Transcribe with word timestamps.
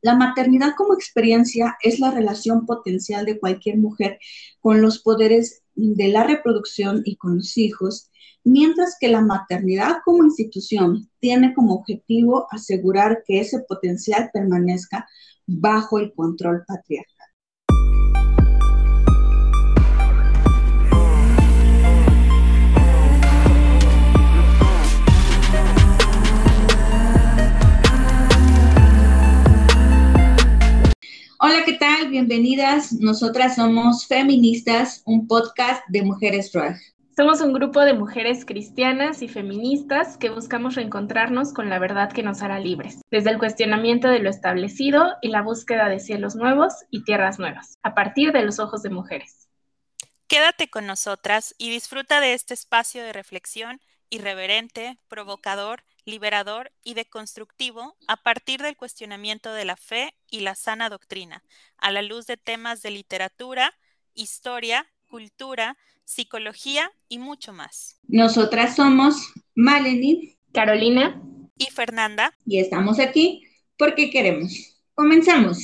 La 0.00 0.14
maternidad 0.14 0.74
como 0.76 0.94
experiencia 0.94 1.76
es 1.82 1.98
la 1.98 2.10
relación 2.10 2.66
potencial 2.66 3.26
de 3.26 3.38
cualquier 3.38 3.78
mujer 3.78 4.18
con 4.60 4.80
los 4.80 5.00
poderes 5.00 5.62
de 5.74 6.08
la 6.08 6.24
reproducción 6.24 7.02
y 7.04 7.16
con 7.16 7.36
los 7.36 7.58
hijos, 7.58 8.10
mientras 8.44 8.96
que 8.98 9.08
la 9.08 9.20
maternidad 9.20 9.96
como 10.04 10.24
institución 10.24 11.10
tiene 11.20 11.52
como 11.54 11.74
objetivo 11.74 12.46
asegurar 12.50 13.22
que 13.26 13.40
ese 13.40 13.60
potencial 13.60 14.30
permanezca 14.32 15.08
bajo 15.46 15.98
el 15.98 16.12
control 16.14 16.64
patriarcal. 16.66 17.17
Hola, 31.40 31.64
¿qué 31.64 31.74
tal? 31.74 32.08
Bienvenidas. 32.08 32.92
Nosotras 32.94 33.54
somos 33.54 34.08
Feministas, 34.08 35.02
un 35.04 35.28
podcast 35.28 35.84
de 35.86 36.02
Mujeres 36.02 36.50
Drag. 36.50 36.76
Somos 37.16 37.40
un 37.40 37.52
grupo 37.52 37.82
de 37.82 37.94
mujeres 37.94 38.44
cristianas 38.44 39.22
y 39.22 39.28
feministas 39.28 40.16
que 40.16 40.30
buscamos 40.30 40.74
reencontrarnos 40.74 41.52
con 41.52 41.70
la 41.70 41.78
verdad 41.78 42.10
que 42.10 42.24
nos 42.24 42.42
hará 42.42 42.58
libres, 42.58 43.02
desde 43.12 43.30
el 43.30 43.38
cuestionamiento 43.38 44.08
de 44.08 44.18
lo 44.18 44.30
establecido 44.30 45.14
y 45.22 45.28
la 45.28 45.42
búsqueda 45.42 45.88
de 45.88 46.00
cielos 46.00 46.34
nuevos 46.34 46.72
y 46.90 47.04
tierras 47.04 47.38
nuevas, 47.38 47.78
a 47.84 47.94
partir 47.94 48.32
de 48.32 48.42
los 48.42 48.58
ojos 48.58 48.82
de 48.82 48.90
mujeres. 48.90 49.48
Quédate 50.26 50.68
con 50.68 50.86
nosotras 50.86 51.54
y 51.56 51.70
disfruta 51.70 52.20
de 52.20 52.34
este 52.34 52.54
espacio 52.54 53.04
de 53.04 53.12
reflexión 53.12 53.80
irreverente, 54.10 54.98
provocador 55.06 55.84
liberador 56.08 56.72
y 56.82 56.94
deconstructivo 56.94 57.96
a 58.08 58.16
partir 58.16 58.62
del 58.62 58.76
cuestionamiento 58.76 59.52
de 59.52 59.64
la 59.64 59.76
fe 59.76 60.14
y 60.30 60.40
la 60.40 60.54
sana 60.54 60.88
doctrina, 60.88 61.44
a 61.76 61.92
la 61.92 62.02
luz 62.02 62.26
de 62.26 62.36
temas 62.36 62.82
de 62.82 62.90
literatura, 62.90 63.74
historia, 64.14 64.86
cultura, 65.08 65.76
psicología 66.04 66.90
y 67.08 67.18
mucho 67.18 67.52
más. 67.52 68.00
Nosotras 68.08 68.74
somos 68.74 69.32
Maleni, 69.54 70.38
Carolina 70.52 71.22
y 71.58 71.66
Fernanda. 71.66 72.34
Y 72.46 72.58
estamos 72.58 72.98
aquí 72.98 73.44
porque 73.76 74.10
queremos. 74.10 74.80
Comenzamos. 74.94 75.58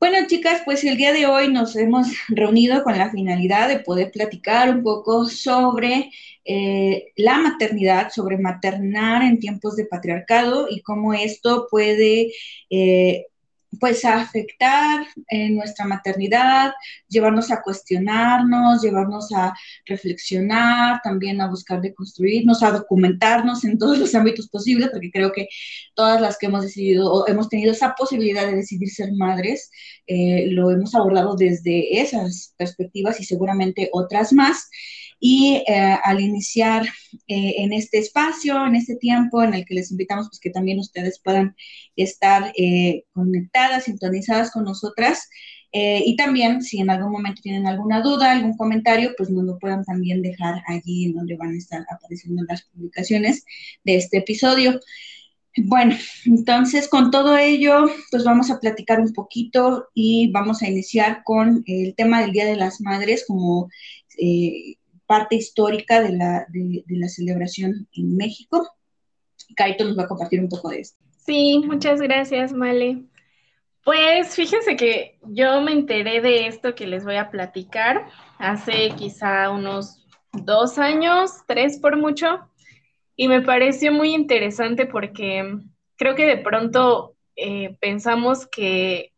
Bueno, 0.00 0.18
chicas, 0.28 0.62
pues 0.64 0.84
el 0.84 0.96
día 0.96 1.12
de 1.12 1.26
hoy 1.26 1.52
nos 1.52 1.74
hemos 1.74 2.06
reunido 2.28 2.84
con 2.84 2.96
la 2.96 3.10
finalidad 3.10 3.68
de 3.68 3.80
poder 3.80 4.12
platicar 4.12 4.70
un 4.70 4.82
poco 4.84 5.26
sobre 5.26 6.10
eh, 6.44 7.06
la 7.16 7.38
maternidad, 7.38 8.10
sobre 8.10 8.38
maternar 8.38 9.22
en 9.24 9.40
tiempos 9.40 9.74
de 9.76 9.86
patriarcado 9.86 10.68
y 10.70 10.82
cómo 10.82 11.14
esto 11.14 11.66
puede 11.68 12.32
eh, 12.70 13.26
pues 13.80 14.04
a 14.04 14.20
afectar 14.20 15.06
en 15.28 15.56
nuestra 15.56 15.84
maternidad, 15.84 16.72
llevarnos 17.08 17.50
a 17.50 17.62
cuestionarnos, 17.62 18.82
llevarnos 18.82 19.30
a 19.32 19.54
reflexionar, 19.86 21.00
también 21.02 21.40
a 21.40 21.48
buscar 21.48 21.80
de 21.80 21.94
construirnos, 21.94 22.62
a 22.62 22.72
documentarnos 22.72 23.64
en 23.64 23.78
todos 23.78 23.98
los 23.98 24.14
ámbitos 24.14 24.48
posibles, 24.48 24.88
porque 24.90 25.10
creo 25.10 25.32
que 25.32 25.48
todas 25.94 26.20
las 26.20 26.38
que 26.38 26.46
hemos 26.46 26.62
decidido 26.62 27.12
o 27.12 27.28
hemos 27.28 27.48
tenido 27.48 27.72
esa 27.72 27.94
posibilidad 27.94 28.46
de 28.46 28.56
decidir 28.56 28.88
ser 28.88 29.12
madres, 29.12 29.70
eh, 30.06 30.46
lo 30.48 30.70
hemos 30.70 30.94
abordado 30.94 31.36
desde 31.36 32.00
esas 32.00 32.54
perspectivas 32.56 33.20
y 33.20 33.24
seguramente 33.24 33.90
otras 33.92 34.32
más. 34.32 34.68
Y 35.20 35.62
eh, 35.66 35.96
al 36.04 36.20
iniciar 36.20 36.86
eh, 37.26 37.54
en 37.58 37.72
este 37.72 37.98
espacio, 37.98 38.64
en 38.66 38.76
este 38.76 38.96
tiempo 38.96 39.42
en 39.42 39.54
el 39.54 39.64
que 39.64 39.74
les 39.74 39.90
invitamos 39.90 40.28
pues, 40.28 40.40
que 40.40 40.50
también 40.50 40.78
ustedes 40.78 41.20
puedan 41.20 41.56
estar 41.96 42.52
eh, 42.56 43.04
conectadas, 43.12 43.84
sintonizadas 43.84 44.50
con 44.50 44.64
nosotras, 44.64 45.28
y 45.70 46.16
también 46.16 46.62
si 46.62 46.80
en 46.80 46.88
algún 46.88 47.12
momento 47.12 47.42
tienen 47.42 47.66
alguna 47.66 48.00
duda, 48.00 48.32
algún 48.32 48.56
comentario, 48.56 49.12
pues 49.18 49.28
nos 49.28 49.44
lo 49.44 49.58
puedan 49.58 49.84
también 49.84 50.22
dejar 50.22 50.62
allí 50.66 51.04
en 51.04 51.12
donde 51.12 51.36
van 51.36 51.52
a 51.52 51.58
estar 51.58 51.84
apareciendo 51.90 52.42
las 52.48 52.62
publicaciones 52.62 53.44
de 53.84 53.96
este 53.96 54.16
episodio. 54.16 54.80
Bueno, 55.56 55.96
entonces 56.24 56.88
con 56.88 57.10
todo 57.10 57.36
ello, 57.36 57.86
pues 58.10 58.24
vamos 58.24 58.50
a 58.50 58.60
platicar 58.60 59.00
un 59.00 59.12
poquito 59.12 59.88
y 59.92 60.30
vamos 60.30 60.62
a 60.62 60.68
iniciar 60.68 61.22
con 61.24 61.64
el 61.66 61.94
tema 61.94 62.20
del 62.22 62.32
Día 62.32 62.46
de 62.46 62.56
las 62.56 62.80
Madres 62.80 63.24
como 63.26 63.68
parte 65.08 65.36
histórica 65.36 66.02
de 66.02 66.12
la, 66.12 66.46
de, 66.50 66.84
la 66.86 67.08
celebración 67.08 67.88
en 67.94 68.16
México. 68.16 68.68
Kaito 69.56 69.84
nos 69.84 69.98
va 69.98 70.02
a 70.04 70.08
compartir 70.08 70.38
un 70.38 70.50
poco 70.50 70.68
de 70.68 70.80
esto. 70.80 71.02
Sí, 71.24 71.62
muchas 71.64 72.00
gracias, 72.00 72.52
Male. 72.52 73.04
Pues 73.84 74.36
fíjense 74.36 74.76
que 74.76 75.18
yo 75.22 75.62
me 75.62 75.72
enteré 75.72 76.20
de 76.20 76.46
esto 76.46 76.74
que 76.74 76.86
les 76.86 77.04
voy 77.04 77.16
a 77.16 77.30
platicar 77.30 78.06
hace 78.38 78.90
quizá 78.96 79.50
unos 79.50 80.06
dos 80.32 80.78
años, 80.78 81.30
tres 81.46 81.78
por 81.78 81.96
mucho, 81.96 82.50
y 83.16 83.28
me 83.28 83.40
pareció 83.40 83.90
muy 83.92 84.14
interesante 84.14 84.84
porque 84.84 85.58
creo 85.96 86.14
que 86.14 86.26
de 86.26 86.36
pronto 86.36 87.16
eh, 87.34 87.78
pensamos 87.80 88.46
que, 88.46 89.14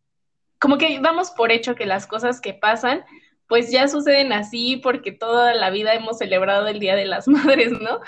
como 0.61 0.79
que 0.79 1.01
damos 1.01 1.33
por 1.33 1.51
hecho 1.51 1.75
que 1.75 1.85
las 1.85 2.07
cosas 2.07 2.41
que 2.41 2.55
pasan 2.55 3.05
pues 3.51 3.73
ya 3.73 3.89
suceden 3.89 4.33
así 4.33 4.77
porque 4.77 5.11
toda 5.11 5.55
la 5.55 5.71
vida 5.71 5.93
hemos 5.93 6.19
celebrado 6.19 6.69
el 6.69 6.79
Día 6.79 6.95
de 6.95 7.05
las 7.05 7.27
Madres, 7.29 7.73
¿no? 7.73 8.01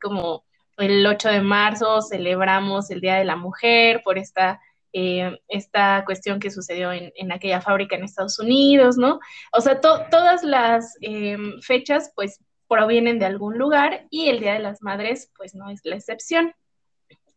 Como 0.00 0.44
el 0.78 1.04
8 1.04 1.28
de 1.28 1.40
marzo 1.40 2.00
celebramos 2.02 2.90
el 2.90 3.00
Día 3.00 3.16
de 3.16 3.24
la 3.24 3.34
Mujer 3.34 4.02
por 4.04 4.16
esta, 4.16 4.60
eh, 4.92 5.40
esta 5.48 6.04
cuestión 6.06 6.38
que 6.38 6.52
sucedió 6.52 6.92
en, 6.92 7.32
aquella 7.32 7.60
fábrica 7.60 7.96
en 7.96 8.04
Estados 8.04 8.38
Unidos, 8.38 8.96
¿no? 8.96 9.18
O 9.52 9.60
sea, 9.60 9.80
todas 9.80 10.44
las 10.44 10.96
em, 11.00 11.60
fechas 11.62 12.12
pues 12.14 12.38
provienen 12.68 13.18
de 13.18 13.26
algún 13.26 13.58
lugar 13.58 14.06
y 14.10 14.28
el 14.28 14.38
Día 14.38 14.52
de 14.52 14.60
las 14.60 14.82
Madres 14.82 15.32
pues 15.36 15.56
no 15.56 15.68
es 15.68 15.80
la 15.82 15.96
excepción. 15.96 16.54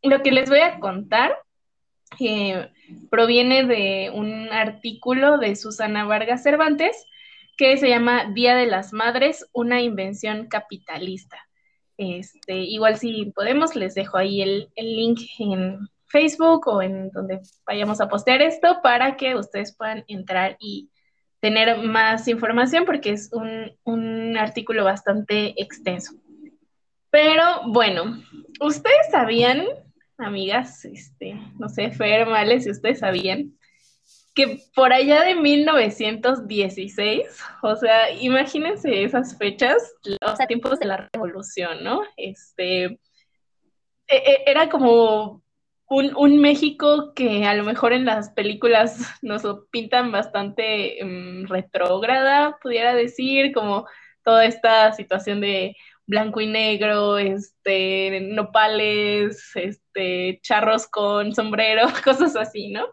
Lo 0.03 0.21
que 0.21 0.31
les 0.31 0.49
voy 0.49 0.59
a 0.59 0.79
contar 0.79 1.35
eh, 2.19 2.69
proviene 3.09 3.65
de 3.65 4.11
un 4.13 4.49
artículo 4.49 5.39
de 5.39 5.55
Susana 5.55 6.05
Vargas 6.05 6.43
Cervantes, 6.43 7.07
que 7.59 7.75
se 7.75 7.89
llama 7.89 8.31
Día 8.33 8.55
de 8.55 8.67
las 8.67 8.93
Madres, 8.93 9.45
una 9.51 9.81
invención 9.81 10.47
capitalista. 10.47 11.37
Este, 11.97 12.55
igual 12.55 12.95
si 12.95 13.33
podemos, 13.35 13.75
les 13.75 13.95
dejo 13.95 14.17
ahí 14.17 14.41
el, 14.41 14.69
link 14.77 15.19
en 15.39 15.77
Facebook 16.05 16.69
o 16.69 16.81
en 16.81 17.09
donde 17.09 17.41
vayamos 17.65 17.99
a 17.99 18.07
postear 18.07 18.41
esto 18.41 18.79
para 18.81 19.17
que 19.17 19.35
ustedes 19.35 19.75
puedan 19.75 20.05
entrar 20.07 20.55
y 20.57 20.89
tener 21.41 21.79
más 21.79 22.29
información 22.29 22.85
porque 22.85 23.09
es 23.09 23.29
un, 23.33 23.77
un 23.83 24.37
artículo 24.37 24.85
bastante 24.85 25.61
extenso. 25.61 26.13
Pero 27.09 27.43
bueno, 27.67 28.23
ustedes 28.61 29.11
sabían, 29.11 29.65
amigas, 30.17 30.85
este, 30.85 31.37
no 31.59 31.67
sé, 31.67 31.91
Fer, 31.91 32.25
Males, 32.25 32.63
si 32.63 32.71
ustedes 32.71 32.99
sabían 32.99 33.58
que 34.39 34.59
por 34.73 34.93
allá 34.93 35.23
de 35.23 35.35
1916, 35.35 37.43
o 37.61 37.75
sea, 37.75 38.09
imagínense 38.11 39.03
esas 39.03 39.37
fechas, 39.37 39.93
o 40.25 40.35
sea, 40.35 40.47
tiempos 40.47 40.79
de 40.79 40.85
la 40.85 41.09
revolución, 41.11 41.83
¿no? 41.83 42.03
Este, 42.15 42.85
e, 42.85 42.97
e, 44.07 44.43
era 44.45 44.69
como 44.69 45.43
un, 45.89 46.39
México 46.39 47.13
que 47.13 47.45
a 47.45 47.53
lo 47.53 47.65
mejor 47.65 47.91
en 47.91 48.05
las 48.05 48.29
películas 48.29 48.97
nos 49.21 49.43
pintan 49.71 50.13
bastante 50.13 50.99
um, 51.03 51.45
retrógrada, 51.47 52.57
pudiera 52.61 52.95
decir, 52.95 53.51
como 53.53 53.85
toda 54.23 54.45
esta 54.45 54.93
situación 54.93 55.41
de 55.41 55.75
blanco 56.05 56.39
y 56.39 56.47
negro, 56.47 57.17
este, 57.17 58.21
nopales, 58.31 59.51
este, 59.55 60.39
charros 60.43 60.87
con 60.87 61.35
sombrero, 61.35 61.87
cosas 62.05 62.37
así, 62.37 62.69
¿no? 62.69 62.85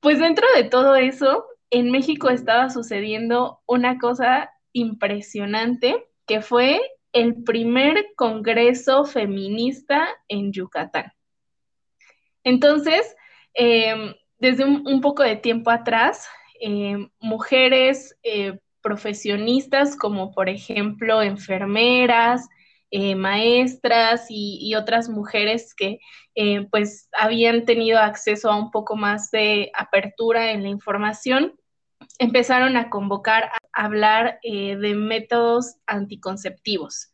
Pues 0.00 0.20
dentro 0.20 0.46
de 0.54 0.64
todo 0.64 0.96
eso, 0.96 1.44
en 1.70 1.90
México 1.90 2.30
estaba 2.30 2.70
sucediendo 2.70 3.60
una 3.66 3.98
cosa 3.98 4.50
impresionante, 4.72 6.08
que 6.26 6.40
fue 6.40 6.80
el 7.12 7.42
primer 7.42 8.06
Congreso 8.16 9.04
Feminista 9.04 10.08
en 10.28 10.52
Yucatán. 10.52 11.12
Entonces, 12.44 13.16
em, 13.54 14.14
desde 14.38 14.64
un, 14.64 15.00
poco 15.00 15.22
de 15.22 15.36
tiempo 15.36 15.70
atrás, 15.70 16.28
em, 16.60 17.10
mujeres 17.20 18.16
eh, 18.22 18.58
profesionistas 18.80 19.96
como 19.96 20.32
por 20.32 20.48
ejemplo 20.48 21.22
enfermeras, 21.22 22.48
eh, 22.90 23.14
maestras 23.14 24.26
y, 24.30 24.74
otras 24.74 25.08
mujeres 25.08 25.74
que 25.74 25.98
eh, 26.34 26.66
pues 26.70 27.08
habían 27.12 27.64
tenido 27.64 27.98
acceso 27.98 28.50
a 28.50 28.56
un 28.56 28.70
poco 28.70 28.96
más 28.96 29.30
de 29.30 29.70
apertura 29.74 30.52
en 30.52 30.62
la 30.62 30.68
información, 30.68 31.54
empezaron 32.18 32.76
a 32.76 32.88
convocar 32.88 33.50
a 33.72 33.84
hablar 33.84 34.38
eh, 34.42 34.76
de 34.76 34.94
métodos 34.94 35.76
anticonceptivos. 35.86 37.12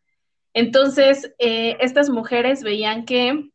Entonces, 0.53 1.35
estas 1.39 2.11
mujeres 2.11 2.63
veían 2.63 3.05
que 3.05 3.51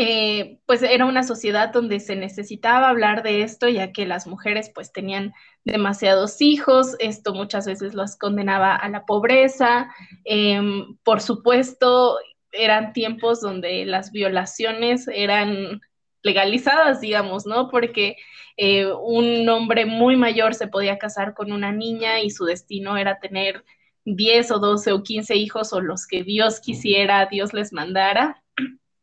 eh, 0.00 0.60
pues 0.64 0.84
era 0.84 1.06
una 1.06 1.24
sociedad 1.24 1.72
donde 1.72 1.98
se 1.98 2.14
necesitaba 2.14 2.88
hablar 2.88 3.24
de 3.24 3.42
esto, 3.42 3.68
ya 3.68 3.90
que 3.90 4.06
las 4.06 4.28
mujeres 4.28 4.70
pues 4.72 4.92
tenían 4.92 5.32
demasiados 5.64 6.40
hijos, 6.40 6.94
esto 7.00 7.34
muchas 7.34 7.66
veces 7.66 7.94
las 7.94 8.16
condenaba 8.16 8.76
a 8.76 8.88
la 8.88 9.04
pobreza, 9.06 9.92
em, 10.24 10.96
por 11.02 11.20
supuesto 11.20 12.16
eran 12.52 12.92
tiempos 12.92 13.40
donde 13.40 13.84
las 13.86 14.12
violaciones 14.12 15.08
eran 15.08 15.80
legalizadas, 16.22 17.00
digamos, 17.00 17.44
¿no? 17.44 17.68
Porque 17.68 18.14
eh, 18.56 18.86
un 18.86 19.48
hombre 19.48 19.84
muy 19.84 20.14
mayor 20.16 20.54
se 20.54 20.68
podía 20.68 20.98
casar 20.98 21.34
con 21.34 21.50
una 21.50 21.72
niña 21.72 22.20
y 22.20 22.30
su 22.30 22.44
destino 22.44 22.96
era 22.96 23.18
tener 23.18 23.64
10 24.04 24.52
o 24.52 24.58
12 24.60 24.92
o 24.92 25.02
15 25.02 25.34
hijos 25.34 25.72
o 25.72 25.80
los 25.80 26.06
que 26.06 26.22
Dios 26.22 26.60
quisiera, 26.60 27.26
Dios 27.26 27.52
les 27.52 27.72
mandara, 27.72 28.44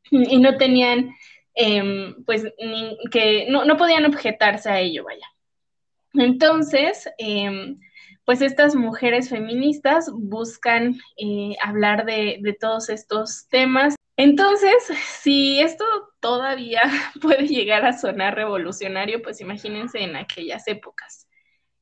y 0.12 0.38
no 0.38 0.58
tenían, 0.58 1.16
em, 1.54 2.24
pues, 2.26 2.44
que 3.12 3.48
no, 3.50 3.66
no, 3.66 3.78
podían 3.78 4.06
objetarse 4.06 4.70
a 4.70 4.80
ello, 4.80 5.04
vaya. 5.04 5.28
Entonces, 6.14 7.10
em, 7.18 7.80
pues 8.26 8.42
estas 8.42 8.76
mujeres 8.76 9.30
feministas 9.30 10.10
buscan 10.12 10.96
eh, 11.18 11.56
hablar 11.62 12.06
de, 12.06 12.40
de 12.42 12.54
todos 12.54 12.90
estos 12.90 13.48
temas. 13.50 13.96
Entonces, 14.18 14.74
si 15.22 15.60
esto 15.60 15.86
todavía 16.20 16.82
puede 17.22 17.48
llegar 17.48 17.86
a 17.86 17.98
sonar 17.98 18.36
revolucionario, 18.36 19.22
pues 19.22 19.42
imagínense 19.42 20.00
en 20.02 20.16
aquellas 20.16 20.68
épocas. 20.68 21.28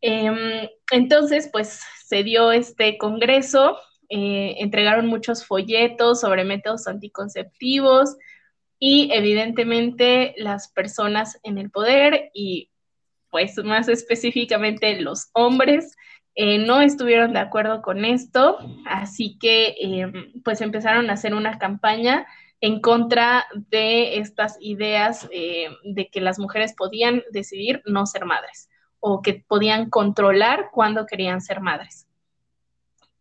Em, 0.01 0.67
entonces, 0.91 1.49
pues 1.51 1.81
se 2.05 2.23
dio 2.23 2.51
este 2.51 2.97
congreso, 2.97 3.77
eh, 4.15 4.57
entregaron 4.60 5.07
muchos 5.07 5.44
folletos 5.44 6.21
sobre 6.21 6.44
métodos 6.44 6.86
anticonceptivos 6.86 8.15
y 8.77 9.10
evidentemente 9.12 10.36
las 10.38 10.68
personas 10.68 11.39
en 11.42 11.57
el 11.57 11.71
poder 11.71 12.30
y 12.31 12.69
pues 13.31 13.57
más 13.63 13.88
específicamente 13.88 15.01
los 15.01 15.31
hombres 15.33 15.95
eh, 16.36 16.60
no 16.60 16.80
estuvieron 16.81 17.33
de 17.33 17.39
acuerdo 17.39 17.81
con 17.81 18.06
esto, 18.06 18.60
así 18.86 19.36
que 19.39 19.74
em, 19.80 20.31
pues 20.44 20.62
empezaron 20.62 21.09
a 21.09 21.13
hacer 21.13 21.33
una 21.33 21.57
campaña 21.57 22.27
en 22.62 22.81
contra 22.81 23.48
de 23.71 24.19
estas 24.19 24.57
ideas 24.62 25.27
eh, 25.31 25.69
de 25.86 26.09
que 26.09 26.21
las 26.21 26.38
mujeres 26.38 26.75
podían 26.77 27.24
decidir 27.31 27.81
no 27.88 28.06
ser 28.06 28.25
madres 28.25 28.69
o 29.00 29.24
que 29.24 29.44
podían 29.48 29.89
controlar 29.89 30.69
cuándo 30.71 31.07
querían 31.07 31.42
ser 31.42 31.62
madres. 31.62 32.02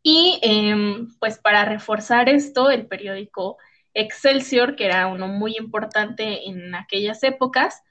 Y 0.02 0.40
em, 0.42 1.08
pues 1.20 1.38
para 1.38 1.64
reforzar 1.64 2.28
esto, 2.28 2.70
el 2.70 2.86
periódico 2.86 3.58
Excelsior, 3.94 4.74
que 4.74 4.86
era 4.86 5.06
uno 5.06 5.28
muy 5.28 5.56
importante 5.56 6.48
en 6.48 6.74
aquellas 6.74 7.22
épocas, 7.22 7.82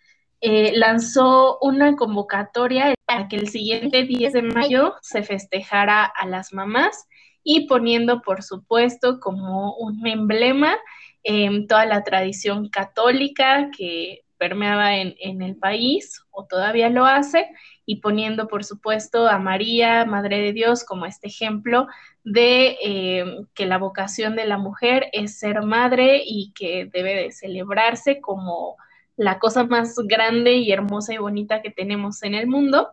eh, 0.42 0.72
lanzó 0.76 1.60
una 1.62 1.96
convocatoria 1.96 2.96
para 3.06 3.28
que 3.28 3.36
el 3.36 3.50
siguiente 3.50 4.04
10 4.04 4.34
de 4.34 4.42
mayo 4.42 4.96
se 5.02 5.22
festejara 5.22 6.04
a 6.04 6.26
las 6.28 6.52
mamás 6.54 7.08
y 7.44 7.68
poniendo, 7.68 8.22
por 8.22 8.42
supuesto, 8.42 9.20
como 9.20 9.76
un 9.76 10.06
emblema 10.08 10.78
em, 11.24 11.68
toda 11.68 11.86
la 11.86 12.04
tradición 12.04 12.70
católica 12.70 13.70
que 13.78 14.22
permeaba 14.42 14.98
en, 14.98 15.44
el 15.44 15.56
país 15.56 16.26
o 16.32 16.48
todavía 16.48 16.90
lo 16.90 17.06
hace 17.06 17.48
y 17.86 17.98
poniendo, 17.98 18.48
por 18.48 18.64
supuesto, 18.64 19.28
a 19.28 19.38
María, 19.38 20.04
Madre 20.06 20.42
de 20.42 20.52
Dios, 20.52 20.84
como 20.84 21.06
este 21.06 21.28
ejemplo 21.28 21.86
de 22.24 22.76
em, 22.82 23.46
que 23.54 23.68
la 23.68 23.78
vocación 23.78 24.36
de 24.36 24.48
la 24.48 24.58
mujer 24.58 25.10
es 25.14 25.38
ser 25.38 25.62
madre 25.62 26.24
y 26.26 26.54
que 26.56 26.90
debe 26.92 27.14
de 27.14 27.32
celebrarse 27.32 28.20
como 28.20 28.78
la 29.16 29.38
cosa 29.38 29.66
más 29.66 29.94
grande 30.06 30.54
y 30.54 30.72
hermosa 30.72 31.14
y 31.14 31.20
bonita 31.20 31.62
que 31.62 31.70
tenemos 31.70 32.24
en 32.24 32.34
el 32.34 32.48
mundo. 32.48 32.90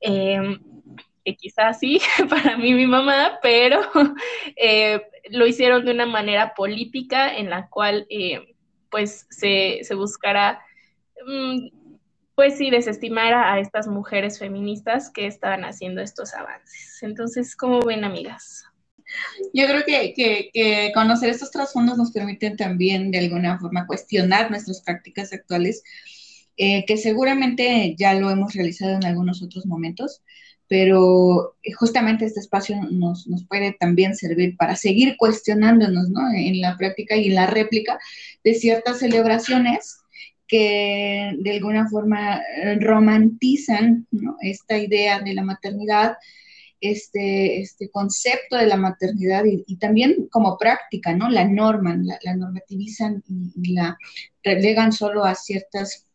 Em, 0.00 0.58
que 1.24 1.36
quizás 1.36 1.78
sí, 1.78 2.00
para 2.28 2.56
mí 2.56 2.74
mi 2.74 2.88
mamá, 2.88 3.38
pero 3.42 3.80
eh, 4.56 5.00
lo 5.30 5.46
hicieron 5.46 5.84
de 5.84 5.92
una 5.92 6.06
manera 6.06 6.52
política 6.56 7.32
en 7.36 7.48
la 7.48 7.68
cual 7.68 8.08
eh, 8.10 8.56
pues 8.90 9.28
se, 9.30 9.84
se 9.84 9.94
buscará 9.94 10.60
pues 12.34 12.56
sí, 12.56 12.70
desestimar 12.70 13.34
a 13.34 13.60
estas 13.60 13.86
mujeres 13.86 14.38
feministas 14.38 15.10
que 15.10 15.26
estaban 15.26 15.64
haciendo 15.64 16.00
estos 16.00 16.34
avances. 16.34 16.98
Entonces, 17.02 17.54
¿cómo 17.54 17.80
ven, 17.80 18.04
amigas? 18.04 18.64
Yo 19.52 19.66
creo 19.66 19.84
que, 19.84 20.90
conocer 20.94 21.30
estos 21.30 21.50
trasfondos 21.50 21.98
nos 21.98 22.12
permiten 22.12 22.56
también 22.56 23.10
de 23.10 23.18
alguna 23.18 23.58
forma 23.58 23.86
cuestionar 23.86 24.50
nuestras 24.50 24.82
prácticas 24.82 25.32
actuales, 25.32 25.82
eh, 26.56 26.84
que 26.86 26.96
seguramente 26.96 27.94
ya 27.98 28.14
lo 28.14 28.30
hemos 28.30 28.54
realizado 28.54 28.92
en 28.92 29.04
algunos 29.04 29.42
otros 29.42 29.66
momentos, 29.66 30.22
pero 30.68 31.56
justamente 31.76 32.24
este 32.24 32.40
espacio 32.40 32.76
nos, 32.90 33.26
puede 33.48 33.72
también 33.72 34.14
servir 34.14 34.56
para 34.56 34.76
seguir 34.76 35.16
cuestionándonos 35.16 36.08
en 36.34 36.60
la 36.60 36.76
práctica 36.76 37.16
y 37.16 37.28
en 37.28 37.34
la 37.34 37.48
réplica 37.48 37.98
de 38.44 38.54
ciertas 38.54 39.00
celebraciones 39.00 39.98
que 40.50 41.32
de 41.38 41.50
alguna 41.52 41.88
forma 41.88 42.42
romantizan 42.80 44.08
esta 44.40 44.76
idea 44.78 45.20
de 45.20 45.34
la 45.34 45.44
maternidad 45.44 46.16
este, 46.80 47.60
este 47.60 47.90
concepto 47.90 48.56
de 48.56 48.66
la 48.66 48.76
maternidad 48.76 49.44
y, 49.44 49.76
también 49.76 50.28
como 50.30 50.56
práctica, 50.56 51.14
¿no? 51.14 51.28
La 51.28 51.44
norman, 51.46 52.06
la, 52.06 52.36
normativizan 52.36 53.22
y, 53.28 53.74
la 53.74 53.98
relegan 54.42 54.92
solo 54.92 55.24
a 55.24 55.34
ciertas, 55.34 56.06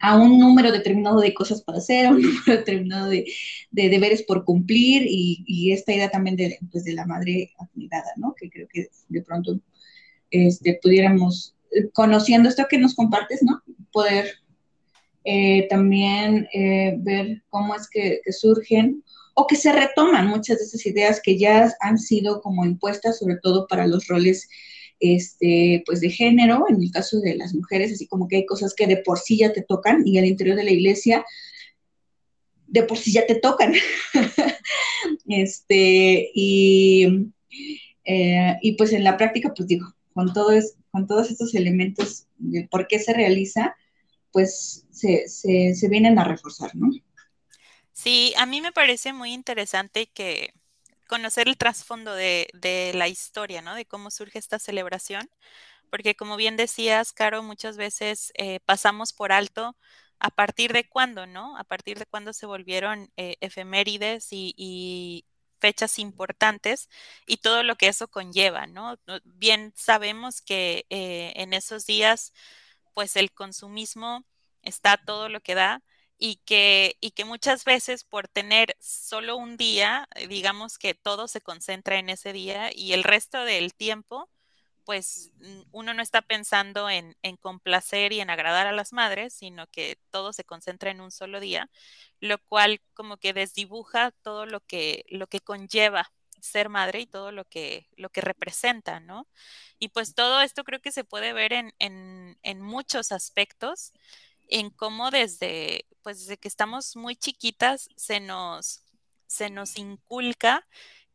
a 0.00 0.16
un 0.16 0.38
número 0.38 0.72
determinado 0.72 1.20
de 1.20 1.32
cosas 1.32 1.62
para 1.62 1.78
hacer, 1.78 2.06
a 2.06 2.10
un 2.10 2.22
número 2.22 2.58
determinado 2.58 3.08
de, 3.08 3.24
deberes 3.70 4.24
por 4.24 4.44
cumplir 4.44 5.04
y, 5.06 5.72
esta 5.72 5.92
idea 5.92 6.10
también 6.10 6.36
de, 6.36 6.58
pues, 6.72 6.84
de 6.84 6.94
la 6.94 7.06
madre 7.06 7.52
admirada, 7.58 8.10
¿no? 8.16 8.34
Que 8.34 8.50
creo 8.50 8.66
que 8.68 8.88
de 9.08 9.22
pronto 9.22 9.60
este, 10.30 10.78
pudiéramos, 10.82 11.54
eh, 11.54 11.57
conociendo 11.92 12.48
esto 12.48 12.66
que 12.68 12.78
nos 12.78 12.94
compartes, 12.94 13.42
¿no? 13.42 13.62
Poder 13.92 14.26
eh, 15.24 15.66
también 15.68 16.48
eh, 16.54 16.96
ver 16.98 17.42
cómo 17.50 17.74
es 17.74 17.88
que, 17.90 18.20
surgen 18.30 19.04
o 19.34 19.46
que 19.46 19.56
se 19.56 19.72
retoman 19.72 20.26
muchas 20.26 20.58
de 20.58 20.64
esas 20.64 20.86
ideas 20.86 21.20
que 21.22 21.38
ya 21.38 21.72
han 21.80 21.98
sido 21.98 22.40
como 22.40 22.64
impuestas, 22.64 23.18
sobre 23.18 23.36
todo 23.36 23.66
para 23.66 23.86
los 23.86 24.06
roles 24.08 24.48
este, 25.00 25.82
pues 25.86 26.00
de 26.00 26.10
género, 26.10 26.64
en 26.68 26.82
el 26.82 26.90
caso 26.90 27.20
de 27.20 27.36
las 27.36 27.54
mujeres, 27.54 27.92
así 27.92 28.06
como 28.06 28.26
que 28.26 28.36
hay 28.36 28.46
cosas 28.46 28.74
que 28.74 28.86
de 28.86 28.96
por 28.96 29.18
sí 29.18 29.38
ya 29.38 29.52
te 29.52 29.62
tocan 29.62 30.02
y 30.06 30.18
al 30.18 30.24
interior 30.24 30.56
de 30.56 30.64
la 30.64 30.72
iglesia 30.72 31.24
de 32.68 32.82
por 32.84 32.96
sí 32.98 33.12
ya 33.12 33.26
te 33.26 33.34
tocan. 33.34 33.74
este, 35.28 36.30
y, 36.34 37.32
eh, 38.04 38.56
y 38.62 38.72
pues 38.72 38.92
en 38.92 39.04
la 39.04 39.16
práctica, 39.16 39.52
pues 39.54 39.68
digo, 39.68 39.94
con, 40.14 40.32
todo 40.32 40.52
es, 40.52 40.77
con 40.90 41.06
todos 41.06 41.30
estos 41.30 41.54
elementos 41.54 42.26
de 42.38 42.68
por 42.70 42.86
qué 42.86 42.98
se 42.98 43.12
realiza, 43.12 43.76
pues 44.32 44.86
se, 44.90 45.28
se, 45.28 45.74
se 45.74 45.88
vienen 45.88 46.18
a 46.18 46.24
reforzar, 46.24 46.74
¿no? 46.74 46.90
Sí, 47.92 48.32
a 48.36 48.46
mí 48.46 48.60
me 48.60 48.72
parece 48.72 49.12
muy 49.12 49.32
interesante 49.32 50.06
que 50.06 50.52
conocer 51.08 51.48
el 51.48 51.56
trasfondo 51.56 52.14
de, 52.14 52.92
la 52.94 53.08
historia, 53.08 53.62
¿no? 53.62 53.74
De 53.74 53.86
cómo 53.86 54.10
surge 54.12 54.38
esta 54.38 54.60
celebración, 54.60 55.28
porque 55.90 56.14
como 56.14 56.36
bien 56.36 56.56
decías, 56.56 57.12
Caro, 57.12 57.42
muchas 57.42 57.76
veces 57.76 58.32
eh, 58.36 58.60
pasamos 58.66 59.12
por 59.12 59.32
alto 59.32 59.76
a 60.20 60.30
partir 60.30 60.72
de 60.72 60.88
cuándo, 60.88 61.26
¿no? 61.26 61.56
A 61.58 61.64
partir 61.64 61.98
de 61.98 62.06
cuándo 62.06 62.32
se 62.32 62.46
volvieron 62.46 63.10
eh, 63.16 63.36
efemérides 63.40 64.28
y, 64.30 65.24
fechas 65.60 65.98
importantes 65.98 66.88
y 67.26 67.38
todo 67.38 67.62
lo 67.62 67.76
que 67.76 67.88
eso 67.88 68.08
conlleva, 68.08 68.66
¿no? 68.66 68.98
Bien 69.24 69.72
sabemos 69.76 70.40
que 70.40 70.86
eh, 70.90 71.32
en 71.36 71.54
esos 71.54 71.86
días, 71.86 72.32
pues 72.94 73.16
el 73.16 73.32
consumismo 73.32 74.24
está 74.62 74.96
todo 74.98 75.28
lo 75.28 75.40
que 75.40 75.54
da 75.54 75.82
y 76.18 76.36
que, 76.44 76.96
y 77.00 77.12
que 77.12 77.24
muchas 77.24 77.64
veces 77.64 78.04
por 78.04 78.28
tener 78.28 78.76
solo 78.80 79.36
un 79.36 79.56
día, 79.56 80.08
eh, 80.16 80.26
digamos 80.28 80.78
que 80.78 80.94
todo 80.94 81.28
se 81.28 81.40
concentra 81.40 81.98
en 81.98 82.10
ese 82.10 82.32
día 82.32 82.70
y 82.74 82.92
el 82.92 83.04
resto 83.04 83.44
del 83.44 83.74
tiempo, 83.74 84.28
pues 84.88 85.32
uno 85.70 85.92
no 85.92 86.00
está 86.00 86.22
pensando 86.22 86.88
en, 86.88 87.14
complacer 87.42 88.14
y 88.14 88.20
en 88.20 88.30
agradar 88.30 88.66
a 88.66 88.72
las 88.72 88.94
madres, 88.94 89.34
sino 89.34 89.66
que 89.66 89.98
todo 90.10 90.32
se 90.32 90.44
concentra 90.44 90.90
en 90.90 91.02
un 91.02 91.10
solo 91.10 91.40
día, 91.40 91.68
lo 92.20 92.38
cual 92.38 92.80
como 92.94 93.18
que 93.18 93.34
desdibuja 93.34 94.12
todo 94.22 94.46
lo 94.46 94.60
que, 94.60 95.04
lo 95.10 95.26
que 95.26 95.40
conlleva 95.40 96.10
ser 96.40 96.70
madre 96.70 97.00
y 97.00 97.06
todo 97.06 97.32
lo 97.32 97.44
que, 97.44 97.90
lo 97.98 98.08
que 98.08 98.22
representa, 98.22 98.98
¿no? 98.98 99.28
Y 99.78 99.88
pues 99.88 100.14
todo 100.14 100.40
esto 100.40 100.64
creo 100.64 100.80
que 100.80 100.90
se 100.90 101.04
puede 101.04 101.34
ver 101.34 101.52
en, 101.52 101.74
en, 101.78 102.38
en 102.42 102.62
muchos 102.62 103.12
aspectos 103.12 103.92
en 104.48 104.70
cómo 104.70 105.10
desde, 105.10 105.84
pues 106.00 106.20
desde 106.20 106.38
que 106.38 106.48
estamos 106.48 106.96
muy 106.96 107.14
chiquitas 107.14 107.90
se 107.94 108.20
nos, 108.20 108.84
se 109.26 109.50
nos 109.50 109.76
inculca 109.76 110.66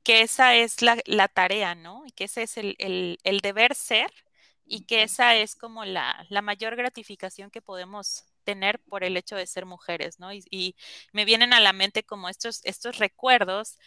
que 0.04 0.22
esa 0.22 0.56
es 0.56 0.82
la, 0.82 1.28
tarea, 1.28 1.76
¿no? 1.76 2.04
Y 2.06 2.12
que 2.12 2.26
ese 2.26 2.44
es 2.44 2.58
el, 2.58 3.18
deber 3.42 3.76
ser 3.76 4.12
y 4.66 4.86
que 4.86 5.04
esa 5.04 5.36
es 5.36 5.56
como 5.56 5.86
la, 5.86 6.26
la 6.30 6.42
mayor 6.42 6.76
gratificación 6.76 7.52
que 7.52 7.62
podemos 7.62 8.26
tener 8.44 8.80
por 8.80 9.04
el 9.04 9.18
hecho 9.18 9.36
de 9.36 9.48
ser 9.48 9.66
mujeres, 9.66 10.20
¿no? 10.20 10.34
Y, 10.34 10.44
y, 10.52 10.76
me 11.14 11.26
vienen 11.26 11.54
a 11.54 11.60
la 11.62 11.74
mente 11.74 12.04
como 12.04 12.30
estos, 12.30 12.62
estos 12.66 12.98
recuerdos 12.98 13.78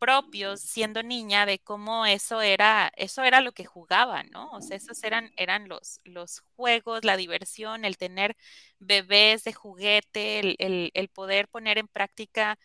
propios 0.00 0.60
siendo 0.62 1.02
niña 1.02 1.46
de 1.46 1.58
cómo 1.60 2.06
eso 2.06 2.40
era, 2.40 2.90
eso 2.96 3.22
era 3.22 3.40
lo 3.42 3.52
que 3.52 3.66
jugaba, 3.66 4.22
¿no? 4.24 4.50
O 4.52 4.62
sea, 4.62 4.76
esos 4.76 5.04
eran, 5.04 5.30
eran 5.36 5.68
los, 5.68 6.00
los 6.04 6.40
juegos, 6.56 7.04
la 7.04 7.16
diversión, 7.18 7.84
el 7.84 7.98
tener 7.98 8.36
bebés 8.78 9.44
de 9.44 9.52
juguete, 9.52 10.40
el, 10.40 10.56
el, 10.58 10.90
el 10.94 11.08
poder 11.08 11.48
poner 11.48 11.78
en 11.78 11.86
práctica 11.88 12.58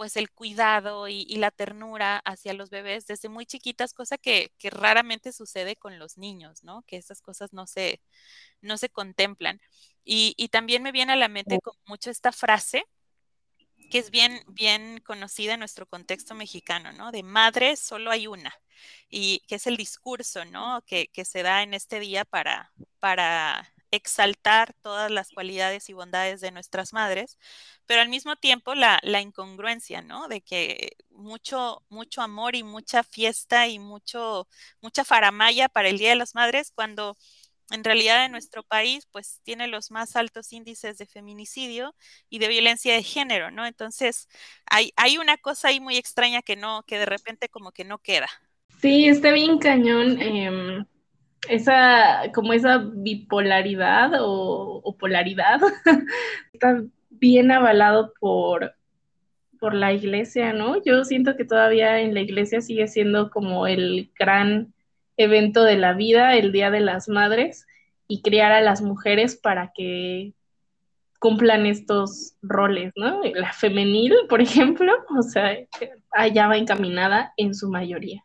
pues 0.00 0.16
el 0.16 0.30
cuidado 0.30 1.08
y, 1.08 1.26
y, 1.28 1.36
la 1.36 1.50
ternura 1.50 2.22
hacia 2.24 2.54
los 2.54 2.70
bebés 2.70 3.06
desde 3.06 3.28
muy 3.28 3.44
chiquitas, 3.44 3.92
cosa 3.92 4.16
que, 4.16 4.50
que, 4.56 4.70
raramente 4.70 5.30
sucede 5.30 5.76
con 5.76 5.98
los 5.98 6.16
niños, 6.16 6.64
¿no? 6.64 6.80
Que 6.86 6.96
esas 6.96 7.20
cosas 7.20 7.52
no 7.52 7.66
se, 7.66 8.00
no 8.62 8.78
se 8.78 8.88
contemplan. 8.88 9.60
Y, 10.02 10.32
y 10.38 10.48
también 10.48 10.82
me 10.82 10.90
viene 10.90 11.12
a 11.12 11.16
la 11.16 11.28
mente 11.28 11.58
con 11.60 11.74
mucho 11.84 12.10
esta 12.10 12.32
frase 12.32 12.86
que 13.90 13.98
es 13.98 14.10
bien, 14.10 14.42
bien 14.48 15.02
conocida 15.04 15.52
en 15.52 15.60
nuestro 15.60 15.84
contexto 15.84 16.34
mexicano, 16.34 16.92
¿no? 16.92 17.12
De 17.12 17.22
madre 17.22 17.76
solo 17.76 18.10
hay 18.10 18.26
una, 18.26 18.54
y 19.10 19.40
que 19.48 19.56
es 19.56 19.66
el 19.66 19.76
discurso, 19.76 20.46
¿no? 20.46 20.80
Que, 20.86 21.08
que 21.08 21.26
se 21.26 21.42
da 21.42 21.62
en 21.62 21.74
este 21.74 22.00
día 22.00 22.24
para, 22.24 22.72
para 23.00 23.70
exaltar 23.90 24.74
todas 24.82 25.10
las 25.10 25.30
cualidades 25.30 25.88
y 25.88 25.92
bondades 25.92 26.40
de 26.40 26.52
nuestras 26.52 26.92
madres, 26.92 27.38
pero 27.86 28.00
al 28.02 28.08
mismo 28.08 28.36
tiempo 28.36 28.74
la, 28.74 29.00
la, 29.02 29.20
incongruencia, 29.20 30.02
¿no? 30.02 30.28
De 30.28 30.40
que 30.42 30.96
mucho, 31.10 31.82
mucho 31.88 32.22
amor 32.22 32.54
y 32.54 32.62
mucha 32.62 33.02
fiesta 33.02 33.66
y 33.68 33.78
mucho, 33.78 34.48
mucha 34.80 35.04
faramaya 35.04 35.68
para 35.68 35.88
el 35.88 35.98
Día 35.98 36.10
de 36.10 36.16
las 36.16 36.34
Madres, 36.34 36.72
cuando 36.74 37.16
en 37.70 37.84
realidad 37.84 38.24
en 38.24 38.32
nuestro 38.32 38.62
país 38.62 39.06
pues 39.10 39.40
tiene 39.42 39.68
los 39.68 39.90
más 39.90 40.16
altos 40.16 40.52
índices 40.52 40.98
de 40.98 41.06
feminicidio 41.06 41.94
y 42.28 42.38
de 42.38 42.48
violencia 42.48 42.94
de 42.94 43.02
género, 43.02 43.50
¿no? 43.50 43.66
Entonces 43.66 44.28
hay, 44.66 44.92
hay 44.96 45.18
una 45.18 45.36
cosa 45.36 45.68
ahí 45.68 45.80
muy 45.80 45.96
extraña 45.96 46.42
que 46.42 46.56
no, 46.56 46.82
que 46.84 46.98
de 46.98 47.06
repente 47.06 47.48
como 47.48 47.72
que 47.72 47.84
no 47.84 47.98
queda. 47.98 48.28
Sí, 48.80 49.06
está 49.06 49.30
bien 49.30 49.58
cañón. 49.58 50.20
Eh, 50.20 50.84
esa, 51.48 52.30
como 52.34 52.52
esa 52.52 52.78
bipolaridad 52.78 54.12
o, 54.20 54.96
polaridad 54.98 55.60
está 56.52 56.82
bien 57.08 57.50
avalado 57.50 58.12
por, 58.20 58.74
por 59.58 59.74
la 59.74 59.92
iglesia, 59.92 60.52
¿no? 60.52 60.82
Yo 60.82 61.04
siento 61.04 61.36
que 61.36 61.44
todavía 61.44 62.00
en 62.00 62.12
la 62.14 62.20
iglesia 62.20 62.60
sigue 62.60 62.88
siendo 62.88 63.30
como 63.30 63.66
el 63.66 64.10
gran 64.18 64.74
evento 65.16 65.64
de 65.64 65.76
la 65.76 65.92
vida, 65.94 66.34
el 66.34 66.52
Día 66.52 66.70
de 66.70 66.80
las 66.80 67.08
Madres, 67.08 67.66
y 68.08 68.22
criar 68.22 68.52
a 68.52 68.60
las 68.60 68.82
mujeres 68.82 69.36
para 69.36 69.72
que 69.74 70.34
cumplan 71.20 71.66
estos 71.66 72.34
roles, 72.42 72.92
¿no? 72.96 73.20
La 73.34 73.52
femenil, 73.52 74.14
por 74.28 74.40
ejemplo, 74.40 74.92
o 75.16 75.22
sea, 75.22 75.56
allá 76.10 76.48
va 76.48 76.56
encaminada 76.56 77.32
en 77.36 77.54
su 77.54 77.68
mayoría. 77.68 78.24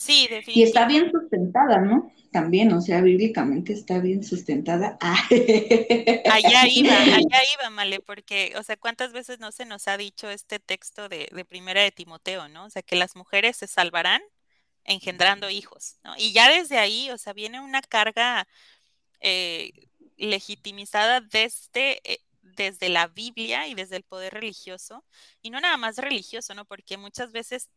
Sí, 0.00 0.22
definitivamente. 0.30 0.58
Y 0.58 0.62
está 0.62 0.86
bien 0.86 1.10
sustentada, 1.12 1.78
¿no? 1.78 2.10
También, 2.32 2.72
o 2.72 2.80
sea, 2.80 3.02
bíblicamente 3.02 3.74
está 3.74 3.98
bien 3.98 4.24
sustentada. 4.24 4.96
allá 5.02 6.66
iba, 6.68 6.96
allá 6.96 7.38
iba, 7.54 7.68
Male, 7.70 8.00
porque, 8.00 8.54
o 8.56 8.62
sea, 8.62 8.78
¿cuántas 8.78 9.12
veces 9.12 9.40
no 9.40 9.52
se 9.52 9.66
nos 9.66 9.88
ha 9.88 9.98
dicho 9.98 10.30
este 10.30 10.58
texto 10.58 11.10
de, 11.10 11.28
de 11.30 11.44
Primera 11.44 11.82
de 11.82 11.90
Timoteo, 11.90 12.48
¿no? 12.48 12.64
O 12.64 12.70
sea, 12.70 12.80
que 12.80 12.96
las 12.96 13.14
mujeres 13.14 13.58
se 13.58 13.66
salvarán 13.66 14.22
engendrando 14.84 15.50
hijos, 15.50 15.98
¿no? 16.02 16.14
Y 16.16 16.32
ya 16.32 16.48
desde 16.48 16.78
ahí, 16.78 17.10
o 17.10 17.18
sea, 17.18 17.34
viene 17.34 17.60
una 17.60 17.82
carga 17.82 18.48
eh, 19.20 19.70
legitimizada 20.16 21.20
desde, 21.20 22.00
eh, 22.10 22.20
desde 22.40 22.88
la 22.88 23.06
Biblia 23.06 23.68
y 23.68 23.74
desde 23.74 23.96
el 23.96 24.04
poder 24.04 24.32
religioso, 24.32 25.04
y 25.42 25.50
no 25.50 25.60
nada 25.60 25.76
más 25.76 25.98
religioso, 25.98 26.54
¿no? 26.54 26.64
Porque 26.64 26.96
muchas 26.96 27.32
veces 27.32 27.68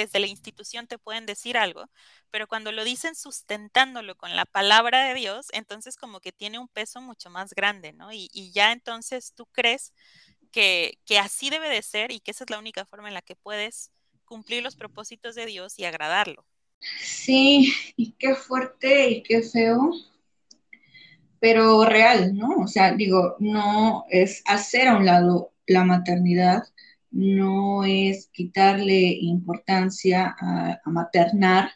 desde 0.00 0.20
la 0.20 0.26
institución 0.26 0.86
te 0.86 0.98
pueden 0.98 1.26
decir 1.26 1.56
algo, 1.56 1.90
pero 2.30 2.46
cuando 2.46 2.72
lo 2.72 2.84
dicen 2.84 3.14
sustentándolo 3.14 4.16
con 4.16 4.36
la 4.36 4.44
palabra 4.44 5.04
de 5.08 5.14
Dios, 5.14 5.46
entonces 5.52 5.96
como 5.96 6.20
que 6.20 6.32
tiene 6.32 6.58
un 6.58 6.68
peso 6.68 7.00
mucho 7.00 7.30
más 7.30 7.54
grande, 7.54 7.92
¿no? 7.92 8.12
Y, 8.12 8.28
ya 8.52 8.72
entonces 8.72 9.32
tú 9.34 9.46
crees 9.46 9.92
que, 10.52 10.98
que 11.04 11.18
así 11.18 11.50
debe 11.50 11.68
de 11.68 11.82
ser 11.82 12.12
y 12.12 12.20
que 12.20 12.30
esa 12.30 12.44
es 12.44 12.50
la 12.50 12.58
única 12.58 12.84
forma 12.84 13.08
en 13.08 13.14
la 13.14 13.22
que 13.22 13.36
puedes 13.36 13.90
cumplir 14.24 14.62
los 14.62 14.76
propósitos 14.76 15.34
de 15.34 15.46
Dios 15.46 15.78
y 15.78 15.84
agradarlo. 15.84 16.46
Sí, 17.00 17.72
y 17.96 18.12
qué 18.12 18.34
fuerte 18.34 19.10
y 19.10 19.22
qué 19.22 19.42
feo, 19.42 19.92
pero 21.40 21.84
real, 21.84 22.36
¿no? 22.36 22.48
O 22.58 22.66
sea, 22.66 22.92
digo, 22.92 23.36
no 23.38 24.04
es 24.10 24.42
hacer 24.46 24.88
a 24.88 24.96
un 24.96 25.06
lado 25.06 25.52
la 25.66 25.84
maternidad, 25.84 26.64
no 27.16 27.84
es 27.84 28.28
quitarle 28.32 29.00
importancia 29.20 30.36
a, 30.38 30.80
maternar, 30.86 31.70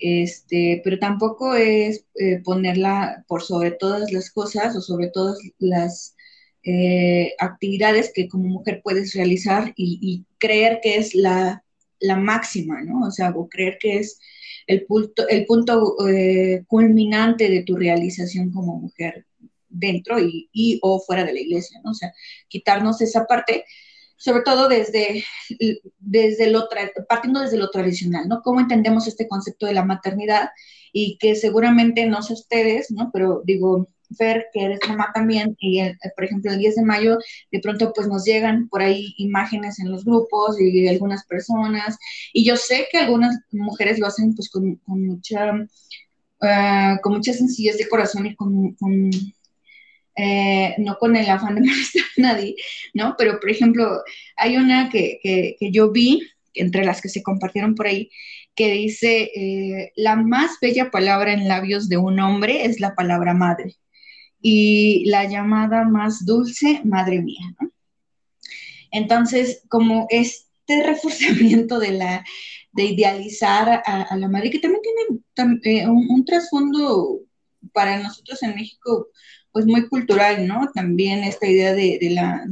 este, 0.00 0.80
pero 0.84 0.98
tampoco 0.98 1.54
es 1.54 2.04
eh, 2.16 2.40
ponerla 2.44 3.24
por 3.28 3.42
sobre 3.42 3.72
todas 3.72 4.12
las 4.12 4.30
cosas 4.30 4.76
o 4.76 4.80
sobre 4.80 5.10
todas 5.10 5.38
las 5.58 6.16
eh, 6.64 7.34
actividades 7.38 8.12
que 8.12 8.28
como 8.28 8.48
mujer 8.48 8.80
puedes 8.82 9.14
realizar 9.14 9.72
y, 9.76 9.98
y 10.02 10.26
creer 10.38 10.80
que 10.82 10.96
es 10.96 11.14
la, 11.14 11.64
la, 12.00 12.16
máxima, 12.16 12.82
¿no? 12.82 13.06
O 13.06 13.10
sea, 13.12 13.30
o 13.30 13.48
creer 13.48 13.78
que 13.80 13.98
es 13.98 14.20
el 14.66 14.84
punto, 14.86 15.28
el 15.28 15.46
punto 15.46 15.96
eh, 16.08 16.64
culminante 16.66 17.48
de 17.48 17.62
tu 17.62 17.76
realización 17.76 18.50
como 18.52 18.76
mujer 18.80 19.26
dentro 19.68 20.18
y, 20.18 20.48
y, 20.52 20.78
o 20.82 21.00
fuera 21.00 21.24
de 21.24 21.32
la 21.32 21.40
iglesia, 21.40 21.80
¿no? 21.84 21.92
O 21.92 21.94
sea, 21.94 22.12
quitarnos 22.48 23.00
esa 23.00 23.24
parte, 23.26 23.64
sobre 24.18 24.42
todo 24.42 24.68
desde, 24.68 25.24
desde 26.00 26.50
lo, 26.50 26.68
partiendo 27.08 27.40
desde 27.40 27.56
lo 27.56 27.70
tradicional, 27.70 28.28
¿no? 28.28 28.42
¿Cómo 28.42 28.60
entendemos 28.60 29.06
este 29.06 29.28
concepto 29.28 29.66
de 29.66 29.74
la 29.74 29.84
maternidad? 29.84 30.50
Y 30.92 31.16
que 31.18 31.36
seguramente 31.36 32.04
no 32.06 32.20
sé 32.22 32.32
ustedes, 32.32 32.90
¿no? 32.90 33.10
Pero 33.12 33.42
digo, 33.44 33.88
Fer, 34.16 34.46
que 34.52 34.64
eres 34.64 34.80
mamá 34.88 35.10
también, 35.14 35.56
y 35.60 35.80
por 36.16 36.24
ejemplo 36.24 36.50
el 36.50 36.58
10 36.58 36.76
de 36.76 36.82
mayo 36.82 37.18
de 37.52 37.60
pronto 37.60 37.92
pues 37.94 38.08
nos 38.08 38.24
llegan 38.24 38.68
por 38.68 38.82
ahí 38.82 39.14
imágenes 39.18 39.78
en 39.80 39.90
los 39.90 40.04
grupos 40.04 40.60
y 40.60 40.88
algunas 40.88 41.24
personas, 41.26 41.96
y 42.32 42.44
yo 42.44 42.56
sé 42.56 42.88
que 42.90 42.98
algunas 42.98 43.38
mujeres 43.52 43.98
lo 43.98 44.06
hacen 44.06 44.34
pues 44.34 44.50
con, 44.50 44.76
con 44.76 45.06
mucha, 45.06 45.52
uh, 45.52 47.00
con 47.02 47.12
mucha 47.12 47.32
sencillez 47.32 47.78
de 47.78 47.88
corazón 47.88 48.26
y 48.26 48.34
con, 48.34 48.72
con 48.74 49.10
eh, 50.18 50.74
no 50.78 50.98
con 50.98 51.14
el 51.16 51.30
afán 51.30 51.54
de 51.54 51.60
molestar 51.68 52.02
a 52.16 52.20
nadie, 52.20 52.56
¿no? 52.92 53.14
Pero 53.16 53.38
por 53.40 53.50
ejemplo, 53.50 54.02
hay 54.36 54.56
una 54.56 54.88
que, 54.88 55.20
que, 55.22 55.56
que 55.58 55.70
yo 55.70 55.92
vi, 55.92 56.20
entre 56.54 56.84
las 56.84 57.00
que 57.00 57.08
se 57.08 57.22
compartieron 57.22 57.74
por 57.74 57.86
ahí, 57.86 58.10
que 58.56 58.72
dice, 58.72 59.30
eh, 59.36 59.92
la 59.94 60.16
más 60.16 60.58
bella 60.60 60.90
palabra 60.90 61.32
en 61.32 61.46
labios 61.46 61.88
de 61.88 61.96
un 61.96 62.18
hombre 62.18 62.64
es 62.64 62.80
la 62.80 62.96
palabra 62.96 63.32
madre 63.32 63.76
y 64.42 65.04
la 65.06 65.24
llamada 65.26 65.84
más 65.84 66.26
dulce, 66.26 66.80
madre 66.84 67.20
mía. 67.20 67.54
¿no? 67.60 67.70
Entonces, 68.90 69.62
como 69.68 70.08
este 70.10 70.82
reforzamiento 70.84 71.78
de 71.78 71.92
la 71.92 72.24
de 72.72 72.84
idealizar 72.84 73.82
a, 73.86 74.16
la 74.16 74.28
madre, 74.28 74.50
que 74.50 74.58
también 74.58 74.82
tiene 74.82 75.82
eh, 75.82 75.88
un, 75.88 76.06
un 76.10 76.24
trasfondo 76.24 77.20
para 77.72 77.98
nosotros 78.00 78.42
en 78.42 78.54
México, 78.54 79.08
pues 79.58 79.66
muy 79.66 79.88
cultural, 79.88 80.46
¿no? 80.46 80.70
También 80.72 81.24
esta 81.24 81.48
idea 81.48 81.74
de, 81.74 81.98
de 82.00 82.10
la 82.10 82.46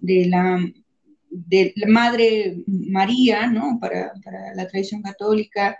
de 0.00 0.24
la 0.24 0.58
de 1.28 1.74
la 1.76 1.86
Madre 1.86 2.64
María, 2.66 3.46
¿no? 3.46 3.78
Para, 3.78 4.14
para 4.24 4.54
la 4.54 4.66
tradición 4.66 5.02
católica, 5.02 5.76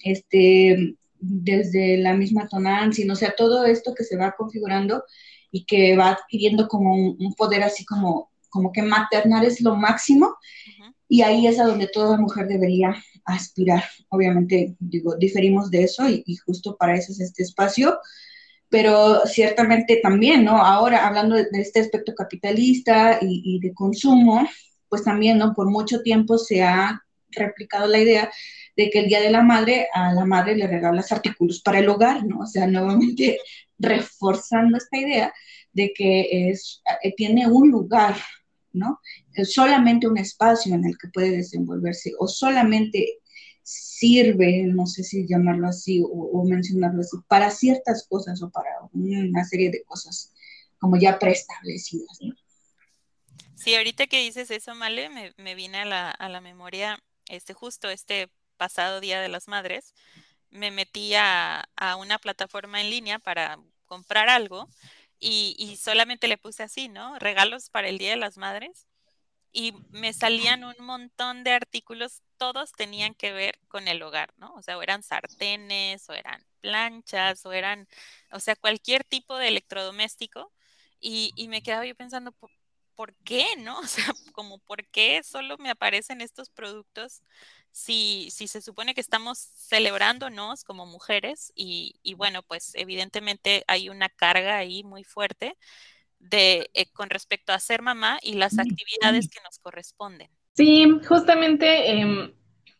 este, 0.00 0.96
desde 1.20 1.98
la 1.98 2.14
misma 2.14 2.48
tonancia, 2.48 3.06
o 3.08 3.14
sea, 3.14 3.34
todo 3.36 3.66
esto 3.66 3.94
que 3.94 4.02
se 4.02 4.16
va 4.16 4.34
configurando 4.36 5.04
y 5.52 5.64
que 5.64 5.96
va 5.96 6.10
adquiriendo 6.10 6.66
como 6.66 6.92
un, 6.92 7.16
un 7.20 7.34
poder 7.34 7.62
así 7.62 7.84
como, 7.84 8.32
como 8.50 8.72
que 8.72 8.82
maternar 8.82 9.44
es 9.44 9.60
lo 9.60 9.76
máximo 9.76 10.26
uh 10.26 10.30
-huh. 10.30 10.94
y 11.08 11.22
ahí 11.22 11.46
es 11.46 11.60
a 11.60 11.66
donde 11.66 11.86
toda 11.86 12.16
mujer 12.18 12.48
debería 12.48 12.96
aspirar. 13.24 13.84
Obviamente, 14.08 14.74
digo, 14.80 15.14
diferimos 15.14 15.70
de 15.70 15.84
eso 15.84 16.08
y, 16.08 16.24
y 16.26 16.34
justo 16.34 16.76
para 16.76 16.96
eso 16.96 17.12
es 17.12 17.20
este 17.20 17.44
espacio, 17.44 17.96
pero 18.68 19.20
ciertamente 19.26 20.00
también, 20.02 20.44
¿no? 20.44 20.56
Ahora, 20.58 21.06
hablando 21.06 21.36
de, 21.36 21.48
este 21.52 21.80
aspecto 21.80 22.14
capitalista 22.14 23.18
y, 23.20 23.42
y 23.44 23.60
de 23.60 23.72
consumo, 23.72 24.46
pues 24.88 25.04
también, 25.04 25.38
¿no? 25.38 25.54
Por 25.54 25.70
mucho 25.70 26.02
tiempo 26.02 26.38
se 26.38 26.62
ha 26.62 27.02
replicado 27.30 27.86
la 27.86 27.98
idea 27.98 28.30
de 28.76 28.90
que 28.90 29.00
el 29.00 29.08
Día 29.08 29.20
de 29.20 29.30
la 29.30 29.42
Madre 29.42 29.88
a 29.92 30.12
la 30.12 30.24
madre 30.24 30.56
le 30.56 30.66
regalas 30.66 31.10
artículos 31.10 31.60
para 31.60 31.80
el 31.80 31.88
hogar, 31.88 32.24
¿no? 32.24 32.40
O 32.40 32.46
sea, 32.46 32.66
nuevamente 32.66 33.38
reforzando 33.78 34.76
esta 34.76 34.96
idea 34.96 35.32
de 35.72 35.92
que 35.92 36.48
es, 36.48 36.82
eh, 37.02 37.12
tiene 37.16 37.48
un 37.48 37.70
lugar, 37.70 38.16
¿no? 38.72 39.00
Solamente 39.44 40.08
un 40.08 40.18
espacio 40.18 40.74
en 40.74 40.84
el 40.84 40.96
que 40.96 41.08
puede 41.08 41.30
desenvolverse 41.30 42.12
o 42.18 42.28
solamente 42.28 43.18
sirve, 43.68 44.62
no 44.64 44.86
sé 44.86 45.04
si 45.04 45.26
llamarlo 45.26 45.68
así 45.68 46.02
o, 46.02 46.44
mencionarlo 46.44 47.00
así, 47.00 47.16
para 47.28 47.50
ciertas 47.50 48.06
cosas 48.08 48.42
o 48.42 48.50
para 48.50 48.70
una 48.92 49.44
serie 49.44 49.70
de 49.70 49.82
cosas 49.84 50.32
como 50.78 50.96
ya 50.96 51.18
preestablecidas. 51.18 52.18
Sí, 53.56 53.74
ahorita 53.74 54.06
que 54.06 54.20
dices 54.20 54.50
eso, 54.50 54.74
Male, 54.74 55.10
me, 55.10 55.34
me 55.36 55.54
viene 55.54 55.78
a 55.78 55.84
la, 55.84 56.10
a 56.10 56.28
la 56.28 56.40
memoria 56.40 56.98
este 57.26 57.52
justo 57.52 57.90
este 57.90 58.30
pasado 58.56 59.00
Día 59.00 59.20
de 59.20 59.28
las 59.28 59.48
Madres, 59.48 59.94
me 60.50 60.70
metí 60.70 61.14
a, 61.14 61.68
una 61.98 62.18
plataforma 62.18 62.80
en 62.80 62.90
línea 62.90 63.18
para 63.18 63.58
comprar 63.86 64.28
algo 64.28 64.68
y, 65.20 65.54
y, 65.58 65.76
solamente 65.76 66.28
le 66.28 66.38
puse 66.38 66.62
así, 66.62 66.88
¿no? 66.88 67.18
Regalos 67.18 67.70
para 67.70 67.88
el 67.88 67.98
Día 67.98 68.10
de 68.10 68.16
las 68.16 68.38
Madres 68.38 68.86
y 69.52 69.74
me 69.90 70.12
salían 70.12 70.64
un 70.64 70.76
montón 70.80 71.44
de 71.44 71.52
artículos, 71.52 72.22
todos 72.38 72.72
tenían 72.72 73.14
que 73.14 73.32
ver 73.32 73.58
con 73.68 73.88
el 73.88 74.02
hogar, 74.02 74.32
¿no? 74.38 74.54
O 74.54 74.62
sea, 74.62 74.78
o 74.78 74.82
eran 74.82 75.02
sartenes, 75.02 76.08
o 76.08 76.14
eran 76.14 76.42
planchas, 76.60 77.44
o 77.46 77.52
eran, 77.52 77.88
o 78.32 78.40
sea, 78.40 78.56
cualquier 78.56 79.04
tipo 79.04 79.36
de 79.36 79.48
electrodoméstico. 79.48 80.52
Y, 81.00 81.32
y 81.36 81.48
me 81.48 81.62
quedaba 81.62 81.86
yo 81.86 81.94
pensando, 81.94 82.32
¿por, 82.96 83.14
qué, 83.24 83.46
no? 83.58 83.80
O 83.84 83.86
sea, 83.86 84.06
como, 84.32 84.58
¿por 84.60 84.86
qué 84.88 85.22
solo 85.22 85.56
me 85.58 85.70
aparecen 85.70 86.20
estos 86.20 86.50
productos 86.50 87.22
si, 87.70 88.30
si 88.30 88.48
se 88.48 88.62
supone 88.62 88.94
que 88.94 89.00
estamos 89.00 89.38
celebrándonos 89.38 90.64
como 90.64 90.86
mujeres? 90.86 91.52
Y, 91.54 92.00
y 92.02 92.14
bueno, 92.14 92.42
pues 92.42 92.74
evidentemente 92.74 93.64
hay 93.68 93.88
una 93.88 94.08
carga 94.08 94.56
ahí 94.58 94.82
muy 94.84 95.04
fuerte 95.04 95.56
de, 96.18 96.70
eh, 96.74 96.86
con 96.92 97.10
respecto 97.10 97.52
a 97.52 97.60
ser 97.60 97.82
mamá 97.82 98.18
y 98.22 98.34
las 98.34 98.58
actividades 98.58 99.28
que 99.28 99.40
nos 99.44 99.58
corresponden. 99.58 100.30
Sí, 100.58 101.00
justamente 101.06 101.88
em, 101.88 102.32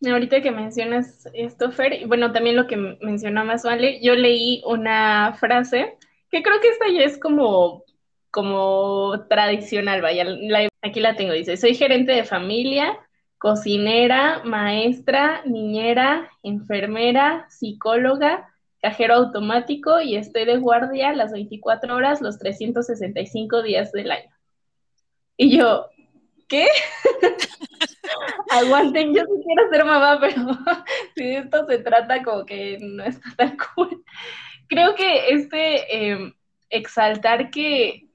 ahorita 0.05 0.43
que 0.43 0.51
mencionas 0.51 1.29
esto, 1.33 1.71
Fer, 1.71 1.93
y 1.93 2.07
bueno, 2.07 2.33
también 2.33 2.57
lo 2.57 2.67
que 2.67 2.77
mencionó 2.77 3.45
más 3.45 3.63
Vale, 3.63 4.01
yo 4.03 4.17
leí 4.17 4.63
una 4.67 5.35
frase 5.35 5.97
que 6.29 6.43
creo 6.43 6.61
que 6.61 6.71
esta 6.71 6.89
ya 6.89 7.03
es 7.05 7.19
como, 7.21 7.85
como 8.33 9.27
tradicional, 9.29 10.03
vaya, 10.03 10.27
aquí 10.83 10.99
la 10.99 11.15
tengo, 11.15 11.33
dice, 11.35 11.57
soy 11.57 11.77
gerente 11.77 12.11
de 12.11 12.25
familia, 12.25 12.99
cocinera, 13.39 14.43
maestra, 14.43 15.43
niñera, 15.45 16.33
enfermera, 16.43 17.47
psicóloga, 17.49 18.53
cajero 18.83 19.15
automático 19.15 20.01
y 20.01 20.17
estoy 20.17 20.47
de 20.47 20.57
guardia 20.57 21.13
las 21.13 21.31
24 21.31 21.95
horas, 21.95 22.21
los 22.23 22.41
365 22.41 23.63
días 23.63 23.93
del 23.93 24.11
año. 24.11 24.31
Y 25.37 25.57
yo, 25.57 25.87
¿qué? 26.49 26.67
Aguanten, 28.50 29.14
yo 29.14 29.23
sí 29.23 29.43
quiero 29.45 29.71
ser 29.71 29.85
mamá, 29.85 30.19
pero 30.21 30.35
si 31.17 31.37
esto 31.37 31.67
se 31.67 31.78
trata 31.78 32.23
como 32.23 32.45
que 32.45 32.78
no 32.81 33.05
está 33.05 33.28
tan 33.37 33.57
cool. 33.57 34.05
Creo 34.69 34.95
que 34.95 35.31
este 35.31 36.11
em, 36.11 36.33
exaltar 36.71 37.50
que, 37.50 38.09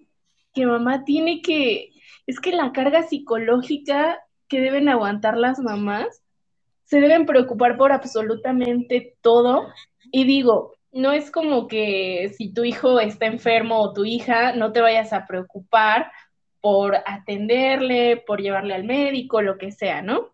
que 0.53 0.65
mamá 0.65 1.03
tiene 1.05 1.41
que, 1.41 1.91
es 2.27 2.39
que 2.39 2.51
la 2.51 2.71
carga 2.71 3.03
psicológica 3.03 4.19
que 4.47 4.61
deben 4.61 4.89
aguantar 4.89 5.37
las 5.37 5.59
mamás, 5.59 6.23
se 6.83 6.99
deben 6.99 7.25
preocupar 7.25 7.77
por 7.77 7.91
absolutamente 7.91 9.15
todo 9.21 9.67
y 10.11 10.25
digo, 10.25 10.75
no 10.91 11.11
es 11.11 11.31
como 11.31 11.67
que 11.67 12.31
si 12.37 12.53
tu 12.53 12.63
hijo 12.63 12.99
está 12.99 13.25
enfermo 13.25 13.79
o 13.79 13.93
tu 13.93 14.05
hija, 14.05 14.53
no 14.53 14.71
te 14.71 14.81
vayas 14.81 15.11
a 15.11 15.25
preocupar 15.25 16.11
por 16.63 16.95
atenderle, 17.05 18.23
por 18.25 18.41
llevarle 18.41 18.73
al 18.73 18.85
médico, 18.85 19.41
lo 19.41 19.57
que 19.57 19.73
sea, 19.73 20.01
¿no? 20.01 20.33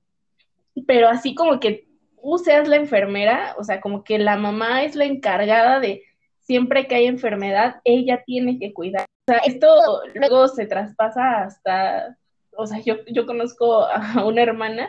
Pero 0.86 1.08
así 1.08 1.34
como 1.34 1.60
que 1.60 1.88
tú 2.22 2.38
seas 2.38 2.68
la 2.68 2.76
enfermera, 2.76 3.56
o 3.58 3.64
sea, 3.64 3.82
como 3.82 4.04
que 4.04 4.20
la 4.20 4.38
mamá 4.38 4.84
es 4.84 4.94
la 4.94 5.06
encargada 5.06 5.80
de 5.80 6.04
siempre 6.42 6.88
que 6.88 6.94
hay 6.94 7.08
enfermedad, 7.08 7.82
ella 7.84 8.22
tiene 8.28 8.60
que 8.60 8.74
cuidar. 8.74 9.08
O 9.28 9.32
sea, 9.32 9.40
esto 9.40 9.68
luego 10.14 10.48
se 10.50 10.68
traspasa 10.68 11.42
hasta, 11.42 12.16
o 12.56 12.68
sea, 12.68 12.80
yo, 12.86 12.98
yo 13.08 13.26
conozco 13.26 13.86
a 13.88 14.24
una 14.24 14.44
hermana 14.44 14.88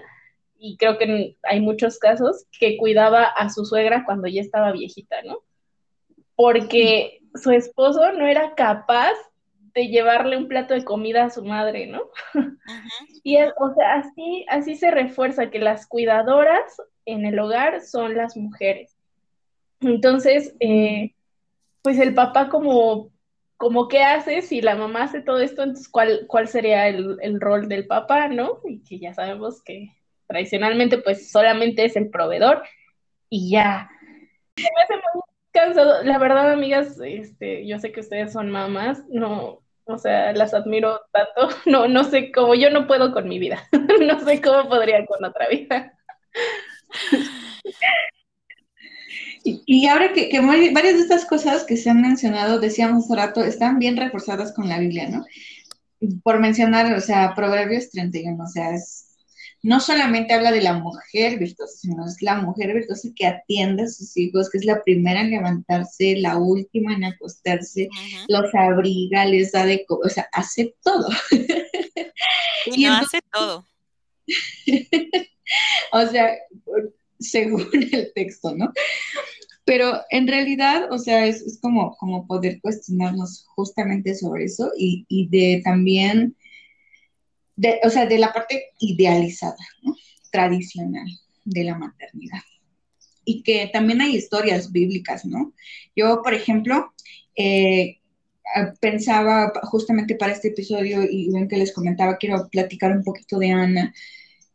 y 0.59 0.76
creo 0.76 0.98
que 0.98 1.38
hay 1.42 1.61
muchos 1.62 1.98
casos, 1.98 2.44
que 2.59 2.76
cuidaba 2.76 3.24
a 3.24 3.48
su 3.48 3.64
suegra 3.64 4.05
cuando 4.05 4.29
ya 4.29 4.42
estaba 4.42 4.72
viejita, 4.72 5.22
¿no? 5.22 5.38
Porque 6.37 7.22
su 7.35 7.50
esposo 7.50 8.12
no 8.12 8.26
era 8.26 8.55
capaz 8.55 9.14
de 9.74 9.88
llevarle 9.88 10.37
un 10.37 10.48
plato 10.48 10.74
de 10.74 10.85
comida 10.85 11.24
a 11.24 11.30
su 11.30 11.44
madre, 11.44 11.87
¿no? 11.87 12.02
Y, 13.22 13.37
o 13.37 13.74
sea, 13.74 13.96
así, 13.96 14.46
así 14.48 14.76
se 14.76 14.90
refuerza 14.90 15.50
que 15.50 15.59
las 15.59 15.87
cuidadoras 15.87 16.80
en 17.04 17.26
el 17.26 17.38
hogar 17.38 17.83
son 17.83 18.16
las 18.16 18.37
mujeres. 18.37 18.96
Entonces, 19.80 20.54
eh, 20.61 21.14
pues 21.83 21.98
el 21.98 22.14
papá 22.14 22.48
como, 22.48 23.11
como 23.56 23.88
qué 23.88 24.02
hace 24.02 24.40
si 24.42 24.62
la 24.62 24.74
mamá 24.74 25.04
hace 25.04 25.20
todo 25.20 25.38
esto, 25.40 25.62
entonces 25.62 25.88
cuál, 25.88 26.24
cuál 26.28 26.48
sería 26.48 26.88
el, 26.88 27.18
el 27.20 27.40
rol 27.40 27.68
del 27.68 27.87
papá, 27.87 28.28
¿no? 28.28 28.61
Y 28.64 28.83
que 28.83 28.98
ya 28.98 29.12
sabemos 29.12 29.62
que 29.62 29.90
tradicionalmente 30.26 30.98
pues 30.98 31.30
solamente 31.30 31.85
es 31.85 31.96
el 31.96 32.09
proveedor 32.09 32.62
y 33.28 33.50
ya. 33.50 33.90
Me 34.56 34.64
hace 34.83 34.94
muy 34.94 35.22
cansado. 35.52 36.02
La 36.02 36.18
verdad, 36.18 36.52
amigas, 36.52 36.98
este, 37.02 37.66
yo 37.66 37.78
sé 37.78 37.92
que 37.92 38.00
ustedes 38.00 38.32
son 38.32 38.50
mamás, 38.50 39.02
no, 39.08 39.62
o 39.84 39.98
sea, 39.98 40.32
las 40.32 40.54
admiro 40.54 41.00
tanto. 41.12 41.54
No, 41.66 41.88
no 41.88 42.04
sé 42.04 42.32
cómo, 42.32 42.54
yo 42.54 42.70
no 42.70 42.86
puedo 42.86 43.12
con 43.12 43.28
mi 43.28 43.38
vida. 43.38 43.68
no 44.00 44.20
sé 44.24 44.40
cómo 44.40 44.68
podría 44.68 45.04
con 45.06 45.24
otra 45.24 45.48
vida. 45.48 45.94
Y, 49.42 49.86
ahora 49.86 50.12
que, 50.12 50.28
que, 50.28 50.40
varias 50.40 50.94
de 50.94 51.00
estas 51.00 51.24
cosas 51.24 51.64
que 51.64 51.78
se 51.78 51.88
han 51.88 52.02
mencionado, 52.02 52.60
decíamos 52.60 53.04
hace 53.04 53.16
rato, 53.16 53.42
están 53.42 53.78
bien 53.78 53.96
reforzadas 53.96 54.52
con 54.52 54.68
la 54.68 54.78
Biblia, 54.78 55.08
¿no? 55.08 55.24
Por 56.22 56.40
mencionar, 56.40 56.92
o 56.94 57.00
sea, 57.00 57.34
Proverbios 57.34 57.90
31, 57.90 58.44
o 58.44 58.46
sea, 58.46 58.74
es 58.74 59.10
no 59.62 59.81
solamente 59.81 60.33
habla 60.33 60.53
de 60.53 60.62
la 60.62 60.75
mujer 60.75 61.38
virtuosa, 61.38 61.77
sino 61.77 62.07
es 62.07 62.23
la 62.23 62.37
mujer 62.37 62.73
virtuosa 62.73 63.09
que 63.14 63.27
atiende 63.27 63.83
a 63.83 63.88
sus 63.88 64.16
hijos, 64.16 64.49
que 64.49 64.59
es 64.59 64.64
la 64.64 64.83
primera 64.83 65.20
en 65.20 65.31
levantarse, 65.31 66.16
la 66.16 66.38
última 66.38 66.94
en 66.94 67.05
acostarse, 67.05 67.88
los 68.29 68.55
abriga, 68.55 69.27
les 69.27 69.53
da 69.53 69.66
de 69.66 69.85
o 69.88 70.09
sea, 70.09 70.29
hace 70.33 70.75
todo. 70.83 71.09
y 72.66 72.85
no 72.85 72.94
hace 72.94 73.20
todo. 73.33 73.66
o 75.92 76.07
sea, 76.07 76.31
según 77.18 77.68
el 77.92 78.12
texto, 78.14 78.55
¿no? 78.55 78.73
Pero 79.64 80.01
en 80.11 80.27
realidad, 80.27 80.90
o 80.90 80.99
sea, 80.99 81.27
es, 81.27 81.59
como, 81.61 81.96
como 81.96 82.27
poder 82.27 82.61
cuestionarnos 82.62 83.44
justamente 83.55 84.14
sobre 84.14 84.44
eso 84.44 84.73
y, 84.77 85.05
y 85.09 85.29
de 85.29 85.61
también 85.62 86.35
o 87.85 87.90
sea, 87.90 88.07
de 88.07 88.18
la 88.18 88.33
parte 88.33 88.70
idealizada, 88.79 89.57
tradicional 90.31 91.07
de 91.44 91.64
la 91.64 91.77
maternidad. 91.77 92.40
Y 93.25 93.42
que 93.42 93.70
también 93.73 94.01
hay 94.01 94.16
historias 94.16 94.73
bíblicas, 94.73 95.25
¿no? 95.25 95.53
Yo, 95.94 96.23
por 96.23 96.35
ejemplo, 96.35 96.92
eh, 97.37 98.01
pensaba 98.81 99.53
justamente 99.62 100.14
para 100.14 100.33
este 100.33 100.49
episodio 100.49 101.03
y 101.09 101.31
ven 101.31 101.49
que 101.49 101.57
les 101.57 101.73
comentaba, 101.73 102.16
quiero 102.16 102.49
platicar 102.49 102.92
un 102.96 103.05
poquito 103.05 103.38
de 103.38 103.51
Ana 103.51 103.94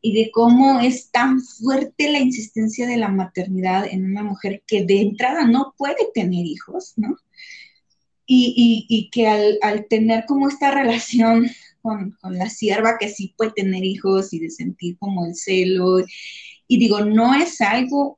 y 0.01 0.13
de 0.13 0.29
cómo 0.31 0.79
es 0.81 1.09
tan 1.09 1.41
fuerte 1.41 2.11
la 2.11 2.19
insistencia 2.19 2.85
de 2.85 2.97
la 2.97 3.07
maternidad 3.07 3.87
en 3.89 4.05
una 4.05 4.23
mujer 4.23 4.61
que 4.67 4.85
de 4.85 5.01
entrada 5.01 5.47
no 5.47 5.73
puede 5.77 6.11
tener 6.13 6.45
hijos, 6.45 6.93
¿no? 6.95 7.17
Y, 8.27 8.85
y, 8.89 9.09
que 9.09 9.27
al, 9.27 9.85
tener 9.87 10.25
como 10.25 10.47
esta 10.47 10.71
relación 10.81 11.47
con, 11.85 12.17
la 12.23 12.49
sierva 12.49 12.97
que 12.99 13.09
sí 13.09 13.35
puede 13.37 13.51
tener 13.51 13.83
hijos 13.83 14.33
y 14.33 14.39
de 14.39 14.49
sentir 14.49 14.97
como 14.97 15.25
el 15.25 15.35
celo. 15.35 15.99
Y 16.67 16.79
digo, 16.79 17.01
no 17.01 17.35
es 17.35 17.61
algo 17.61 18.17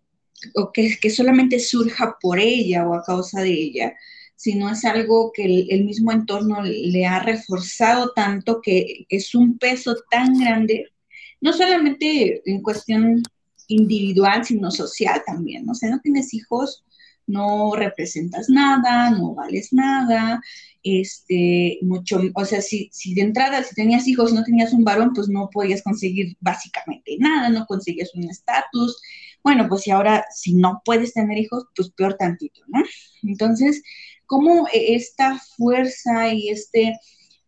que, 0.73 1.10
solamente 1.10 1.60
surja 1.60 2.15
por 2.21 2.39
ella 2.39 2.88
o 2.88 2.93
a 2.93 3.03
causa 3.03 3.41
de 3.41 3.51
ella, 3.51 3.93
sino 4.36 4.69
es 4.69 4.86
algo 4.86 5.32
que 5.34 5.67
el, 5.69 5.84
mismo 5.84 6.12
entorno 6.12 6.62
le 6.63 7.06
ha 7.06 7.19
reforzado 7.19 8.13
tanto 8.13 8.62
que 8.62 9.06
es 9.10 9.36
un 9.36 9.58
peso 9.58 9.95
tan 10.10 10.39
grande, 10.39 10.86
no 11.41 11.51
solamente 11.51 12.41
en 12.45 12.62
cuestión 12.62 13.21
individual, 13.67 14.45
sino 14.45 14.71
social 14.71 15.21
también. 15.25 15.69
O 15.69 15.73
sea, 15.73 15.89
no 15.89 15.99
tienes 15.99 16.34
hijos, 16.34 16.86
no 17.27 17.75
representas 17.75 18.49
nada, 18.49 19.11
no 19.11 19.35
vales 19.35 19.73
nada, 19.73 20.41
este, 20.83 21.79
mucho, 21.81 22.21
o 22.33 22.45
sea, 22.45 22.61
si, 22.61 22.89
si 22.93 23.13
de 23.13 23.21
entrada, 23.21 23.63
si 23.63 23.75
tenías 23.75 24.07
hijos, 24.07 24.33
no 24.33 24.43
tenías 24.43 24.73
un 24.73 24.83
varón, 24.83 25.11
pues 25.13 25.27
no 25.27 25.49
podías 25.51 25.83
conseguir 25.83 26.37
básicamente 26.39 27.17
nada, 27.19 27.49
no 27.49 27.65
conseguías 27.65 28.15
un 28.15 28.29
estatus. 28.29 29.01
Bueno, 29.43 29.67
pues 29.67 29.81
si 29.83 29.91
ahora, 29.91 30.25
si 30.33 30.53
no 30.53 30.81
puedes 30.85 31.13
tener 31.13 31.37
hijos, 31.37 31.65
pues 31.75 31.91
peor 31.91 32.15
tantito, 32.15 32.61
¿no? 32.67 32.81
Entonces, 33.23 33.83
¿cómo 34.25 34.67
esta 34.73 35.39
fuerza 35.57 36.33
y 36.33 36.49
este, 36.49 36.95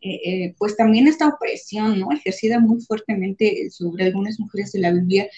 eh, 0.02 0.22
eh, 0.26 0.56
pues 0.58 0.78
también 0.78 1.08
esta 1.08 1.28
opresión, 1.28 2.00
¿no? 2.00 2.12
Ejercida 2.12 2.60
muy 2.60 2.82
fuertemente 2.82 3.70
sobre 3.72 4.06
algunas 4.06 4.40
mujeres 4.40 4.72
de 4.72 4.80
la 4.80 4.92
Biblia, 4.92 5.30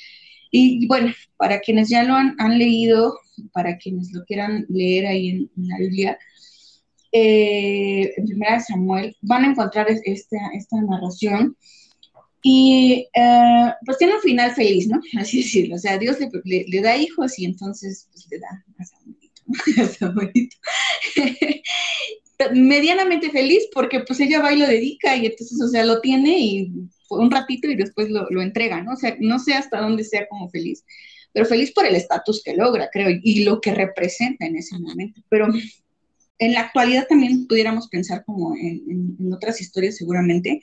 Y, 0.52 0.86
bueno, 0.88 1.14
para 1.38 1.60
quienes 1.62 1.90
ya 1.90 2.04
lo 2.04 2.14
han, 2.14 2.36
leído, 2.58 3.18
para 3.54 3.78
quienes 3.78 4.12
lo 4.12 4.24
quieran 4.26 4.66
leer 4.70 5.08
ahí 5.08 5.30
en, 5.30 5.50
la 5.56 5.78
Biblia, 5.78 6.20
eh, 7.14 8.14
en 8.18 8.26
primera 8.26 8.60
Samuel, 8.60 9.16
van 9.22 9.46
a 9.46 9.52
encontrar 9.52 9.88
esta, 9.90 10.38
esta 10.54 10.82
narración 10.82 11.56
y 12.44 13.08
eh, 13.14 13.74
pues 13.86 13.98
tiene 13.98 14.16
un 14.16 14.22
final 14.22 14.54
feliz, 14.54 14.88
¿no? 14.88 15.00
Así 15.20 15.38
decirlo. 15.44 15.76
O 15.76 15.80
sea, 15.80 15.98
Dios 15.98 16.18
le, 16.44 16.66
le, 16.68 16.82
da 16.82 16.98
hijos 16.98 17.38
y 17.38 17.46
entonces 17.46 18.08
pues, 18.12 18.28
le 18.30 18.40
da 18.40 18.66
a 18.80 19.88
Samuelito. 19.88 20.58
Medianamente 22.54 23.30
feliz 23.30 23.68
porque 23.74 24.00
pues 24.00 24.20
ella 24.20 24.42
va 24.42 24.52
y 24.52 24.58
lo 24.58 24.68
dedica 24.68 25.16
y 25.16 25.28
entonces, 25.28 25.62
o 25.62 25.68
sea, 25.68 25.86
lo 25.86 26.02
tiene 26.02 26.40
y 26.40 26.72
un 27.20 27.32
ratito 27.32 27.70
y 27.70 27.76
después 27.76 28.10
lo, 28.10 28.30
lo 28.30 28.42
entrega, 28.42 28.82
¿no? 28.82 28.94
O 28.94 28.96
sea, 28.96 29.16
no 29.20 29.40
sé 29.40 29.54
hasta 29.54 29.80
dónde 29.80 30.04
sea 30.04 30.28
como 30.28 30.50
feliz, 30.50 30.84
pero 31.34 31.46
feliz 31.46 31.72
por 31.72 31.86
el 31.86 31.96
estatus 31.96 32.42
que 32.44 32.56
logra, 32.56 32.90
creo, 32.92 33.10
y 33.22 33.44
lo 33.44 33.62
que 33.62 33.74
representa 33.74 34.46
en 34.46 34.58
ese 34.58 34.78
momento. 34.78 35.22
Pero 35.30 35.48
en 36.40 36.54
la 36.54 36.62
actualidad 36.62 37.08
también 37.08 37.48
pudiéramos 37.48 37.88
pensar 37.88 38.24
como 38.26 38.56
en, 38.56 39.16
en 39.20 39.34
otras 39.34 39.62
historias 39.62 39.98
seguramente, 39.98 40.62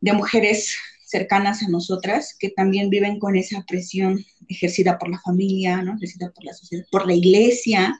de 0.00 0.12
mujeres 0.12 0.76
cercanas 1.12 1.62
a 1.62 1.68
nosotras 1.68 2.34
que 2.38 2.48
también 2.48 2.88
viven 2.90 3.18
con 3.18 3.36
esa 3.36 3.64
presión 3.66 4.24
ejercida 4.48 4.98
por 4.98 5.10
la 5.10 5.20
familia, 5.20 5.82
¿no? 5.82 5.94
ejercida 5.96 6.30
por 6.30 6.44
la 6.44 6.54
sociedad, 6.54 6.84
por 6.90 7.06
la 7.06 7.14
iglesia, 7.14 7.96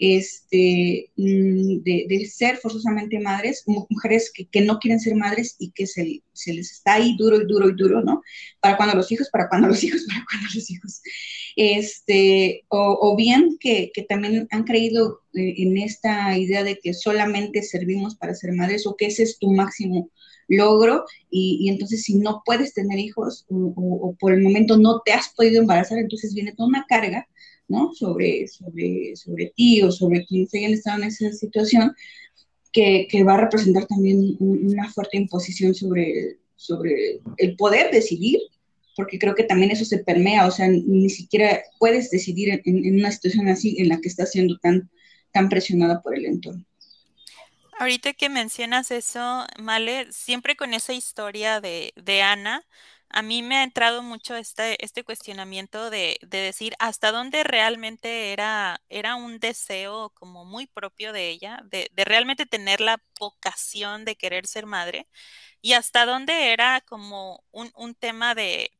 este, 0.00 1.10
mm, 1.16 1.82
de, 1.82 2.26
ser 2.26 2.56
forzosamente 2.56 3.20
madres, 3.20 3.64
mujeres 3.66 4.32
que, 4.32 4.60
no 4.62 4.78
quieren 4.78 4.98
ser 4.98 5.14
madres 5.14 5.56
y 5.58 5.70
que 5.70 5.86
se, 5.86 6.22
les 6.46 6.72
está 6.72 6.94
ahí 6.94 7.16
duro 7.16 7.40
y 7.40 7.46
duro 7.46 7.68
y 7.68 7.74
duro, 7.76 8.02
¿no? 8.02 8.22
Para 8.60 8.76
cuando 8.76 8.96
los 8.96 9.12
hijos, 9.12 9.28
para 9.30 9.48
cuando 9.48 9.68
los 9.68 9.84
hijos, 9.84 10.04
para 10.08 10.24
cuando 10.28 10.48
los 10.54 10.70
hijos. 10.70 11.02
Este, 11.54 12.64
o, 12.68 13.14
bien 13.16 13.58
que, 13.60 13.90
que, 13.94 14.02
también 14.02 14.48
han 14.50 14.64
creído 14.64 15.20
eh, 15.34 15.54
en 15.58 15.76
esta 15.78 16.36
idea 16.38 16.64
de 16.64 16.78
que 16.78 16.94
solamente 16.94 17.62
servimos 17.62 18.16
para 18.16 18.34
ser 18.34 18.52
madres 18.52 18.86
o 18.86 18.96
que 18.96 19.06
ese 19.06 19.24
es 19.24 19.38
tu 19.38 19.50
máximo 19.52 20.10
logro 20.50 21.04
y, 21.30 21.68
entonces 21.68 22.02
si 22.02 22.16
no 22.16 22.42
puedes 22.44 22.74
tener 22.74 22.98
hijos 22.98 23.46
o, 23.48 24.16
por 24.18 24.32
el 24.32 24.42
momento 24.42 24.76
no 24.76 25.00
te 25.04 25.12
has 25.12 25.28
podido 25.30 25.60
embarazar, 25.60 25.98
entonces 25.98 26.34
viene 26.34 26.52
toda 26.52 26.68
una 26.68 26.86
carga, 26.88 27.28
¿no? 27.70 27.94
Sobre, 27.94 28.46
sobre, 28.48 29.16
sobre 29.16 29.52
ti 29.56 29.80
o 29.82 29.90
sobre 29.90 30.26
quienes 30.26 30.52
hayan 30.54 30.72
estado 30.72 31.02
en 31.02 31.08
esa 31.08 31.32
situación 31.32 31.94
que, 32.72 33.08
va 33.26 33.34
a 33.34 33.40
representar 33.40 33.86
también 33.86 34.36
una 34.38 34.90
fuerte 34.92 35.16
imposición 35.16 35.74
sobre, 35.74 36.38
sobre 36.56 37.20
el 37.38 37.56
poder 37.56 37.90
decidir, 37.90 38.38
porque 38.96 39.18
creo 39.18 39.34
que 39.34 39.44
también 39.44 39.70
eso 39.70 39.84
se 39.84 39.98
permea, 39.98 40.46
o 40.46 40.50
sea, 40.50 40.68
ni 40.68 41.08
siquiera 41.08 41.62
puedes 41.78 42.10
decidir 42.10 42.50
en, 42.50 42.60
en 42.64 42.96
una 42.96 43.10
situación 43.10 43.48
así 43.48 43.76
en 43.78 43.88
la 43.88 44.00
que 44.00 44.08
estás 44.08 44.32
siendo 44.32 44.58
tan, 44.58 44.90
tan 45.32 45.48
presionada 45.48 46.02
por 46.02 46.16
el 46.16 46.26
entorno. 46.26 46.64
Ahorita 47.78 48.12
que 48.12 48.28
mencionas 48.28 48.90
eso, 48.90 49.46
Male, 49.58 50.12
siempre 50.12 50.54
con 50.54 50.74
esa 50.74 50.92
historia 50.92 51.62
de, 51.62 51.94
de 51.96 52.20
Ana, 52.20 52.62
a 53.10 53.22
mí 53.22 53.42
me 53.42 53.56
ha 53.58 53.64
entrado 53.64 54.02
mucho 54.02 54.36
este, 54.36 54.82
este 54.84 55.04
cuestionamiento 55.04 55.90
de, 55.90 56.18
de, 56.22 56.38
decir 56.38 56.74
hasta 56.78 57.12
dónde 57.12 57.44
realmente 57.44 58.32
era, 58.32 58.80
era 58.88 59.16
un 59.16 59.38
deseo 59.40 60.10
como 60.10 60.44
muy 60.44 60.66
propio 60.66 61.12
de 61.12 61.28
ella, 61.30 61.60
de, 61.64 61.90
de, 61.92 62.04
realmente 62.04 62.46
tener 62.46 62.80
la 62.80 63.02
vocación 63.18 64.04
de 64.04 64.16
querer 64.16 64.46
ser 64.46 64.66
madre, 64.66 65.08
y 65.60 65.74
hasta 65.74 66.06
dónde 66.06 66.52
era 66.52 66.80
como 66.82 67.44
un, 67.52 67.94
tema 67.94 68.34
de, 68.34 68.70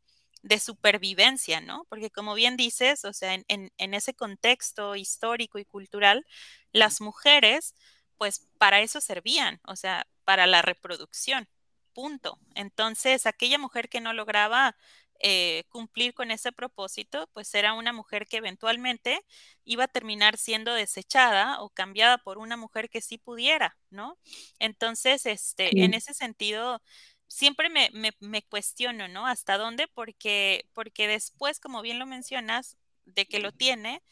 supervivencia, 0.61 1.61
¿no? 1.61 1.85
Porque 1.89 2.11
como 2.11 2.35
bien 2.35 2.57
dices, 2.57 3.05
o 3.05 3.13
sea, 3.13 3.35
en, 3.35 3.45
en 3.77 3.95
ese 3.95 4.15
contexto 4.15 4.97
histórico 4.97 5.59
y 5.59 5.65
cultural, 5.65 6.27
las 6.73 7.01
mujeres 7.01 7.75
pues 8.21 8.47
para 8.59 8.81
eso 8.83 9.01
servían, 9.01 9.61
o 9.67 9.77
sea, 9.77 10.07
para 10.25 10.47
la 10.47 10.61
reproducción, 10.63 11.49
punto. 11.93 12.39
Entonces, 12.55 13.27
aquella 13.27 13.59
mujer 13.59 13.89
que 13.89 14.01
no 14.01 14.13
lograba 14.13 14.77
eh, 15.23 15.65
cumplir 15.69 16.15
con 16.15 16.31
ese 16.31 16.51
propósito, 16.51 17.29
pues 17.35 17.55
era 17.55 17.75
una 17.75 17.93
mujer 17.93 18.27
que 18.27 18.39
eventualmente 18.39 19.21
iba 19.65 19.85
a 19.85 19.89
terminar 19.89 20.39
siendo 20.39 20.73
desechada 20.73 21.61
o 21.61 21.69
cambiada 21.69 22.19
por 22.19 22.39
una 22.39 22.57
mujer 22.57 22.89
que 22.89 23.03
sí 23.03 23.19
pudiera, 23.19 23.77
¿no? 23.91 24.19
Entonces, 24.59 25.27
este, 25.27 25.85
en 25.85 25.93
ese 25.93 26.15
sentido, 26.15 26.83
siempre 27.27 27.69
me, 27.69 27.91
me, 28.21 28.43
cuestiono, 28.43 29.09
¿no? 29.09 29.27
¿Hasta 29.27 29.59
dónde? 29.59 29.89
Porque, 29.89 30.65
porque 30.73 31.07
después, 31.07 31.61
como 31.61 31.83
bien 31.83 31.99
lo 31.99 32.07
mencionas, 32.07 32.79
de 33.05 33.27
que 33.27 33.41
lo 33.41 33.53
tiene, 33.53 34.03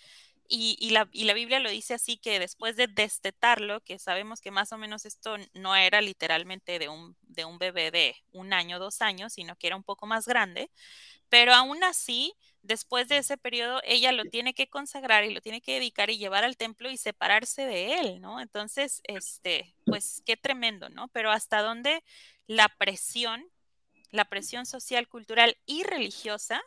y, 0.49 0.91
la, 0.91 1.09
y, 1.13 1.25
la, 1.25 1.35
Biblia 1.35 1.61
lo 1.61 1.71
dice 1.71 1.95
así 1.95 2.17
que 2.17 2.39
después 2.39 2.75
de 2.77 2.87
destetarlo, 2.87 3.81
que 3.83 3.99
sabemos 3.99 4.41
que 4.41 4.51
más 4.51 4.73
o 4.73 4.79
menos 4.79 5.05
esto 5.05 5.37
no 5.53 5.77
era 5.77 6.01
literalmente 6.01 6.79
de 6.79 6.89
un, 6.89 7.17
de 7.23 7.45
un 7.45 7.59
bebé 7.59 7.91
de 7.91 8.17
un 8.33 8.53
año, 8.53 8.79
dos 8.79 9.03
años, 9.03 9.35
sino 9.35 9.57
que 9.57 9.67
era 9.67 9.77
un 9.77 9.83
poco 9.83 10.07
más 10.07 10.27
grande, 10.27 10.71
pero 11.29 11.53
aún 11.53 11.85
así, 11.85 12.35
después 12.63 13.09
de 13.09 13.19
ese 13.19 13.37
periodo, 13.37 13.81
ella 13.85 14.13
lo 14.13 14.25
tiene 14.25 14.55
que 14.55 14.69
consagrar 14.69 15.25
y 15.25 15.35
lo 15.35 15.41
tiene 15.41 15.61
que 15.61 15.75
dedicar 15.75 16.11
y 16.11 16.19
llevar 16.19 16.45
al 16.45 16.57
templo 16.57 16.91
y 16.91 16.97
separarse 16.97 17.67
de 17.67 17.99
él, 18.01 18.21
¿no? 18.21 18.41
Entonces, 18.41 19.03
este, 19.05 19.75
pues 19.85 20.23
qué 20.25 20.37
tremendo, 20.37 20.89
¿no? 20.89 21.09
Pero 21.09 21.31
hasta 21.31 21.63
dónde 21.63 22.03
la 22.47 22.69
presión, 22.79 23.47
la 24.11 24.25
presión 24.25 24.65
social, 24.65 25.09
cultural 25.09 25.59
y 25.67 25.83
religiosa 25.83 26.63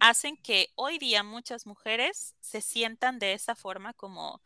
hacen 0.00 0.36
que 0.38 0.68
hoy 0.74 0.98
día 0.98 1.22
muchas 1.22 1.66
mujeres 1.66 2.34
se 2.40 2.60
sientan 2.60 3.18
de 3.18 3.34
esa 3.34 3.54
forma 3.54 3.92
como, 3.94 4.42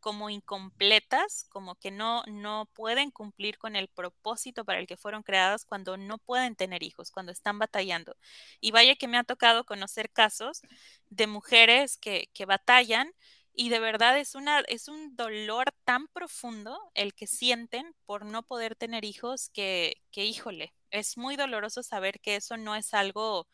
como 0.00 0.30
incompletas, 0.30 1.46
como 1.50 1.76
que 1.76 1.90
no, 1.90 2.22
no 2.26 2.68
pueden 2.74 3.10
cumplir 3.10 3.58
con 3.58 3.76
el 3.76 3.88
propósito 3.88 4.64
para 4.64 4.80
el 4.80 4.86
que 4.86 4.96
fueron 4.96 5.22
creadas 5.22 5.64
cuando 5.64 5.96
no 5.96 6.18
pueden 6.18 6.56
tener 6.56 6.82
hijos, 6.82 7.10
cuando 7.10 7.32
están 7.32 7.58
batallando. 7.58 8.16
Y 8.60 8.70
vaya 8.72 8.96
que 8.96 9.08
me 9.08 9.18
ha 9.18 9.24
tocado 9.24 9.64
conocer 9.64 10.10
casos 10.10 10.62
de 11.10 11.26
mujeres 11.26 11.96
que, 11.98 12.30
que 12.34 12.46
batallan 12.46 13.12
y 13.54 13.68
de 13.68 13.78
verdad 13.78 14.18
es, 14.18 14.34
una, 14.34 14.60
es 14.68 14.88
un 14.88 15.14
dolor 15.16 15.72
tan 15.84 16.08
profundo 16.08 16.78
el 16.94 17.14
que 17.14 17.26
sienten 17.26 17.94
por 18.04 18.24
no 18.24 18.42
poder 18.42 18.74
tener 18.74 19.04
hijos 19.04 19.48
que, 19.50 20.02
que 20.10 20.24
híjole, 20.24 20.74
es 20.90 21.16
muy 21.16 21.36
doloroso 21.36 21.82
saber 21.82 22.20
que 22.20 22.36
eso 22.36 22.56
no 22.56 22.74
es 22.74 22.94
algo 22.94 23.46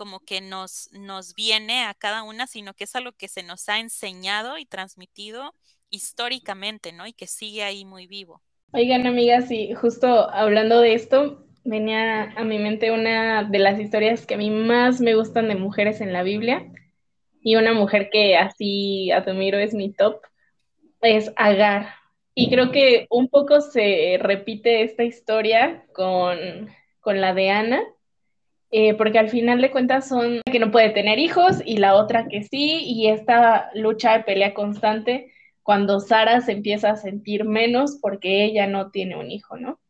como 0.00 0.20
que 0.20 0.40
nos, 0.40 0.88
nos 0.92 1.34
viene 1.34 1.84
a 1.84 1.92
cada 1.92 2.22
una, 2.22 2.46
sino 2.46 2.72
que 2.72 2.84
es 2.84 2.96
algo 2.96 3.12
que 3.12 3.28
se 3.28 3.42
nos 3.42 3.68
ha 3.68 3.80
enseñado 3.80 4.56
y 4.56 4.64
transmitido 4.64 5.54
históricamente, 5.90 6.90
¿no? 6.90 7.06
Y 7.06 7.12
que 7.12 7.26
sigue 7.26 7.64
ahí 7.64 7.84
muy 7.84 8.06
vivo. 8.06 8.40
Oigan, 8.72 9.06
amigas, 9.06 9.50
y 9.50 9.74
justo 9.74 10.30
hablando 10.30 10.80
de 10.80 10.94
esto, 10.94 11.44
venía 11.64 12.32
a 12.34 12.44
mi 12.44 12.58
mente 12.58 12.92
una 12.92 13.44
de 13.44 13.58
las 13.58 13.78
historias 13.78 14.24
que 14.24 14.36
a 14.36 14.38
mí 14.38 14.48
más 14.50 15.02
me 15.02 15.14
gustan 15.14 15.48
de 15.48 15.56
mujeres 15.56 16.00
en 16.00 16.14
la 16.14 16.22
Biblia, 16.22 16.64
y 17.42 17.56
una 17.56 17.74
mujer 17.74 18.08
que 18.10 18.38
así 18.38 19.10
admiro 19.10 19.58
es 19.58 19.74
mi 19.74 19.92
top, 19.92 20.22
es 21.02 21.30
Agar. 21.36 21.90
Y 22.34 22.48
creo 22.48 22.72
que 22.72 23.06
un 23.10 23.28
poco 23.28 23.60
se 23.60 24.16
repite 24.18 24.82
esta 24.82 25.04
historia 25.04 25.84
con, 25.92 26.38
con 27.00 27.20
la 27.20 27.34
de 27.34 27.50
Ana, 27.50 27.82
eh, 28.70 28.94
porque 28.94 29.18
al 29.18 29.28
final 29.28 29.60
de 29.60 29.70
cuentas 29.70 30.08
son 30.08 30.40
que 30.50 30.60
no 30.60 30.70
puede 30.70 30.90
tener 30.90 31.18
hijos 31.18 31.62
y 31.64 31.78
la 31.78 31.94
otra 31.94 32.28
que 32.28 32.42
sí, 32.42 32.82
y 32.84 33.08
esta 33.08 33.70
lucha 33.74 34.12
de 34.18 34.24
pelea 34.24 34.54
constante 34.54 35.32
cuando 35.62 36.00
Sara 36.00 36.40
se 36.40 36.52
empieza 36.52 36.90
a 36.90 36.96
sentir 36.96 37.44
menos 37.44 37.98
porque 38.00 38.44
ella 38.44 38.66
no 38.66 38.90
tiene 38.90 39.16
un 39.16 39.30
hijo, 39.30 39.56
¿no? 39.56 39.80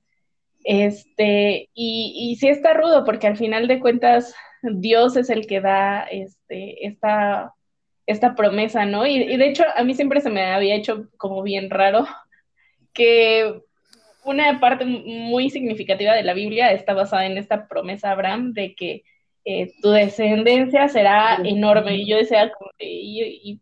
Este, 0.64 1.70
y, 1.74 2.12
y 2.16 2.36
sí 2.36 2.48
está 2.48 2.74
rudo 2.74 3.04
porque 3.04 3.26
al 3.26 3.36
final 3.36 3.66
de 3.66 3.80
cuentas 3.80 4.34
Dios 4.62 5.16
es 5.16 5.30
el 5.30 5.46
que 5.46 5.60
da 5.60 6.02
este, 6.02 6.86
esta, 6.86 7.54
esta 8.06 8.34
promesa, 8.34 8.84
¿no? 8.84 9.06
Y, 9.06 9.22
y 9.22 9.36
de 9.36 9.48
hecho 9.48 9.64
a 9.74 9.84
mí 9.84 9.94
siempre 9.94 10.20
se 10.20 10.30
me 10.30 10.42
había 10.42 10.74
hecho 10.74 11.08
como 11.16 11.42
bien 11.42 11.70
raro 11.70 12.06
que 12.92 13.62
una 14.24 14.60
parte 14.60 14.84
muy 14.84 15.50
significativa 15.50 16.14
de 16.14 16.22
la 16.22 16.34
Biblia 16.34 16.72
está 16.72 16.94
basada 16.94 17.26
en 17.26 17.38
esta 17.38 17.68
promesa 17.68 18.10
Abraham 18.10 18.52
de 18.52 18.74
que 18.74 19.02
eh, 19.44 19.72
tu 19.82 19.90
descendencia 19.90 20.88
será 20.88 21.36
enorme. 21.44 21.96
Y 21.96 22.08
yo 22.08 22.16
decía, 22.16 22.52
¿y, 22.78 23.22
y, 23.42 23.60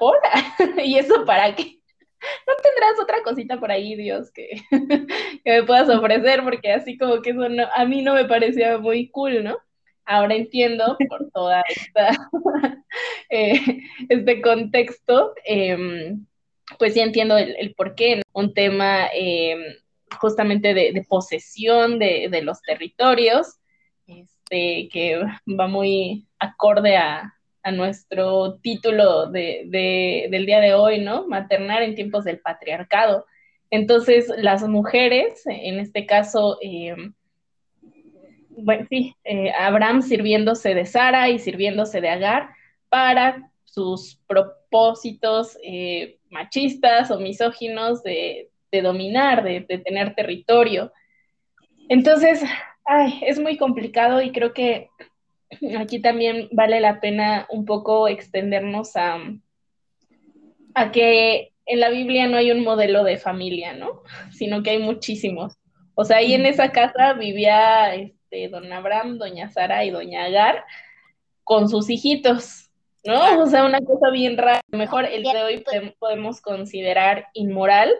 ¿Y 0.84 0.98
eso 0.98 1.24
para 1.24 1.54
qué? 1.54 1.78
¿No 2.46 2.54
tendrás 2.62 3.00
otra 3.02 3.22
cosita 3.22 3.58
por 3.58 3.70
ahí, 3.70 3.94
Dios, 3.96 4.30
que, 4.30 4.62
que 5.44 5.50
me 5.50 5.62
puedas 5.62 5.88
ofrecer? 5.88 6.42
Porque 6.42 6.72
así 6.72 6.98
como 6.98 7.22
que 7.22 7.30
eso 7.30 7.40
a 7.74 7.84
mí 7.84 8.02
no 8.02 8.14
me 8.14 8.24
parecía 8.26 8.78
muy 8.78 9.10
cool, 9.10 9.42
¿no? 9.44 9.58
Ahora 10.04 10.34
entiendo 10.34 10.96
por 11.08 11.30
toda 11.30 11.62
esta, 11.68 12.10
eh, 13.30 13.60
este 14.08 14.42
contexto, 14.42 15.34
em, 15.44 16.26
pues 16.78 16.94
sí 16.94 17.00
entiendo 17.00 17.38
el, 17.38 17.56
el 17.56 17.74
por 17.74 17.94
qué. 17.94 18.22
Un 18.32 18.52
tema 18.52 19.08
em, 19.14 19.60
justamente 20.20 20.74
de, 20.74 21.06
posesión 21.08 21.98
de, 21.98 22.40
los 22.42 22.60
territorios. 22.62 23.58
este, 24.06 24.88
que 24.92 25.22
va 25.46 25.68
muy 25.68 26.26
acorde 26.38 26.96
a, 26.96 27.34
nuestro 27.72 28.58
título 28.60 29.30
de, 29.30 29.66
del 30.30 30.46
día 30.46 30.60
de 30.60 30.72
hoy, 30.72 30.98
¿no? 30.98 31.28
Maternar 31.28 31.82
en 31.82 31.94
tiempos 31.94 32.24
del 32.24 32.40
patriarcado. 32.40 33.26
Entonces, 33.70 34.32
las 34.38 34.66
mujeres, 34.66 35.42
en 35.46 35.78
este 35.78 36.06
caso, 36.06 36.58
eh, 36.62 36.96
bueno, 38.48 38.86
sí, 38.88 39.14
eh, 39.24 39.52
Abraham 39.52 40.02
sirviéndose 40.02 40.74
de 40.74 40.86
Sara 40.86 41.28
y 41.28 41.38
sirviéndose 41.38 42.00
de 42.00 42.08
Agar 42.08 42.50
para 42.88 43.50
sus 43.64 44.20
propósitos 44.26 45.56
eh, 45.62 46.18
machistas 46.30 47.10
o 47.10 47.20
misóginos 47.20 48.02
de, 48.02 48.49
dominar, 48.72 49.42
de, 49.42 49.60
de, 49.60 49.78
tener 49.78 50.14
territorio. 50.14 50.92
Entonces, 51.88 52.42
ay, 52.84 53.20
es 53.26 53.40
muy 53.40 53.56
complicado 53.56 54.22
y 54.22 54.32
creo 54.32 54.52
que 54.52 54.88
aquí 55.78 56.00
también 56.00 56.48
vale 56.52 56.80
la 56.80 57.00
pena 57.00 57.46
un 57.50 57.64
poco 57.64 58.08
extendernos 58.08 58.96
a, 58.96 59.18
a 60.74 60.92
que 60.92 61.52
en 61.66 61.80
la 61.80 61.90
Biblia 61.90 62.26
no 62.26 62.36
hay 62.36 62.50
un 62.50 62.64
modelo 62.64 63.04
de 63.04 63.16
familia, 63.16 63.74
¿no? 63.74 64.02
Sino 64.32 64.62
que 64.62 64.70
hay 64.70 64.78
muchísimos. 64.78 65.56
O 65.94 66.04
sea, 66.04 66.18
ahí 66.18 66.34
en 66.34 66.46
esa 66.46 66.72
casa 66.72 67.12
vivía 67.12 67.94
este, 67.94 68.48
don 68.48 68.72
Abraham, 68.72 69.18
doña 69.18 69.50
Sara 69.50 69.84
y 69.84 69.90
doña 69.90 70.24
Agar 70.24 70.64
con 71.44 71.68
sus 71.68 71.90
hijitos, 71.90 72.70
¿no? 73.04 73.42
O 73.42 73.46
sea, 73.46 73.64
una 73.64 73.80
cosa 73.80 74.10
bien 74.10 74.36
rara. 74.36 74.60
Mejor 74.68 75.04
el 75.04 75.22
de 75.22 75.42
hoy 75.42 75.64
podemos 75.98 76.40
considerar 76.40 77.26
inmoral, 77.34 77.92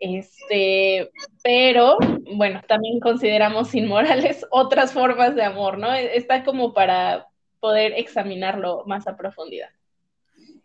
este, 0.00 1.10
pero 1.42 1.98
bueno, 2.36 2.62
también 2.68 3.00
consideramos 3.00 3.74
inmorales 3.74 4.46
otras 4.50 4.92
formas 4.92 5.34
de 5.34 5.44
amor, 5.44 5.78
¿no? 5.78 5.92
Está 5.92 6.44
como 6.44 6.72
para 6.72 7.28
poder 7.60 7.94
examinarlo 7.96 8.84
más 8.86 9.06
a 9.06 9.16
profundidad. 9.16 9.70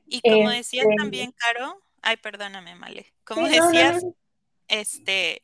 Y 0.06 0.22
como 0.22 0.50
decías 0.50 0.86
este, 0.86 0.96
también, 0.98 1.32
Caro, 1.32 1.82
ay, 2.02 2.18
perdóname, 2.18 2.76
Male, 2.76 3.08
como 3.24 3.48
decías, 3.48 4.06
este, 4.68 5.42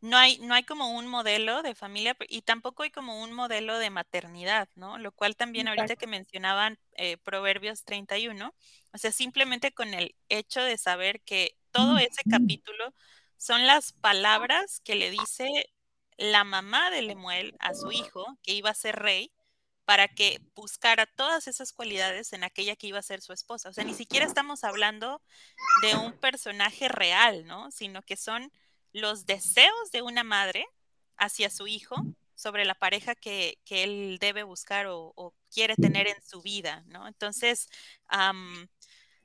no 0.00 0.16
hay, 0.16 0.38
no 0.38 0.54
hay 0.54 0.64
como 0.64 0.90
un 0.96 1.06
modelo 1.06 1.62
de 1.62 1.74
familia 1.74 2.16
y 2.28 2.42
tampoco 2.42 2.82
hay 2.82 2.90
como 2.90 3.22
un 3.22 3.32
modelo 3.32 3.78
de 3.78 3.90
maternidad, 3.90 4.68
¿no? 4.74 4.98
Lo 4.98 5.12
cual 5.12 5.36
también 5.36 5.68
ahorita 5.68 5.96
que 5.96 6.06
mencionaban 6.06 6.78
eh, 6.96 7.18
Proverbios 7.18 7.84
31, 7.84 8.54
o 8.92 8.98
sea, 8.98 9.12
simplemente 9.12 9.72
con 9.72 9.94
el 9.94 10.14
hecho 10.28 10.62
de 10.62 10.78
saber 10.78 11.20
que 11.20 11.56
todo 11.70 11.98
ese 11.98 12.22
capítulo 12.28 12.94
son 13.40 13.66
las 13.66 13.92
palabras 13.92 14.80
que 14.84 14.94
le 14.94 15.10
dice 15.10 15.72
la 16.18 16.44
mamá 16.44 16.90
de 16.90 17.00
Lemuel 17.00 17.56
a 17.58 17.72
su 17.72 17.90
hijo, 17.90 18.36
que 18.42 18.52
iba 18.52 18.68
a 18.68 18.74
ser 18.74 18.96
rey, 18.96 19.32
para 19.86 20.08
que 20.08 20.42
buscara 20.54 21.06
todas 21.06 21.48
esas 21.48 21.72
cualidades 21.72 22.34
en 22.34 22.44
aquella 22.44 22.76
que 22.76 22.88
iba 22.88 22.98
a 22.98 23.02
ser 23.02 23.22
su 23.22 23.32
esposa. 23.32 23.70
O 23.70 23.72
sea, 23.72 23.82
ni 23.82 23.94
siquiera 23.94 24.26
estamos 24.26 24.62
hablando 24.62 25.22
de 25.80 25.96
un 25.96 26.12
personaje 26.12 26.88
real, 26.88 27.46
¿no? 27.46 27.70
Sino 27.70 28.02
que 28.02 28.16
son 28.16 28.52
los 28.92 29.24
deseos 29.24 29.90
de 29.90 30.02
una 30.02 30.22
madre 30.22 30.66
hacia 31.16 31.48
su 31.48 31.66
hijo 31.66 31.96
sobre 32.34 32.66
la 32.66 32.74
pareja 32.74 33.14
que, 33.14 33.58
él 33.70 34.18
debe 34.20 34.42
buscar 34.42 34.86
o, 34.86 35.34
quiere 35.50 35.76
tener 35.76 36.08
en 36.08 36.22
su 36.22 36.42
vida, 36.42 36.84
¿no? 36.88 37.08
Entonces, 37.08 37.70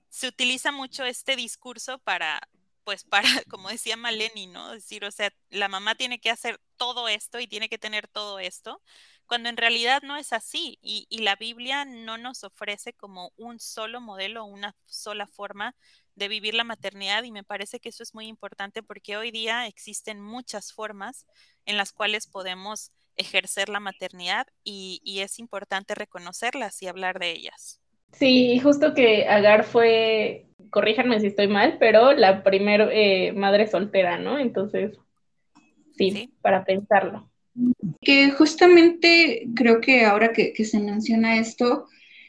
se 0.08 0.28
utiliza 0.30 0.72
mucho 0.72 1.04
este 1.04 1.36
discurso 1.36 2.00
para, 2.00 2.40
pues 2.86 3.04
para, 3.04 3.28
como 3.50 3.70
decía 3.70 3.98
Maleni, 3.98 4.48
¿no? 4.48 4.72
Decir, 4.72 5.04
o 5.04 5.12
sea, 5.12 5.32
la 5.50 5.68
mamá 5.68 5.96
tiene 5.96 6.20
que 6.20 6.30
hacer 6.30 6.62
todo 6.78 7.10
esto 7.10 7.40
y 7.40 7.48
tiene 7.48 7.68
que 7.68 7.78
tener 7.78 8.08
todo 8.08 8.40
esto, 8.40 8.82
cuando 9.26 9.50
en 9.50 9.58
realidad 9.58 10.04
no 10.04 10.18
es 10.18 10.34
así 10.34 10.78
y, 10.82 11.08
la 11.20 11.36
Biblia 11.36 11.86
no 11.86 12.18
nos 12.18 12.44
ofrece 12.44 12.94
como 12.94 13.34
un 13.38 13.60
solo 13.60 14.00
modelo, 14.02 14.46
una 14.46 14.76
sola 14.86 15.28
forma 15.28 15.76
de 16.16 16.28
vivir 16.28 16.54
la 16.54 16.64
maternidad 16.64 17.24
y 17.24 17.32
me 17.32 17.44
parece 17.44 17.80
que 17.80 17.90
eso 17.90 18.04
es 18.04 18.14
muy 18.14 18.28
importante 18.28 18.84
porque 18.84 19.18
hoy 19.18 19.32
día 19.32 19.68
existen 19.68 20.22
muchas 20.22 20.72
formas 20.72 21.26
en 21.66 21.78
las 21.78 21.92
cuales 21.92 22.28
podemos 22.28 22.92
ejercer 23.16 23.70
la 23.70 23.80
maternidad 23.80 24.48
y, 24.64 25.02
y 25.04 25.22
es 25.22 25.40
importante 25.40 25.96
reconocerlas 25.96 26.82
y 26.84 26.88
hablar 26.88 27.20
de 27.20 27.32
ellas. 27.32 27.82
Sí, 28.18 28.60
justo 28.60 28.94
que 28.94 29.28
Agar 29.28 29.64
fue 29.64 30.46
corríjanme 30.76 31.22
si 31.22 31.28
estoy 31.28 31.48
mal, 31.48 31.78
pero 31.80 32.12
la 32.12 32.44
primer 32.44 32.90
eh, 32.92 33.32
madre 33.32 33.66
soltera, 33.66 34.18
¿no? 34.18 34.38
Entonces, 34.38 34.98
sí, 35.98 36.34
para 36.42 36.66
pensarlo. 36.66 37.32
Que 38.02 38.32
justamente 38.32 39.48
creo 39.56 39.80
que 39.80 40.04
ahora 40.04 40.34
que, 40.34 40.54
se 40.66 40.80
menciona 40.80 41.38
esto, 41.38 41.86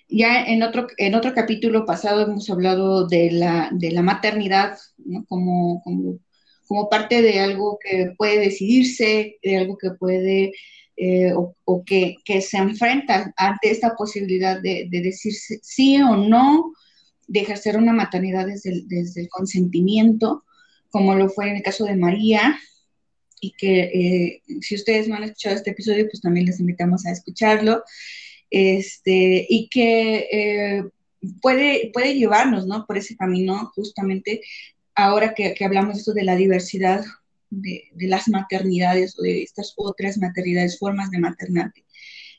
ya 0.08 0.44
en 0.44 0.62
otro, 0.62 0.86
en 0.96 1.16
otro 1.16 1.34
capítulo 1.34 1.84
pasado 1.84 2.22
hemos 2.22 2.48
hablado 2.48 3.08
de 3.08 3.32
la, 3.32 3.68
de 3.72 3.90
la 3.90 4.02
maternidad 4.02 4.78
¿no? 4.98 5.24
como, 5.26 5.82
como, 5.82 6.20
como, 6.68 6.88
parte 6.88 7.22
de 7.22 7.40
algo 7.40 7.80
que 7.82 8.12
puede 8.16 8.38
decidirse, 8.38 9.38
de 9.42 9.56
algo 9.56 9.76
que 9.76 9.90
puede 9.90 10.52
eh, 10.96 11.32
o, 11.34 11.84
que, 11.84 12.16
que, 12.24 12.40
se 12.40 12.56
enfrenta 12.56 13.32
ante 13.36 13.70
esta 13.70 13.94
posibilidad 13.94 14.60
de, 14.60 14.88
de 14.90 15.02
decir 15.02 15.34
sí 15.34 16.00
o 16.00 16.16
no, 16.16 16.72
de 17.26 17.40
ejercer 17.40 17.76
una 17.76 17.92
maternidad 17.92 18.46
desde 18.46 18.70
el, 18.70 18.88
desde 18.88 19.22
el 19.22 19.28
consentimiento, 19.28 20.44
como 20.90 21.14
lo 21.14 21.28
fue 21.28 21.50
en 21.50 21.56
el 21.56 21.62
caso 21.62 21.84
de 21.84 21.96
María, 21.96 22.58
y 23.40 23.52
que 23.52 23.80
eh, 23.80 24.42
si 24.62 24.74
ustedes 24.74 25.08
no 25.08 25.16
han 25.16 25.24
escuchado 25.24 25.56
este 25.56 25.70
episodio, 25.70 26.06
pues 26.10 26.22
también 26.22 26.46
les 26.46 26.60
invitamos 26.60 27.04
a 27.04 27.12
escucharlo, 27.12 27.82
este, 28.50 29.46
y 29.48 29.68
que 29.68 30.28
eh, 30.32 30.84
puede, 31.42 31.90
puede 31.92 32.14
llevarnos, 32.14 32.66
¿no? 32.66 32.86
Por 32.86 32.96
ese 32.96 33.16
camino, 33.16 33.70
justamente, 33.74 34.40
ahora 34.94 35.34
que, 35.34 35.52
que 35.54 35.64
hablamos 35.64 35.98
esto 35.98 36.14
de 36.14 36.24
la 36.24 36.36
diversidad 36.36 37.04
de, 37.50 37.90
las 37.98 38.28
maternidades 38.28 39.18
o 39.18 39.22
de 39.22 39.42
estas 39.42 39.72
otras 39.76 40.18
maternidades, 40.18 40.78
formas 40.78 41.10
de 41.10 41.18
maternar 41.18 41.72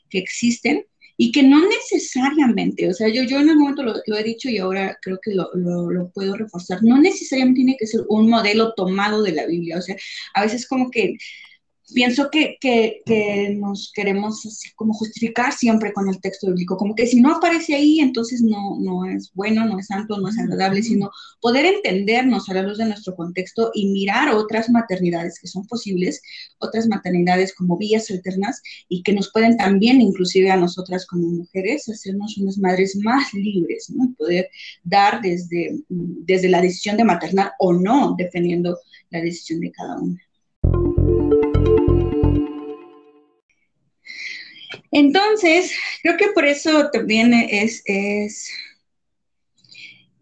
que 0.08 0.18
existen, 0.18 0.84
y 1.20 1.32
que 1.32 1.42
no 1.42 1.60
necesariamente, 1.68 2.88
o 2.88 2.94
sea, 2.94 3.08
yo, 3.08 3.24
yo 3.24 3.40
en 3.40 3.50
algún 3.50 3.70
momento 3.70 3.82
lo, 3.82 4.16
he 4.16 4.22
dicho 4.22 4.48
y 4.48 4.58
ahora 4.58 4.96
creo 5.02 5.18
que 5.20 5.34
lo, 5.34 5.50
lo, 5.52 6.10
puedo 6.10 6.36
reforzar, 6.36 6.78
no 6.84 6.96
necesariamente 7.00 7.58
tiene 7.58 7.76
que 7.76 7.88
ser 7.88 8.02
un 8.08 8.30
modelo 8.30 8.72
tomado 8.74 9.24
de 9.24 9.32
la 9.32 9.44
Biblia, 9.44 9.78
o 9.78 9.82
sea, 9.82 9.96
a 10.34 10.42
veces 10.42 10.66
como 10.68 10.92
que 10.92 11.16
pienso 11.94 12.28
que, 12.30 12.56
que, 12.60 13.02
que, 13.04 13.50
nos 13.58 13.92
queremos 13.94 14.44
así 14.46 14.70
como 14.74 14.92
justificar 14.94 15.52
siempre 15.52 15.92
con 15.92 16.08
el 16.08 16.20
texto 16.20 16.48
bíblico, 16.48 16.76
como 16.76 16.94
que 16.94 17.06
si 17.06 17.20
no 17.20 17.34
aparece 17.34 17.74
ahí, 17.74 18.00
entonces 18.00 18.42
no, 18.42 18.78
no 18.78 19.06
es 19.06 19.32
bueno, 19.34 19.64
no 19.64 19.78
es 19.78 19.86
santo, 19.86 20.18
no 20.18 20.28
es 20.28 20.38
agradable, 20.38 20.82
sino 20.82 21.10
poder 21.40 21.64
entendernos 21.64 22.48
a 22.48 22.54
la 22.54 22.62
luz 22.62 22.78
de 22.78 22.86
nuestro 22.86 23.14
contexto 23.16 23.70
y 23.74 23.86
mirar 23.86 24.34
otras 24.34 24.70
maternidades 24.70 25.38
que 25.40 25.46
son 25.46 25.66
posibles, 25.66 26.22
otras 26.58 26.86
maternidades 26.86 27.54
como 27.54 27.76
vías 27.76 28.10
alternas 28.10 28.62
y 28.88 29.02
que 29.02 29.12
nos 29.12 29.30
pueden 29.32 29.56
también, 29.56 30.00
inclusive 30.00 30.50
a 30.50 30.56
nosotras 30.56 31.06
como 31.06 31.28
mujeres, 31.28 31.88
hacernos 31.88 32.36
unas 32.38 32.58
madres 32.58 32.96
más 32.96 33.32
libres, 33.34 33.90
¿no? 33.90 34.14
Poder 34.16 34.48
dar 34.84 35.20
desde, 35.20 35.78
desde 35.88 36.48
la 36.48 36.60
decisión 36.60 36.96
de 36.96 37.04
maternar 37.04 37.52
o 37.58 37.72
no, 37.72 38.14
defendiendo 38.16 38.78
la 39.10 39.20
decisión 39.20 39.60
de 39.60 39.72
cada 39.72 39.98
una. 39.98 40.27
Entonces, 44.90 45.72
creo 46.02 46.16
que 46.16 46.28
por 46.28 46.46
eso 46.46 46.90
también 46.90 47.32
es, 47.34 47.82
es 47.84 48.50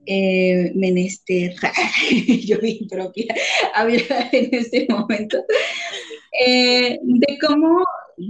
eh, 0.06 0.72
menester, 0.74 1.54
yo 2.44 2.58
vi 2.60 2.86
propia 2.88 3.34
hablar 3.74 4.28
en 4.32 4.54
este 4.54 4.86
momento, 4.88 5.44
eh, 6.46 6.98
de 7.02 7.38
cómo 7.44 7.84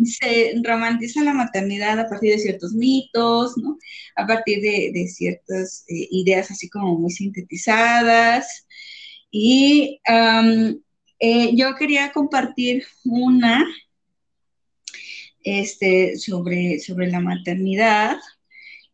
se 0.04 0.54
romantiza 0.64 1.22
la 1.22 1.34
maternidad 1.34 1.98
a 2.00 2.08
partir 2.08 2.32
de 2.32 2.38
ciertos 2.38 2.72
mitos, 2.72 3.56
¿no? 3.58 3.78
a 4.16 4.26
partir 4.26 4.60
de, 4.60 5.06
ciertas 5.08 5.84
eh, 5.88 6.08
ideas 6.10 6.50
así 6.50 6.68
como 6.68 6.98
muy 6.98 7.10
sintetizadas. 7.10 8.66
Y 9.30 10.00
yo 11.52 11.74
quería 11.74 12.10
compartir 12.12 12.84
una 13.04 13.66
este, 15.46 16.18
sobre, 16.18 16.80
sobre 16.80 17.08
la 17.08 17.20
maternidad, 17.20 18.16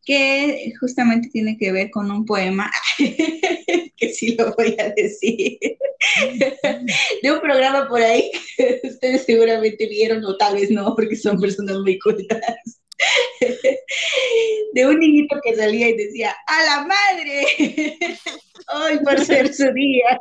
que 0.04 0.74
justamente 0.78 1.30
tiene 1.30 1.56
que 1.56 1.72
ver 1.72 1.90
con 1.90 2.10
un 2.10 2.26
poema, 2.26 2.70
que 2.98 4.08
sí 4.12 4.36
lo 4.36 4.54
voy 4.54 4.76
a 4.78 4.90
decir, 4.90 5.58
de 7.22 7.32
un 7.32 7.40
programa 7.40 7.88
por 7.88 8.02
ahí 8.02 8.30
que 8.56 8.80
ustedes 8.84 9.24
seguramente 9.24 9.86
vieron, 9.86 10.22
o 10.26 10.36
tal 10.36 10.56
vez 10.56 10.70
no, 10.70 10.94
porque 10.94 11.16
son 11.16 11.40
personas 11.40 11.78
muy 11.78 11.98
cultas, 11.98 12.38
de 14.74 14.86
un 14.86 14.98
niñito 14.98 15.40
que 15.42 15.56
salía 15.56 15.88
y 15.88 15.96
decía, 15.96 16.36
¡a 16.46 16.62
la 16.64 16.86
madre! 16.86 17.46
Hoy 18.74 18.98
por 19.02 19.24
ser 19.24 19.54
su 19.54 19.72
día. 19.72 20.20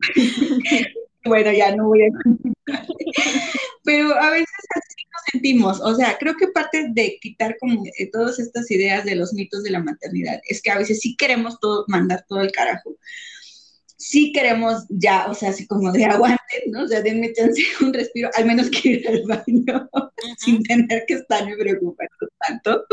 bueno, 1.24 1.52
ya 1.52 1.74
no 1.74 1.88
voy 1.88 2.02
a 2.02 2.08
Pero 3.84 4.14
a 4.14 4.30
veces 4.30 4.48
sentimos. 5.32 5.80
O 5.80 5.94
sea, 5.94 6.16
creo 6.18 6.34
que 6.36 6.48
parte 6.48 6.88
de 6.90 7.18
quitar 7.20 7.56
como 7.58 7.82
eh, 7.98 8.10
todas 8.10 8.38
estas 8.38 8.70
ideas 8.70 9.04
de 9.04 9.16
los 9.16 9.32
mitos 9.32 9.62
de 9.62 9.70
la 9.70 9.82
maternidad 9.82 10.40
es 10.48 10.62
que 10.62 10.70
a 10.70 10.78
veces 10.78 11.00
sí 11.00 11.16
queremos 11.16 11.58
todo, 11.60 11.84
mandar 11.88 12.24
todo 12.28 12.40
el 12.40 12.52
carajo. 12.52 12.96
Sí 13.96 14.32
queremos 14.32 14.84
ya, 14.88 15.26
o 15.30 15.34
sea, 15.34 15.50
así 15.50 15.66
como 15.66 15.92
de 15.92 16.04
aguante, 16.04 16.64
¿no? 16.66 16.84
O 16.84 16.88
sea, 16.88 17.02
denme 17.02 17.32
chance 17.32 17.62
un 17.80 17.92
respiro, 17.92 18.30
al 18.34 18.46
menos 18.46 18.68
que 18.70 18.88
ir 18.88 19.08
al 19.08 19.22
baño, 19.26 19.88
sin 20.38 20.62
tener 20.64 21.04
que 21.06 21.14
estarme 21.14 21.56
preocupando 21.56 22.28
tanto. 22.46 22.84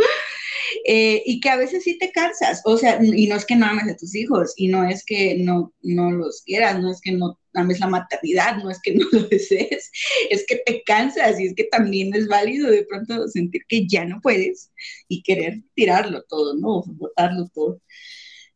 Eh, 0.85 1.23
y 1.25 1.39
que 1.39 1.49
a 1.49 1.57
veces 1.57 1.83
sí 1.83 1.97
te 1.97 2.11
cansas, 2.11 2.61
o 2.65 2.77
sea, 2.77 2.99
y 3.01 3.27
no 3.27 3.35
es 3.35 3.45
que 3.45 3.55
no 3.55 3.65
ames 3.65 3.87
a 3.89 3.97
tus 3.97 4.15
hijos, 4.15 4.53
y 4.55 4.67
no 4.67 4.87
es 4.87 5.03
que 5.05 5.37
no, 5.37 5.73
no 5.81 6.11
los 6.11 6.41
quieras, 6.45 6.79
no 6.79 6.91
es 6.91 7.01
que 7.01 7.11
no 7.11 7.39
ames 7.53 7.79
la 7.79 7.87
maternidad, 7.87 8.57
no 8.57 8.69
es 8.69 8.79
que 8.81 8.93
no 8.95 9.05
lo 9.11 9.23
desees, 9.23 9.91
es 10.29 10.45
que 10.47 10.57
te 10.65 10.83
cansas 10.83 11.39
y 11.39 11.47
es 11.47 11.55
que 11.55 11.65
también 11.65 12.13
es 12.15 12.27
válido 12.27 12.69
de 12.69 12.85
pronto 12.85 13.27
sentir 13.27 13.61
que 13.67 13.87
ya 13.87 14.05
no 14.05 14.19
puedes 14.21 14.71
y 15.07 15.23
querer 15.23 15.61
tirarlo 15.75 16.23
todo, 16.23 16.55
¿no? 16.55 16.77
O 16.77 16.83
botarlo 16.85 17.49
todo. 17.53 17.81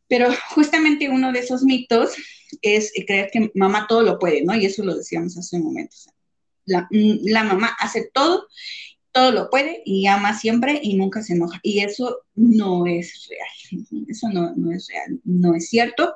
Pero 0.08 0.30
justamente 0.49 1.10
uno 1.10 1.32
de 1.32 1.39
esos 1.39 1.63
mitos 1.63 2.13
es 2.62 2.91
creer 3.08 3.30
que 3.32 3.52
mamá 3.56 3.88
todo 3.88 4.04
lo 4.04 4.19
puede, 4.19 4.43
¿no? 4.43 4.56
Y 4.56 4.65
eso 4.65 4.84
lo 4.84 4.95
decíamos 4.95 5.38
hace 5.38 5.58
un 5.58 5.63
momento. 5.63 5.95
La, 6.65 6.88
la 6.91 7.43
mamá 7.43 7.76
hace 7.80 8.10
todo 8.13 8.47
todo 9.13 9.32
lo 9.32 9.49
puede 9.49 9.82
y 9.86 10.08
ama 10.08 10.38
siempre 10.38 10.80
y 10.82 10.95
nunca 10.95 11.21
se 11.21 11.34
enoja. 11.34 11.60
Y 11.63 11.80
eso 11.80 12.23
no 12.36 12.86
es 12.88 13.30
real, 13.30 13.86
eso 14.10 14.28
no, 14.30 14.71
es 14.73 14.88
real, 14.88 15.21
no 15.23 15.56
es 15.56 15.69
cierto. 15.69 16.13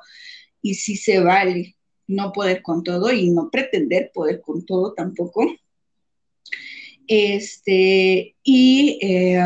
Y 0.62 0.74
sí 0.74 0.98
se 0.98 1.20
vale 1.20 1.76
no 2.08 2.34
poder 2.34 2.62
con 2.62 2.84
todo 2.84 3.12
y 3.12 3.30
no 3.30 3.50
pretender 3.52 4.12
poder 4.14 4.42
con 4.42 4.66
todo 4.66 4.94
tampoco. 4.94 5.46
Este, 7.08 8.36
y 8.44 9.00
eh, 9.02 9.40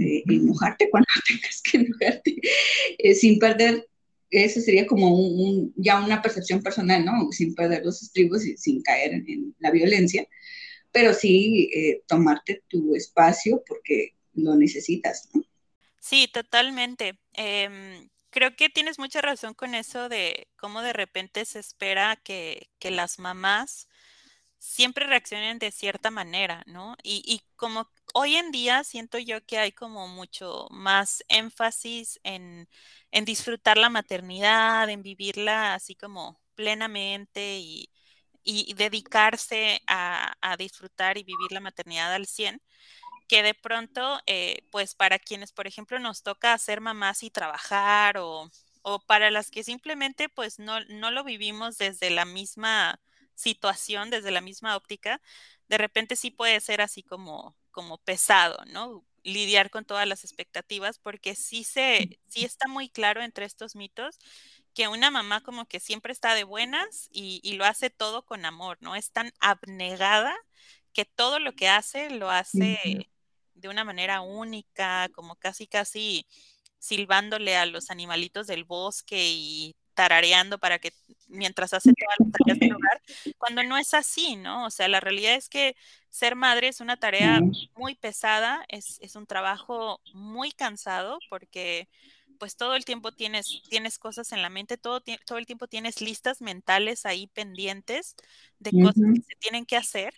eh, 0.00 0.22
enojarte 0.26 0.88
cuando 0.90 1.08
tengas 1.28 1.60
que 1.60 1.78
enojarte, 1.78 2.36
eh, 2.98 3.14
sin 3.14 3.38
perder, 3.38 3.86
eso 4.30 4.60
sería 4.60 4.86
como 4.86 5.14
un, 5.14 5.74
ya 5.76 6.02
una 6.02 6.22
percepción 6.22 6.62
personal, 6.62 7.04
¿no? 7.04 7.32
Sin 7.32 7.54
perder 7.54 7.84
los 7.84 8.00
estribos 8.02 8.46
y 8.46 8.56
sin 8.56 8.80
caer 8.82 9.14
en 9.14 9.54
la 9.58 9.70
violencia 9.70 10.26
pero 10.96 11.12
sí 11.12 11.68
eh, 11.74 12.02
tomarte 12.08 12.64
tu 12.68 12.94
espacio 12.94 13.62
porque 13.68 14.14
lo 14.32 14.54
necesitas, 14.56 15.28
¿no? 15.34 15.42
Sí, 16.00 16.26
totalmente. 16.26 17.20
Em, 17.34 18.08
creo 18.30 18.56
que 18.56 18.70
tienes 18.70 18.98
mucha 18.98 19.20
razón 19.20 19.52
con 19.52 19.74
eso 19.74 20.08
de 20.08 20.48
cómo 20.56 20.80
de 20.80 20.94
repente 20.94 21.44
se 21.44 21.58
espera 21.58 22.16
que, 22.16 22.70
las 22.80 23.18
mamás 23.18 23.88
siempre 24.58 25.06
reaccionen 25.06 25.58
de 25.58 25.70
cierta 25.70 26.10
manera, 26.10 26.62
¿no? 26.66 26.96
Y, 27.02 27.22
y, 27.26 27.42
como 27.56 27.90
hoy 28.14 28.36
en 28.36 28.50
día 28.50 28.82
siento 28.82 29.18
yo 29.18 29.44
que 29.44 29.58
hay 29.58 29.72
como 29.72 30.08
mucho 30.08 30.66
más 30.70 31.22
énfasis 31.28 32.20
en, 32.22 32.70
en 33.10 33.24
disfrutar 33.26 33.76
la 33.76 33.90
maternidad, 33.90 34.88
en 34.88 35.02
vivirla 35.02 35.74
así 35.74 35.94
como 35.94 36.40
plenamente 36.54 37.58
y, 37.58 37.90
y 38.46 38.74
dedicarse 38.74 39.82
a, 39.88 40.56
disfrutar 40.56 41.18
y 41.18 41.24
vivir 41.24 41.50
la 41.50 41.60
maternidad 41.60 42.14
al 42.14 42.26
100, 42.26 42.62
que 43.28 43.42
de 43.42 43.54
pronto, 43.54 44.20
eh, 44.26 44.62
pues 44.70 44.94
para 44.94 45.18
quienes, 45.18 45.52
por 45.52 45.66
ejemplo, 45.66 45.98
nos 45.98 46.22
toca 46.22 46.52
hacer 46.52 46.80
mamás 46.80 47.24
y 47.24 47.30
trabajar 47.30 48.18
o, 48.18 48.50
para 49.06 49.32
las 49.32 49.50
que 49.50 49.64
simplemente 49.64 50.28
pues 50.28 50.60
no, 50.60 50.78
no 50.84 51.10
lo 51.10 51.24
vivimos 51.24 51.76
desde 51.76 52.08
la 52.08 52.24
misma 52.24 53.00
situación, 53.34 54.10
desde 54.10 54.30
la 54.30 54.40
misma 54.40 54.76
óptica, 54.76 55.20
de 55.68 55.78
repente 55.78 56.14
sí 56.14 56.30
puede 56.30 56.60
ser 56.60 56.80
así 56.80 57.02
como, 57.02 57.56
como 57.72 57.98
pesado, 57.98 58.64
¿no? 58.66 59.04
Lidiar 59.24 59.70
con 59.70 59.84
todas 59.84 60.06
las 60.06 60.22
expectativas, 60.22 61.00
porque 61.00 61.34
sí 61.34 61.64
se, 61.64 62.20
sí 62.28 62.44
está 62.44 62.68
muy 62.68 62.88
claro 62.88 63.22
entre 63.22 63.44
estos 63.44 63.74
mitos 63.74 64.18
que 64.76 64.88
una 64.88 65.10
mamá 65.10 65.40
como 65.40 65.64
que 65.66 65.80
siempre 65.80 66.12
está 66.12 66.34
de 66.34 66.44
buenas 66.44 67.08
y, 67.10 67.54
lo 67.54 67.64
hace 67.64 67.88
todo 67.88 68.26
con 68.26 68.44
amor, 68.44 68.76
¿no? 68.82 68.94
Es 68.94 69.10
tan 69.10 69.32
abnegada 69.40 70.36
que 70.92 71.06
todo 71.06 71.38
lo 71.38 71.54
que 71.54 71.66
hace 71.66 72.10
lo 72.10 72.30
hace 72.30 73.08
de 73.54 73.68
una 73.70 73.84
manera 73.84 74.20
única, 74.20 75.08
como 75.14 75.36
casi, 75.36 75.66
casi 75.66 76.26
silbándole 76.78 77.56
a 77.56 77.64
los 77.64 77.90
animalitos 77.90 78.46
del 78.46 78.64
bosque 78.64 79.16
y 79.30 79.76
tarareando 79.94 80.58
para 80.58 80.78
que 80.78 80.92
mientras 81.26 81.72
hace 81.72 81.94
todas 81.94 82.16
las 82.18 82.32
tareas 82.32 82.58
del 82.58 82.74
hogar, 82.74 83.00
cuando 83.38 83.62
no 83.62 83.78
es 83.78 83.94
así, 83.94 84.36
¿no? 84.36 84.66
O 84.66 84.70
sea, 84.70 84.88
la 84.88 85.00
realidad 85.00 85.36
es 85.36 85.48
que 85.48 85.74
ser 86.10 86.36
madre 86.36 86.68
es 86.68 86.82
una 86.82 86.98
tarea 86.98 87.40
muy 87.74 87.94
pesada, 87.94 88.62
es, 88.68 88.98
es 89.00 89.16
un 89.16 89.26
trabajo 89.26 90.02
muy 90.12 90.52
cansado 90.52 91.18
porque 91.30 91.88
pues 92.36 92.56
todo 92.56 92.74
el 92.74 92.84
tiempo 92.84 93.12
tienes, 93.12 93.62
tienes 93.68 93.98
cosas 93.98 94.32
en 94.32 94.42
la 94.42 94.50
mente, 94.50 94.78
todo, 94.78 95.02
todo 95.26 95.38
el 95.38 95.46
tiempo 95.46 95.66
tienes 95.66 96.00
listas 96.00 96.40
mentales 96.40 97.06
ahí 97.06 97.26
pendientes 97.28 98.14
de 98.58 98.70
cosas 98.72 99.02
que 99.14 99.20
se 99.22 99.36
tienen 99.40 99.66
que 99.66 99.76
hacer. 99.76 100.14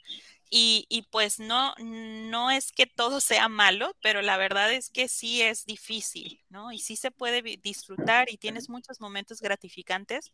Y, 0.51 0.87
y, 0.89 1.03
pues 1.03 1.41
no, 1.41 1.75
no 1.79 2.51
es 2.51 2.73
que 2.73 2.87
todo 2.87 3.21
sea 3.21 3.51
malo, 3.51 3.95
pero 4.01 4.23
la 4.23 4.39
verdad 4.39 4.73
es 4.73 4.89
que 4.89 5.07
sí 5.07 5.43
es 5.43 5.67
difícil, 5.67 6.41
¿no? 6.49 6.73
Y 6.73 6.79
sí 6.79 6.97
se 6.97 7.11
puede 7.11 7.43
disfrutar 7.63 8.31
y 8.31 8.39
tienes 8.39 8.71
muchos 8.71 8.99
momentos 8.99 9.43
gratificantes, 9.43 10.33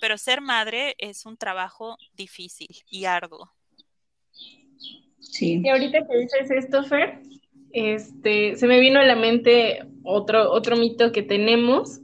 pero 0.00 0.18
ser 0.18 0.40
madre 0.40 0.94
es 0.98 1.26
un 1.26 1.36
trabajo 1.36 1.98
difícil 2.14 2.68
y 2.88 3.06
arduo. 3.06 3.52
Sí. 5.18 5.60
Y 5.64 5.68
ahorita 5.68 6.06
que 6.06 6.16
dices 6.16 6.50
esto, 6.50 6.84
Fer, 6.84 7.20
este, 7.76 8.56
se 8.56 8.66
me 8.66 8.80
vino 8.80 9.00
a 9.00 9.04
la 9.04 9.16
mente 9.16 9.84
otro, 10.02 10.50
otro 10.50 10.76
mito 10.76 11.12
que 11.12 11.22
tenemos, 11.22 12.00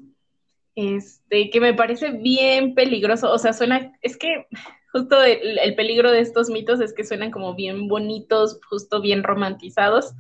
este, 0.75 1.49
que 1.49 1.61
me 1.63 1.73
parece 1.73 2.11
bien 2.11 2.75
peligroso, 2.75 3.33
o 3.33 3.39
sea, 3.39 3.55
suena, 3.55 3.91
es 4.03 4.19
que 4.19 4.47
justo 4.93 5.23
el, 5.23 5.75
peligro 5.75 6.13
de 6.13 6.21
estos 6.21 6.51
mitos 6.51 6.83
es 6.83 6.93
que 6.93 7.05
suenan 7.05 7.31
como 7.31 7.55
bien 7.55 7.89
bonitos, 7.89 8.61
justo 8.69 9.01
bien 9.01 9.23
romantizados, 9.23 10.13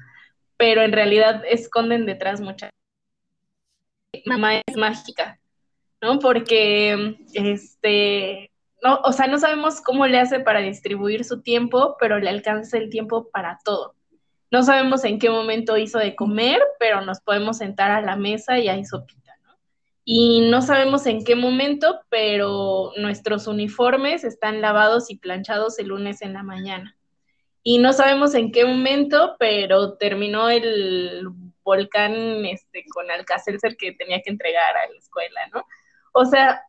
pero 0.57 0.81
en 0.81 0.93
realidad 0.93 1.43
esconden 1.47 2.07
detrás 2.07 2.41
mucha... 2.41 2.71
Mamá 4.25 4.55
es 4.67 4.77
mágica, 4.79 5.39
¿no? 6.01 6.19
Porque, 6.19 7.19
este, 7.35 8.51
no, 8.83 9.01
o 9.05 9.13
sea, 9.13 9.27
no 9.27 9.39
sabemos 9.39 9.83
cómo 9.83 10.07
le 10.07 10.19
hace 10.19 10.41
para 10.41 10.61
distribuir 10.61 11.27
su 11.27 11.43
tiempo, 11.43 11.99
pero 12.01 12.19
le 12.19 12.31
alcanza 12.31 12.79
el 12.79 12.89
tiempo 12.89 13.29
para 13.31 13.59
todo. 13.63 13.97
No 14.53 14.63
sabemos 14.63 15.03
en 15.05 15.19
qué 15.19 15.31
momento 15.31 15.79
hizo 15.79 15.99
de 15.99 16.15
comer, 16.15 16.61
pero 16.79 17.01
nos 17.01 17.23
podemos 17.23 17.57
sentar 17.57 17.91
a 17.91 18.03
la 18.03 18.17
mesa 18.17 18.59
y 18.59 18.69
hay 18.69 18.85
sopita, 18.85 19.35
¿no? 19.45 19.59
Y 20.05 20.43
no 20.51 20.61
sabemos 20.61 21.07
en 21.07 21.25
qué 21.25 21.35
momento, 21.35 22.03
pero 22.11 22.93
nuestros 22.99 23.47
uniformes 23.47 24.25
están 24.25 24.61
lavados 24.61 25.11
y 25.11 25.17
planchados 25.17 25.79
el 25.79 25.89
lunes 25.89 26.21
en 26.21 26.35
la 26.35 26.43
mañana. 26.43 26.95
Y 27.63 27.79
no 27.79 27.95
sabemos 27.95 28.35
en 28.35 28.53
qué 28.53 28.67
momento, 28.67 29.37
pero 29.39 29.95
terminó 29.95 30.51
el 30.51 31.27
volcán 31.65 32.45
este, 32.45 32.85
con 32.93 33.11
Alcacelser 33.11 33.79
que 33.79 33.93
tenía 33.93 34.21
que 34.21 34.31
entregar 34.31 34.77
a 34.77 34.91
la 34.91 34.99
escuela, 34.99 35.41
¿no? 35.55 35.65
O 36.13 36.27
sea, 36.27 36.61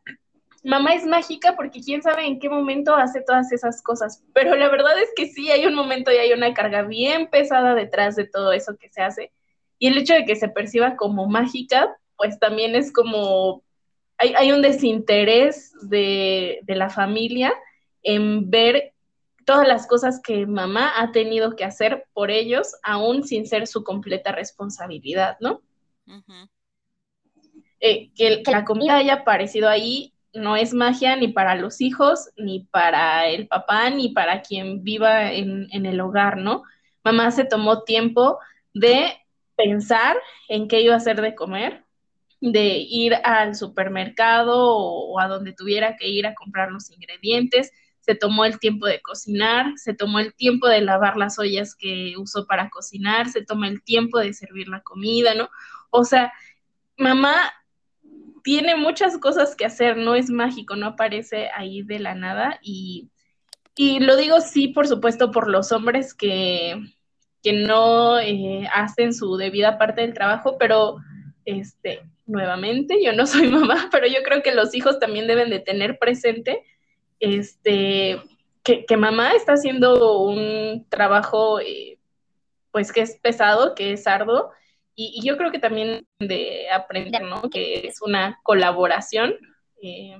mamá 0.64 0.94
es 0.94 1.06
mágica 1.06 1.54
porque 1.54 1.80
quién 1.80 2.02
sabe 2.02 2.26
en 2.26 2.40
qué 2.40 2.48
momento 2.48 2.94
hace 2.94 3.20
todas 3.20 3.52
esas 3.52 3.82
cosas. 3.82 4.24
Pero 4.32 4.56
la 4.56 4.68
verdad 4.70 4.98
es 4.98 5.10
que 5.14 5.28
sí 5.28 5.50
hay 5.50 5.66
un 5.66 5.74
momento 5.74 6.10
y 6.10 6.16
hay 6.16 6.32
una 6.32 6.54
carga 6.54 6.82
bien 6.82 7.28
pesada 7.28 7.74
detrás 7.74 8.16
de 8.16 8.26
todo 8.26 8.52
eso 8.52 8.76
que 8.78 8.88
se 8.88 9.02
hace. 9.02 9.32
Y 9.78 9.88
el 9.88 9.98
hecho 9.98 10.14
de 10.14 10.24
que 10.24 10.36
se 10.36 10.48
perciba 10.48 10.96
como 10.96 11.28
mágica, 11.28 11.96
pues 12.16 12.38
también 12.38 12.74
es 12.74 12.92
como, 12.92 13.62
hay, 14.16 14.52
un 14.52 14.62
desinterés 14.62 15.72
de, 15.82 16.60
de 16.62 16.76
la 16.76 16.88
familia 16.88 17.52
en 18.02 18.50
ver 18.50 18.94
todas 19.44 19.68
las 19.68 19.86
cosas 19.86 20.20
que 20.22 20.46
mamá 20.46 20.92
ha 20.96 21.12
tenido 21.12 21.56
que 21.56 21.64
hacer 21.64 22.06
por 22.14 22.30
ellos, 22.30 22.74
aún 22.82 23.24
sin 23.24 23.46
ser 23.46 23.66
su 23.66 23.84
completa 23.84 24.32
responsabilidad, 24.32 25.36
¿no? 25.40 25.60
Eh, 27.80 28.10
que, 28.14 28.42
que, 28.42 28.50
la 28.50 28.64
comida 28.64 28.96
haya 28.96 29.14
aparecido 29.14 29.68
ahí 29.68 30.13
no 30.34 30.56
es 30.56 30.74
magia 30.74 31.16
ni 31.16 31.28
para 31.28 31.54
los 31.54 31.80
hijos, 31.80 32.30
ni 32.36 32.60
para 32.70 33.26
el 33.26 33.46
papá, 33.46 33.90
ni 33.90 34.08
para 34.10 34.42
quien 34.42 34.82
viva 34.82 35.32
en, 35.32 35.68
el 35.72 36.00
hogar, 36.00 36.36
¿no? 36.36 36.64
Mamá 37.04 37.30
se 37.30 37.44
tomó 37.44 37.82
tiempo 37.84 38.38
de 38.72 39.14
pensar 39.56 40.16
en 40.48 40.68
qué 40.68 40.80
iba 40.80 40.94
a 40.94 40.98
hacer 40.98 41.20
de 41.20 41.34
comer, 41.34 41.84
de 42.40 42.78
ir 42.78 43.14
al 43.22 43.54
supermercado 43.54 44.76
o, 44.76 45.20
a 45.20 45.28
donde 45.28 45.52
tuviera 45.52 45.96
que 45.96 46.08
ir 46.08 46.26
a 46.26 46.34
comprar 46.34 46.70
los 46.70 46.90
ingredientes, 46.90 47.72
se 48.00 48.14
tomó 48.14 48.44
el 48.44 48.58
tiempo 48.58 48.86
de 48.86 49.00
cocinar, 49.00 49.72
se 49.76 49.94
tomó 49.94 50.18
el 50.18 50.34
tiempo 50.34 50.68
de 50.68 50.82
lavar 50.82 51.16
las 51.16 51.38
ollas 51.38 51.74
que 51.74 52.14
usó 52.18 52.46
para 52.46 52.68
cocinar, 52.68 53.30
se 53.30 53.42
tomó 53.42 53.64
el 53.64 53.82
tiempo 53.82 54.18
de 54.18 54.34
servir 54.34 54.68
la 54.68 54.82
comida, 54.82 55.34
¿no? 55.34 55.48
O 55.90 56.04
sea, 56.04 56.32
mamá 56.98 57.52
tiene 58.44 58.76
muchas 58.76 59.16
cosas 59.16 59.56
que 59.56 59.64
hacer, 59.64 59.96
no 59.96 60.14
es 60.14 60.28
mágico, 60.28 60.76
no 60.76 60.88
aparece 60.88 61.48
ahí 61.56 61.82
de 61.82 61.98
la 61.98 62.14
nada. 62.14 62.60
Y, 62.62 63.08
y 63.74 64.00
lo 64.00 64.16
digo 64.16 64.42
sí, 64.42 64.68
por 64.68 64.86
supuesto, 64.86 65.30
por 65.30 65.48
los 65.48 65.72
hombres 65.72 66.12
que, 66.12 66.78
que 67.42 67.54
no 67.54 68.20
eh, 68.20 68.68
hacen 68.72 69.14
su 69.14 69.38
debida 69.38 69.78
parte 69.78 70.02
del 70.02 70.12
trabajo, 70.12 70.58
pero 70.58 70.98
este, 71.46 72.02
nuevamente, 72.26 73.02
yo 73.02 73.14
no 73.14 73.26
soy 73.26 73.48
mamá, 73.48 73.88
pero 73.90 74.06
yo 74.06 74.22
creo 74.22 74.42
que 74.42 74.54
los 74.54 74.74
hijos 74.74 74.98
también 74.98 75.26
deben 75.26 75.48
de 75.48 75.60
tener 75.60 75.98
presente 75.98 76.62
este, 77.20 78.20
que, 78.62 78.96
mamá 78.98 79.32
está 79.32 79.54
haciendo 79.54 80.20
un 80.20 80.86
trabajo 80.90 81.60
eh, 81.60 81.98
pues 82.70 82.92
que 82.92 83.00
es 83.00 83.16
pesado, 83.22 83.74
que 83.74 83.92
es 83.92 84.06
arduo, 84.06 84.50
y, 84.96 85.20
yo 85.26 85.36
creo 85.36 85.50
que 85.50 85.58
también 85.58 86.06
de 86.18 86.70
aprender, 86.70 87.22
¿no? 87.22 87.42
Que 87.50 87.86
es 87.86 88.00
una 88.00 88.40
colaboración 88.42 89.34
eh, 89.82 90.16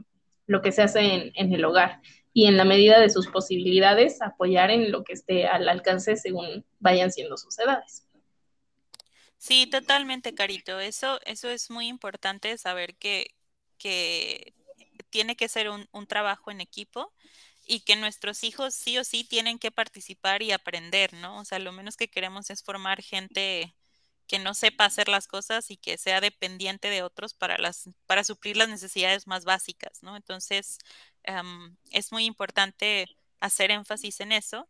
lo 0.47 0.63
que 0.63 0.73
se 0.73 0.83
hace 0.83 1.01
en, 1.01 1.33
en, 1.35 1.55
el 1.55 1.65
hogar 1.65 2.01
y 2.33 2.47
en 2.47 2.57
la 2.57 2.65
medida 2.65 3.01
de 3.01 3.11
sus 3.11 3.29
posibilidades 3.29 4.21
apoyar 4.21 4.71
en 4.71 4.91
lo 4.91 5.05
que 5.05 5.13
esté 5.13 5.47
al 5.47 5.69
alcance 5.69 6.17
según 6.17 6.65
vayan 6.81 7.13
siendo 7.13 7.37
sus 7.37 7.59
edades. 7.59 8.07
Sí, 9.39 9.67
totalmente, 9.67 10.35
Carito. 10.35 10.81
Eso, 10.81 11.21
eso 11.25 11.51
es 11.51 11.71
muy 11.71 11.87
importante 11.89 12.57
saber 12.59 12.97
que, 12.97 13.35
que 13.79 14.55
tiene 15.11 15.37
que 15.37 15.49
ser 15.49 15.69
un, 15.69 15.87
un, 15.93 16.07
trabajo 16.07 16.51
en 16.51 16.61
equipo 16.61 17.13
y 17.67 17.81
que 17.81 17.97
nuestros 17.97 18.43
hijos 18.43 18.75
sí 18.75 18.99
o 18.99 19.05
sí 19.05 19.23
tienen 19.23 19.59
que 19.59 19.71
participar 19.71 20.43
y 20.43 20.53
aprender, 20.53 21.13
¿no? 21.13 21.39
O 21.41 21.45
sea, 21.45 21.59
lo 21.59 21.73
menos 21.73 21.97
que 21.97 22.09
queremos 22.09 22.51
es 22.51 22.63
formar 22.63 23.03
gente 23.03 23.75
que 24.27 24.39
no 24.39 24.55
sepa 24.55 24.87
hacer 24.87 25.09
las 25.09 25.29
cosas 25.29 25.71
y 25.71 25.77
que 25.77 25.99
sea 25.99 26.21
dependiente 26.21 26.89
de 26.91 27.03
otros 27.03 27.35
para, 27.35 27.59
las, 27.59 27.91
para 28.07 28.25
suplir 28.25 28.57
las 28.57 28.69
necesidades 28.69 29.27
más 29.27 29.45
básicas, 29.45 30.03
¿no? 30.03 30.17
Entonces, 30.17 30.79
es 31.91 32.13
muy 32.13 32.25
importante 32.25 33.17
hacer 33.41 33.71
énfasis 33.71 34.21
en 34.21 34.33
eso 34.33 34.69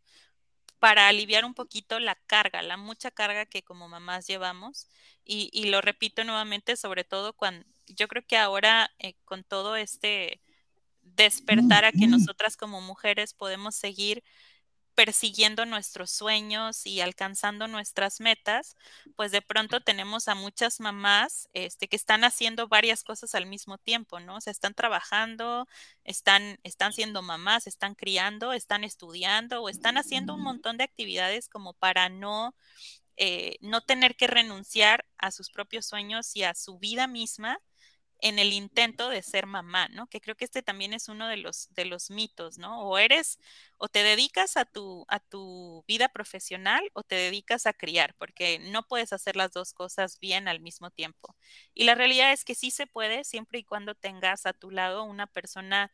para 0.79 1.07
aliviar 1.07 1.45
un 1.45 1.53
poquito 1.53 1.99
la 1.99 2.15
carga, 2.15 2.61
la 2.61 2.77
mucha 2.77 3.11
carga 3.11 3.45
que 3.45 3.63
como 3.63 3.87
mamás 3.87 4.27
llevamos. 4.27 4.87
Y, 5.23 5.49
y 5.53 5.69
lo 5.69 5.81
repito 5.81 6.23
nuevamente, 6.23 6.75
sobre 6.75 7.03
todo 7.03 7.33
cuando 7.33 7.65
yo 7.87 8.07
creo 8.07 8.25
que 8.25 8.37
ahora 8.37 8.91
eh, 8.99 9.15
con 9.25 9.43
todo 9.43 9.75
este 9.75 10.41
despertar 11.01 11.85
a 11.85 11.91
que 11.91 12.07
nosotras 12.07 12.57
como 12.57 12.81
mujeres 12.81 13.33
podemos 13.33 13.75
seguir 13.75 14.23
persiguiendo 14.95 15.65
nuestros 15.65 16.09
sueños 16.09 16.85
y 16.85 17.01
alcanzando 17.01 17.67
nuestras 17.67 18.21
metas, 18.21 18.75
pues 19.15 19.31
de 19.31 19.41
pronto 19.41 19.81
tenemos 19.81 20.27
a 20.27 20.35
muchas 20.35 20.79
mamás 20.79 21.49
este, 21.53 21.87
que 21.87 21.95
están 21.95 22.23
haciendo 22.23 22.67
varias 22.67 23.03
cosas 23.03 23.35
al 23.35 23.45
mismo 23.45 23.77
tiempo, 23.77 24.19
¿no? 24.19 24.37
O 24.37 24.41
sea, 24.41 24.51
están 24.51 24.73
trabajando, 24.73 25.67
están, 26.03 26.59
están 26.63 26.93
siendo 26.93 27.21
mamás, 27.21 27.67
están 27.67 27.95
criando, 27.95 28.53
están 28.53 28.83
estudiando 28.83 29.61
o 29.61 29.69
están 29.69 29.97
haciendo 29.97 30.33
un 30.33 30.41
montón 30.41 30.77
de 30.77 30.85
actividades 30.85 31.49
como 31.49 31.73
para 31.73 32.09
no, 32.09 32.55
eh, 33.17 33.57
no 33.61 33.81
tener 33.81 34.15
que 34.15 34.27
renunciar 34.27 35.05
a 35.17 35.31
sus 35.31 35.49
propios 35.49 35.85
sueños 35.85 36.35
y 36.35 36.43
a 36.43 36.55
su 36.55 36.79
vida 36.79 37.07
misma 37.07 37.59
en 38.19 38.39
el 38.39 38.53
intento 38.53 39.09
de 39.09 39.21
ser 39.21 39.45
mamá, 39.45 39.87
¿no? 39.89 40.07
Que 40.07 40.21
creo 40.21 40.35
que 40.35 40.45
este 40.45 40.63
también 40.63 40.93
es 40.93 41.09
uno 41.09 41.27
de 41.27 41.37
los, 41.37 41.73
de 41.73 41.85
los 41.85 42.09
mitos, 42.09 42.57
¿no? 42.57 42.81
O 42.83 42.97
eres, 42.97 43.39
o 43.77 43.87
te 43.89 44.03
dedicas 44.03 44.57
a 44.57 44.65
tu, 44.65 45.05
a 45.09 45.19
tu 45.19 45.83
vida 45.87 46.09
profesional 46.09 46.89
o 46.93 47.03
te 47.03 47.15
dedicas 47.15 47.65
a 47.65 47.73
criar, 47.73 48.15
porque 48.17 48.59
no 48.59 48.87
puedes 48.87 49.13
hacer 49.13 49.35
las 49.35 49.51
dos 49.51 49.73
cosas 49.73 50.19
bien 50.19 50.47
al 50.47 50.59
mismo 50.59 50.91
tiempo. 50.91 51.35
Y 51.73 51.83
la 51.85 51.95
realidad 51.95 52.31
es 52.31 52.45
que 52.45 52.55
sí 52.55 52.71
se 52.71 52.87
puede 52.87 53.23
siempre 53.23 53.59
y 53.59 53.63
cuando 53.63 53.95
tengas 53.95 54.45
a 54.45 54.53
tu 54.53 54.71
lado 54.71 55.03
una 55.03 55.27
persona 55.27 55.91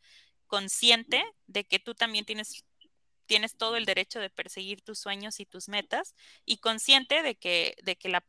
consciente 0.48 1.24
de 1.48 1.66
que 1.66 1.80
tú 1.80 1.96
también 1.96 2.26
tienes 2.26 2.66
tienes 3.32 3.56
todo 3.56 3.78
el 3.78 3.86
derecho 3.86 4.20
de 4.20 4.30
perseguir 4.30 4.82
tus 4.82 5.00
sueños 5.00 5.40
y 5.40 5.46
tus 5.46 5.70
metas 5.70 6.16
y 6.46 6.58
consciente 6.58 7.24
de 7.24 7.36
que, 7.36 7.78
de 7.82 7.96
que 7.96 8.10
la 8.10 8.26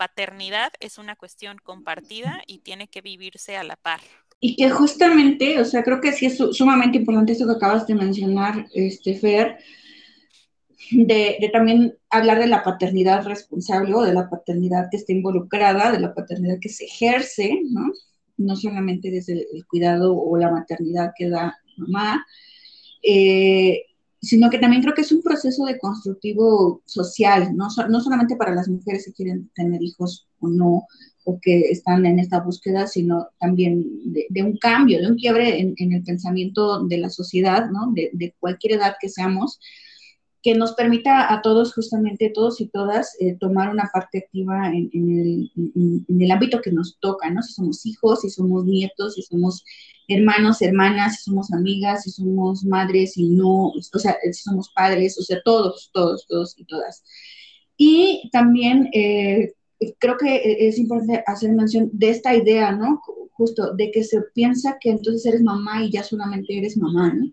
paternidad 0.00 0.72
es 0.80 0.96
una 0.96 1.14
cuestión 1.14 1.58
compartida 1.62 2.40
y 2.46 2.60
tiene 2.60 2.88
que 2.88 3.02
vivirse 3.02 3.58
a 3.58 3.64
la 3.64 3.76
par. 3.76 4.00
Y 4.40 4.56
que 4.56 4.70
justamente, 4.70 5.60
o 5.60 5.64
sea, 5.66 5.82
creo 5.82 6.00
que 6.00 6.12
sí 6.12 6.24
es 6.24 6.38
sumamente 6.52 6.96
importante 6.96 7.32
eso 7.32 7.44
que 7.46 7.52
acabas 7.52 7.86
de 7.86 7.94
mencionar, 7.94 8.66
este, 8.72 9.14
Fer, 9.14 9.58
de, 10.90 11.50
también 11.52 11.98
hablar 12.08 12.38
de 12.38 12.46
la 12.46 12.62
paternidad 12.62 13.26
responsable 13.26 13.92
o 13.94 14.00
de 14.00 14.14
la 14.14 14.30
paternidad 14.30 14.88
que 14.90 14.96
está 14.96 15.12
involucrada, 15.12 15.92
de 15.92 16.00
la 16.00 16.14
paternidad 16.14 16.56
que 16.62 16.70
se 16.70 16.86
ejerce, 16.86 17.60
¿no? 17.68 17.92
No 18.38 18.56
solamente 18.56 19.10
desde 19.10 19.34
el 19.52 19.66
cuidado 19.66 20.16
o 20.16 20.34
la 20.38 20.50
maternidad 20.50 21.12
que 21.14 21.28
da 21.28 21.58
mamá, 21.76 22.24
eh, 23.02 23.82
sino 24.20 24.50
que 24.50 24.58
también 24.58 24.82
creo 24.82 24.94
que 24.94 25.00
es 25.00 25.12
un 25.12 25.22
proceso 25.22 25.64
de 25.64 25.78
constructivo 25.78 26.82
social, 26.84 27.56
no, 27.56 27.68
no 27.88 28.00
solamente 28.00 28.36
para 28.36 28.54
las 28.54 28.68
mujeres 28.68 29.06
que 29.06 29.12
quieren 29.12 29.50
tener 29.54 29.82
hijos 29.82 30.28
o 30.40 30.48
no, 30.48 30.86
o 31.24 31.38
que 31.40 31.60
están 31.70 32.04
en 32.06 32.18
esta 32.18 32.40
búsqueda, 32.40 32.86
sino 32.86 33.28
también 33.38 33.84
de, 34.04 34.42
un 34.42 34.56
cambio, 34.56 35.00
de 35.00 35.10
un 35.10 35.16
quiebre 35.16 35.60
en, 35.60 35.74
en, 35.76 35.92
el 35.92 36.02
pensamiento 36.02 36.84
de 36.86 36.98
la 36.98 37.10
sociedad, 37.10 37.70
¿no? 37.70 37.92
de, 37.94 38.10
de 38.12 38.34
cualquier 38.38 38.74
edad 38.74 38.96
que 39.00 39.08
seamos, 39.08 39.58
que 40.42 40.54
nos 40.54 40.72
permita 40.72 41.32
a 41.32 41.42
todos, 41.42 41.74
justamente 41.74 42.30
todos 42.30 42.60
y 42.60 42.68
todas, 42.68 43.14
eh, 43.20 43.36
tomar 43.38 43.70
una 43.70 43.90
parte 43.92 44.18
activa 44.18 44.68
en, 44.68 44.90
el, 44.92 45.52
en, 45.54 46.20
el, 46.20 46.30
ámbito 46.30 46.62
que 46.62 46.72
nos 46.72 46.98
toca, 46.98 47.28
¿no? 47.30 47.42
Si 47.42 47.52
somos 47.52 47.84
hijos, 47.84 48.22
si 48.22 48.30
somos 48.30 48.64
nietos, 48.64 49.14
si 49.14 49.22
somos 49.22 49.64
hermanos, 50.08 50.62
hermanas, 50.62 51.16
si 51.16 51.24
somos 51.24 51.52
amigas, 51.52 52.04
si 52.04 52.10
somos 52.10 52.64
madres, 52.64 53.18
y 53.18 53.28
no, 53.28 53.68
o 53.68 53.98
sea, 53.98 54.16
si 54.22 54.42
somos 54.42 54.70
padres, 54.70 55.18
o 55.18 55.22
sea, 55.22 55.40
todos, 55.44 55.90
todos, 55.92 56.26
todos 56.26 56.54
y 56.58 56.64
todas. 56.64 57.04
Y 57.76 58.30
también 58.32 58.88
eh, 58.94 59.52
creo 59.98 60.16
que 60.16 60.68
es 60.68 60.78
importante 60.78 61.22
hacer 61.26 61.52
mención 61.52 61.90
de 61.92 62.10
esta 62.10 62.34
idea, 62.34 62.72
¿no? 62.72 63.00
Justo 63.32 63.74
de 63.74 63.90
que 63.90 64.04
se 64.04 64.22
piensa 64.34 64.78
que 64.80 64.90
entonces 64.90 65.26
eres 65.26 65.42
mamá 65.42 65.84
y 65.84 65.90
ya 65.90 66.02
solamente 66.02 66.56
eres 66.56 66.76
mamá, 66.78 67.12
¿no? 67.12 67.30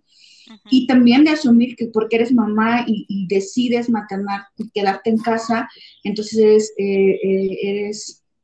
Y 0.70 0.88
también 0.88 1.24
de 1.24 1.32
asumir 1.32 1.76
que 1.76 1.88
porque 1.88 2.18
eres 2.18 2.32
mamá 2.32 2.86
y, 2.88 3.28
decides 3.28 3.90
maternar 3.90 4.42
y 4.58 4.70
quedarte 4.70 5.10
en 5.10 5.18
casa, 5.18 5.70
entonces 6.04 6.38
eres, 6.38 6.74
eh, 6.78 7.90
eh, 7.90 7.92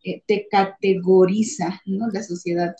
eh, 0.05 0.23
te 0.27 0.47
categoriza, 0.51 1.81
¿no? 1.85 2.09
La 2.11 2.23
sociedad. 2.23 2.75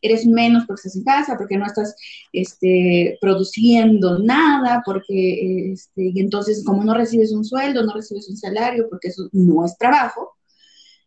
Eres 0.00 0.26
menos 0.26 0.64
porque 0.66 0.80
estás 0.80 0.96
en 0.96 1.04
casa, 1.04 1.36
porque 1.36 1.58
no 1.58 1.66
estás 1.66 1.94
este, 2.32 3.18
produciendo 3.20 4.18
nada, 4.18 4.82
porque, 4.84 5.72
este, 5.72 6.10
y 6.14 6.20
entonces 6.20 6.64
como 6.64 6.84
no 6.84 6.94
recibes 6.94 7.32
un 7.32 7.44
sueldo, 7.44 7.84
no 7.84 7.94
recibes 7.94 8.28
un 8.28 8.36
salario, 8.38 8.86
porque 8.88 9.08
eso 9.08 9.28
no 9.32 9.66
es 9.66 9.76
trabajo, 9.76 10.30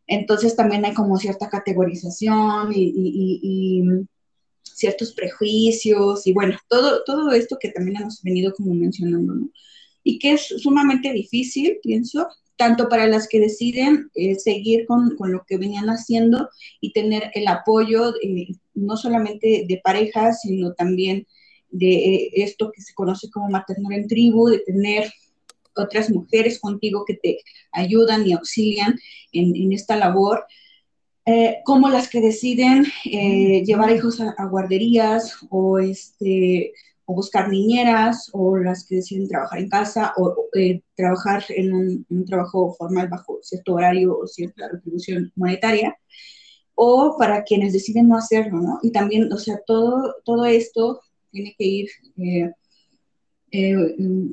entonces 0.07 0.55
también 0.55 0.86
hay 0.86 0.93
como 0.93 1.18
cierta 1.18 1.49
categorización 1.49 2.72
y 2.76 4.07
ciertos 4.76 5.14
prejuicios 5.14 6.28
y 6.28 6.34
bueno, 6.34 6.58
todo, 6.68 7.04
todo 7.06 7.32
esto 7.32 7.58
que 7.60 7.70
también 7.70 8.02
hemos 8.02 8.22
venido 8.22 8.54
como 8.54 8.74
mencionando, 8.74 9.34
¿no? 9.34 9.50
Y 10.04 10.20
que 10.20 10.34
es 10.34 10.48
sumamente 10.58 11.14
difícil, 11.14 11.80
pienso, 11.82 12.28
tanto 12.58 12.90
para 12.90 13.08
las 13.08 13.28
que 13.30 13.40
deciden 13.40 14.12
eh, 14.16 14.36
seguir 14.36 14.86
con, 14.86 15.16
con, 15.16 15.32
lo 15.32 15.46
que 15.48 15.58
venían 15.58 15.88
haciendo 15.88 16.50
y 16.82 16.92
tener 16.92 17.32
el 17.34 17.48
apoyo 17.48 18.14
eh, 18.22 18.50
no 18.74 18.98
solamente 18.98 19.66
de 19.68 19.82
parejas, 19.82 20.42
sino 20.42 20.74
también 20.74 21.26
de 21.70 21.94
eh, 21.94 22.32
esto 22.36 22.72
que 22.74 22.82
se 22.82 22.94
conoce 22.94 23.30
como 23.32 23.50
maternar 23.50 23.94
en 23.94 24.08
tribu, 24.08 24.50
de 24.50 24.60
tener 24.60 25.12
otras 25.76 26.10
mujeres 26.10 26.60
contigo 26.60 27.06
que 27.06 27.16
te 27.16 27.40
ayudan 27.72 28.28
y 28.28 28.34
auxilian 28.34 29.00
en, 29.32 29.56
en 29.56 29.72
esta 29.72 29.96
labor. 29.96 30.46
Eh, 31.28 31.62
como 31.66 31.90
las 31.90 32.08
que 32.08 32.22
deciden 32.22 32.86
eh, 33.04 33.64
llevar 33.66 33.92
hijos 33.92 34.22
a, 34.22 34.46
guarderías 34.46 35.36
o, 35.50 35.80
este, 35.80 36.72
o 37.06 37.16
buscar 37.16 37.50
niñeras, 37.50 38.30
o 38.32 38.58
las 38.58 38.86
que 38.86 38.98
deciden 38.98 39.28
trabajar 39.28 39.58
en 39.58 39.70
casa 39.70 40.14
o 40.18 40.46
eh, 40.54 40.82
trabajar 40.96 41.44
en 41.50 41.74
un, 41.74 42.26
trabajo 42.26 42.76
formal 42.78 43.08
bajo 43.10 43.40
cierto 43.42 43.74
horario 43.74 44.16
o 44.20 44.28
cierta 44.28 44.68
retribución 44.70 45.32
monetaria, 45.36 45.98
o 46.76 47.16
para 47.18 47.44
quienes 47.44 47.74
deciden 47.74 48.08
no 48.08 48.18
hacerlo, 48.18 48.62
¿no? 48.62 48.80
Y 48.84 48.92
también, 48.92 49.32
o 49.34 49.38
sea, 49.38 49.60
todo, 49.66 50.16
todo 50.26 50.46
esto 50.46 51.02
tiene 51.32 51.56
que 51.58 51.66
ir 51.66 51.90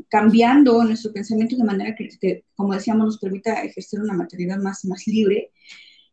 cambiando 0.08 0.82
nuestro 0.84 1.12
pensamiento 1.12 1.56
de 1.56 1.64
manera 1.64 1.94
que, 1.94 2.44
como 2.54 2.74
decíamos, 2.74 3.06
nos 3.06 3.18
permita 3.18 3.62
ejercer 3.62 4.00
una 4.00 4.14
maternidad 4.14 4.58
más, 4.58 4.84
más 4.84 5.06
libre 5.06 5.52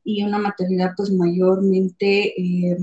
y 0.10 0.24
una 0.24 0.39
maternidad 0.39 0.93
pues 0.97 1.12
mayormente, 1.12 2.34
eh, 2.41 2.78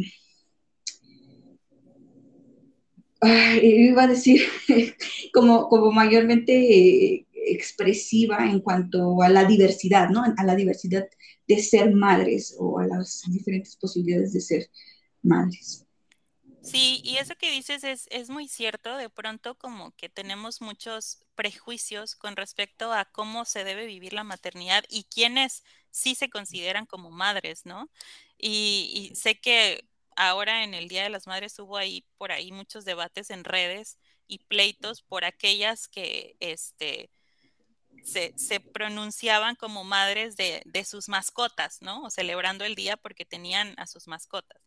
iba 3.62 4.04
a 4.04 4.06
decir, 4.06 4.42
como, 5.32 5.68
como 5.68 5.90
mayormente 5.90 7.26
expresiva 7.32 8.50
en 8.50 8.60
cuanto 8.60 9.22
a 9.22 9.28
la 9.28 9.44
diversidad, 9.44 10.08
¿no? 10.10 10.24
A 10.36 10.44
la 10.44 10.54
diversidad 10.54 11.06
de 11.48 11.58
ser 11.58 11.94
madres 11.94 12.56
o 12.58 12.78
a 12.78 12.86
las 12.86 13.22
diferentes 13.28 13.76
posibilidades 13.76 14.32
de 14.32 14.40
ser 14.40 14.70
madres. 15.22 15.85
Sí, 16.66 17.00
y 17.04 17.18
eso 17.18 17.36
que 17.36 17.50
dices 17.52 17.84
es, 17.84 18.08
es 18.10 18.28
muy 18.28 18.48
cierto. 18.48 18.96
De 18.96 19.08
pronto 19.08 19.56
como 19.56 19.92
que 19.92 20.08
tenemos 20.08 20.60
muchos 20.60 21.20
prejuicios 21.36 22.16
con 22.16 22.34
respecto 22.36 22.92
a 22.92 23.04
cómo 23.04 23.44
se 23.44 23.62
debe 23.64 23.86
vivir 23.86 24.12
la 24.12 24.24
maternidad 24.24 24.84
y 24.88 25.04
quiénes 25.04 25.62
sí 25.90 26.14
se 26.16 26.28
consideran 26.28 26.86
como 26.86 27.10
madres, 27.10 27.66
¿no? 27.66 27.88
Y, 28.38 29.10
y 29.12 29.14
sé 29.14 29.40
que 29.40 29.88
ahora 30.16 30.64
en 30.64 30.74
el 30.74 30.88
Día 30.88 31.04
de 31.04 31.10
las 31.10 31.26
Madres 31.28 31.58
hubo 31.60 31.76
ahí 31.76 32.04
por 32.18 32.32
ahí 32.32 32.50
muchos 32.52 32.84
debates 32.84 33.30
en 33.30 33.44
redes 33.44 33.98
y 34.26 34.38
pleitos 34.40 35.02
por 35.02 35.24
aquellas 35.24 35.86
que 35.88 36.36
este 36.40 37.10
se, 38.04 38.34
se 38.36 38.60
pronunciaban 38.60 39.56
como 39.56 39.84
madres 39.84 40.36
de, 40.36 40.62
de 40.66 40.84
sus 40.84 41.08
mascotas, 41.08 41.82
¿no? 41.82 42.04
O 42.04 42.10
celebrando 42.10 42.64
el 42.64 42.74
día 42.76 42.96
porque 42.96 43.24
tenían 43.24 43.74
a 43.78 43.86
sus 43.86 44.06
mascotas. 44.08 44.60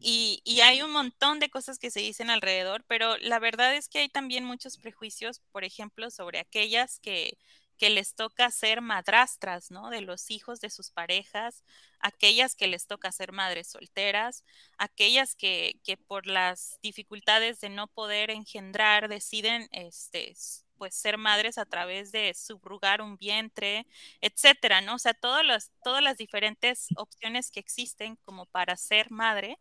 Y, 0.00 0.40
y, 0.44 0.60
hay 0.60 0.82
un 0.82 0.92
montón 0.92 1.40
de 1.40 1.50
cosas 1.50 1.78
que 1.78 1.90
se 1.90 2.00
dicen 2.00 2.30
alrededor, 2.30 2.84
pero 2.86 3.16
la 3.18 3.38
verdad 3.38 3.74
es 3.74 3.88
que 3.88 3.98
hay 4.00 4.08
también 4.08 4.44
muchos 4.44 4.78
prejuicios, 4.78 5.40
por 5.52 5.64
ejemplo, 5.64 6.10
sobre 6.10 6.38
aquellas 6.38 7.00
que, 7.00 7.38
les 7.80 8.14
toca 8.16 8.50
ser 8.50 8.80
madrastras, 8.80 9.70
¿no? 9.70 9.90
De 9.90 10.00
los 10.00 10.30
hijos 10.30 10.60
de 10.60 10.68
sus 10.70 10.90
parejas, 10.90 11.62
aquellas 12.00 12.56
que 12.56 12.66
les 12.66 12.86
toca 12.86 13.12
ser 13.12 13.32
madres 13.32 13.68
solteras, 13.68 14.44
aquellas 14.78 15.36
que, 15.36 15.80
que 15.84 15.96
por 15.96 16.26
las 16.26 16.78
dificultades 16.82 17.60
de 17.60 17.68
no 17.70 17.86
poder 17.86 18.30
engendrar 18.30 19.08
deciden, 19.08 19.68
este, 19.72 20.34
pues 20.78 20.94
ser 20.94 21.18
madres 21.18 21.58
a 21.58 21.66
través 21.66 22.12
de 22.12 22.32
subrugar 22.34 23.02
un 23.02 23.16
vientre, 23.16 23.86
etcétera, 24.20 24.80
¿no? 24.80 24.94
O 24.94 24.98
sea, 24.98 25.12
todas 25.12 25.44
las, 25.44 25.72
todas 25.82 26.02
las 26.02 26.16
diferentes 26.16 26.88
opciones 26.96 27.50
que 27.50 27.60
existen 27.60 28.16
como 28.24 28.46
para 28.46 28.76
ser 28.76 29.10
madre 29.10 29.58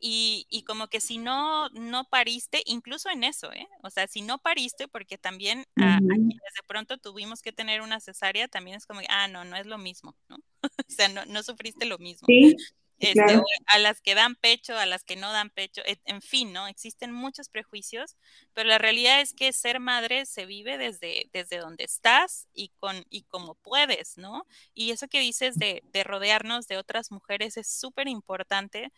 y, 0.00 0.46
y, 0.50 0.64
como 0.64 0.88
que 0.88 1.00
si 1.00 1.18
no, 1.18 1.68
no 1.70 2.04
pariste, 2.10 2.62
incluso 2.66 3.08
en 3.08 3.24
eso, 3.24 3.52
¿eh? 3.52 3.68
O 3.82 3.90
sea, 3.90 4.06
si 4.06 4.20
no 4.20 4.38
pariste, 4.38 4.86
porque 4.88 5.16
también 5.16 5.64
a, 5.76 5.96
a 5.96 5.98
quienes 5.98 6.28
de 6.28 6.62
pronto 6.66 6.98
tuvimos 6.98 7.40
que 7.40 7.52
tener 7.52 7.80
una 7.80 8.00
cesárea, 8.00 8.48
también 8.48 8.76
es 8.76 8.86
como, 8.86 9.00
ah, 9.08 9.28
no, 9.28 9.44
no 9.44 9.56
es 9.56 9.66
lo 9.66 9.78
mismo, 9.78 10.14
¿no? 10.28 10.36
o 10.88 10.90
sea, 10.90 11.08
no, 11.08 11.24
no 11.26 11.42
sufriste 11.42 11.86
lo 11.86 11.98
mismo. 11.98 12.26
Sí. 12.26 12.56
Este, 13.00 13.14
claro. 13.14 13.42
a 13.66 13.78
las 13.78 14.00
que 14.00 14.14
dan 14.14 14.36
pecho, 14.36 14.76
a 14.78 14.86
las 14.86 15.04
que 15.04 15.16
no 15.16 15.32
dan 15.32 15.50
pecho, 15.50 15.82
en 15.84 16.22
fin, 16.22 16.52
¿no? 16.52 16.66
Existen 16.68 17.12
muchos 17.12 17.48
prejuicios, 17.48 18.16
pero 18.54 18.68
la 18.68 18.78
realidad 18.78 19.20
es 19.20 19.34
que 19.34 19.52
ser 19.52 19.80
madre 19.80 20.26
se 20.26 20.46
vive 20.46 20.78
desde, 20.78 21.28
desde 21.32 21.58
donde 21.58 21.84
estás 21.84 22.48
y, 22.54 22.70
con, 22.78 23.04
y 23.10 23.24
como 23.24 23.56
puedes, 23.56 24.16
¿no? 24.16 24.46
Y 24.74 24.92
eso 24.92 25.08
que 25.08 25.20
dices 25.20 25.58
de, 25.58 25.82
de 25.92 26.04
rodearnos 26.04 26.66
de 26.68 26.78
otras 26.78 27.10
mujeres 27.10 27.56
es 27.56 27.68
súper 27.68 28.08
importante 28.08 28.92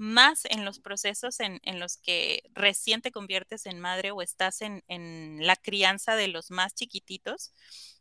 más 0.00 0.46
en 0.46 0.64
los 0.64 0.80
procesos 0.80 1.40
en, 1.40 1.60
en, 1.62 1.78
los 1.78 1.98
que 1.98 2.42
recién 2.54 3.02
te 3.02 3.12
conviertes 3.12 3.66
en 3.66 3.78
madre 3.78 4.12
o 4.12 4.22
estás 4.22 4.62
en, 4.62 4.82
en, 4.88 5.46
la 5.46 5.56
crianza 5.56 6.16
de 6.16 6.26
los 6.26 6.50
más 6.50 6.74
chiquititos, 6.74 7.52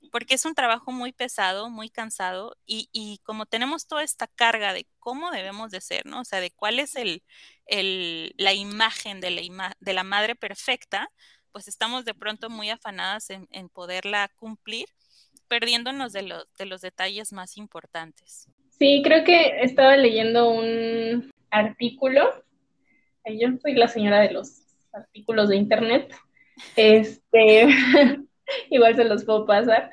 porque 0.10 0.36
es 0.36 0.46
un 0.46 0.56
trabajo 0.56 0.94
muy 0.94 1.12
pesado, 1.12 1.70
muy 1.70 1.90
cansado 1.90 2.56
y, 2.66 2.88
y, 2.94 3.20
como 3.24 3.46
tenemos 3.46 3.86
toda 3.86 4.04
esta 4.04 4.28
carga 4.28 4.72
de 4.74 4.88
cómo 5.00 5.30
debemos 5.32 5.72
de 5.72 5.82
ser, 5.82 6.06
¿no? 6.06 6.22
O 6.22 6.24
sea, 6.26 6.40
de 6.40 6.52
cuál 6.52 6.80
es 6.80 6.96
el, 6.96 7.22
el, 7.66 8.34
la 8.38 8.54
imagen 8.54 9.20
de 9.20 9.32
la, 9.32 9.42
ima 9.42 9.76
de 9.82 9.94
la 9.94 10.06
madre 10.06 10.36
perfecta, 10.36 11.12
pues 11.52 11.68
estamos 11.68 12.06
de 12.06 12.14
pronto 12.14 12.50
muy 12.50 12.70
afanadas 12.70 13.30
en, 13.30 13.46
en 13.52 13.68
poderla 13.68 14.32
cumplir, 14.38 14.86
perdiéndonos 15.50 16.14
de, 16.14 16.22
lo, 16.22 16.46
de 16.58 16.66
los 16.66 16.80
detalles 16.80 17.34
más 17.34 17.58
importantes. 17.58 18.48
Sí, 18.78 19.02
creo 19.04 19.26
que 19.26 19.60
estaba 19.64 19.98
leyendo 19.98 20.50
un, 20.50 21.30
artículo. 21.52 22.44
Yo 23.26 23.50
soy 23.62 23.74
la 23.74 23.88
señora 23.88 24.22
de 24.22 24.32
los 24.32 24.64
artículos 24.94 25.50
de 25.50 25.58
internet. 25.58 26.14
Este, 26.76 27.68
igual 28.70 28.96
se 28.96 29.04
los 29.06 29.24
puedo 29.26 29.46
pasar. 29.46 29.92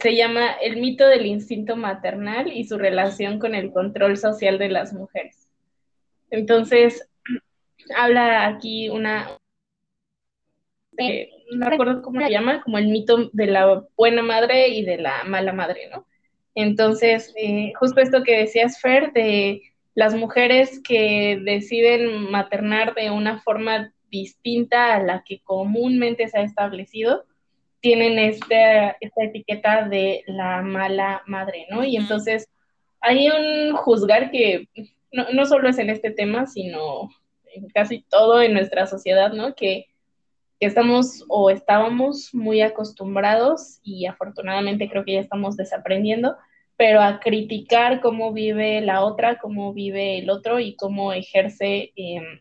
Se 0.00 0.14
llama 0.14 0.52
El 0.62 0.76
mito 0.76 1.06
del 1.06 1.26
instinto 1.26 1.76
maternal 1.76 2.52
y 2.52 2.64
su 2.64 2.76
relación 2.76 3.38
con 3.38 3.54
el 3.54 3.72
control 3.72 4.16
social 4.16 4.58
de 4.58 4.68
las 4.68 4.92
mujeres. 4.92 5.48
Entonces, 6.30 7.08
habla 7.96 8.46
aquí 8.46 8.88
una, 8.90 9.38
eh, 10.98 11.30
no 11.52 11.70
recuerdo 11.70 12.02
cómo 12.02 12.20
se 12.20 12.30
llama, 12.30 12.62
como 12.62 12.78
el 12.78 12.88
mito 12.88 13.30
de 13.32 13.46
la 13.46 13.86
buena 13.96 14.22
madre 14.22 14.68
y 14.68 14.84
de 14.84 14.98
la 14.98 15.24
mala 15.24 15.52
madre, 15.52 15.88
¿no? 15.90 16.06
Entonces, 16.54 17.34
eh, 17.36 17.72
justo 17.78 18.00
esto 18.00 18.22
que 18.22 18.38
decías, 18.38 18.80
Fer, 18.80 19.12
de 19.12 19.62
las 19.96 20.14
mujeres 20.14 20.80
que 20.84 21.40
deciden 21.42 22.30
maternar 22.30 22.94
de 22.94 23.10
una 23.10 23.40
forma 23.40 23.94
distinta 24.10 24.94
a 24.94 25.02
la 25.02 25.24
que 25.24 25.40
comúnmente 25.40 26.28
se 26.28 26.38
ha 26.38 26.42
establecido, 26.42 27.24
tienen 27.80 28.18
este, 28.18 28.94
esta 29.00 29.24
etiqueta 29.24 29.88
de 29.88 30.22
la 30.26 30.60
mala 30.60 31.22
madre, 31.26 31.66
¿no? 31.70 31.82
Y 31.82 31.96
entonces 31.96 32.46
hay 33.00 33.28
un 33.28 33.74
juzgar 33.74 34.30
que 34.30 34.68
no, 35.12 35.30
no, 35.32 35.46
solo 35.46 35.70
es 35.70 35.78
en 35.78 35.88
este 35.88 36.10
tema, 36.10 36.46
sino 36.46 37.08
en 37.54 37.66
casi 37.70 38.02
todo 38.02 38.42
en 38.42 38.52
nuestra 38.52 38.86
sociedad, 38.86 39.32
¿no? 39.32 39.54
Que, 39.54 39.86
que 40.60 40.66
estamos 40.66 41.24
o 41.28 41.48
estábamos 41.48 42.34
muy 42.34 42.60
acostumbrados 42.60 43.80
y 43.82 44.04
afortunadamente 44.04 44.90
creo 44.90 45.06
que 45.06 45.14
ya 45.14 45.20
estamos 45.20 45.56
desaprendiendo 45.56 46.36
pero 46.76 47.00
a 47.00 47.20
criticar 47.20 48.00
cómo 48.00 48.32
vive 48.32 48.80
la 48.80 49.02
otra, 49.02 49.38
cómo 49.38 49.72
vive 49.72 50.18
el 50.18 50.30
otro 50.30 50.60
y 50.60 50.76
cómo 50.76 51.12
ejerce 51.12 51.92
eh, 51.96 52.40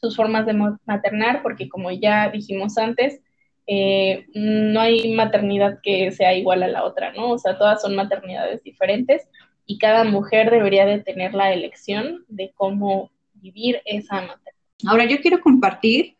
sus 0.00 0.16
formas 0.16 0.46
de 0.46 0.54
maternar, 0.86 1.42
porque 1.42 1.68
como 1.68 1.90
ya 1.90 2.30
dijimos 2.30 2.78
antes, 2.78 3.20
eh, 3.66 4.26
no 4.34 4.80
hay 4.80 5.12
maternidad 5.12 5.80
que 5.82 6.10
sea 6.12 6.34
igual 6.34 6.62
a 6.62 6.68
la 6.68 6.84
otra, 6.84 7.12
¿no? 7.12 7.32
O 7.32 7.38
sea, 7.38 7.58
todas 7.58 7.82
son 7.82 7.94
maternidades 7.94 8.62
diferentes 8.62 9.28
y 9.66 9.78
cada 9.78 10.04
mujer 10.04 10.50
debería 10.50 10.86
de 10.86 11.00
tener 11.00 11.34
la 11.34 11.52
elección 11.52 12.24
de 12.28 12.52
cómo 12.54 13.10
vivir 13.34 13.82
esa 13.84 14.14
maternidad. 14.14 14.54
Ahora 14.86 15.04
yo 15.04 15.20
quiero 15.20 15.40
compartir 15.40 16.16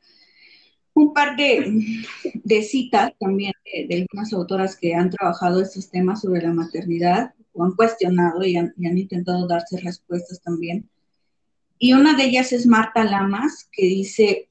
un 0.99 1.15
par 1.15 1.37
de, 1.37 2.03
de 2.35 2.63
citas 2.63 3.13
también 3.19 3.53
de, 3.65 3.95
algunas 3.95 4.33
autoras 4.33 4.77
que 4.77 4.95
han 4.95 5.11
trabajado 5.11 5.61
estos 5.61 5.91
temas 5.91 6.23
sobre 6.23 6.43
la 6.43 6.53
maternidad 6.53 7.35
o 7.53 7.65
han 7.65 7.73
cuestionado 7.73 8.45
y 8.45 8.57
han, 8.57 8.75
intentado 8.77 9.47
darse 9.47 9.79
respuestas 9.79 10.41
también. 10.41 10.89
Y 11.79 11.93
una 11.93 12.17
de 12.17 12.25
ellas 12.25 12.53
es 12.53 12.67
Marta 12.67 13.05
Lamas, 13.05 13.69
que 13.71 13.87
dice, 13.87 14.49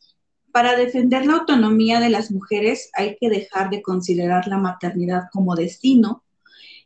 para 0.53 0.77
defender 0.77 1.25
la 1.25 1.33
autonomía 1.33 1.99
de 1.99 2.09
las 2.09 2.31
mujeres 2.31 2.89
hay 2.93 3.17
que 3.19 3.29
dejar 3.29 3.69
de 3.69 3.81
considerar 3.81 4.47
la 4.47 4.57
maternidad 4.57 5.23
como 5.33 5.55
destino 5.55 6.23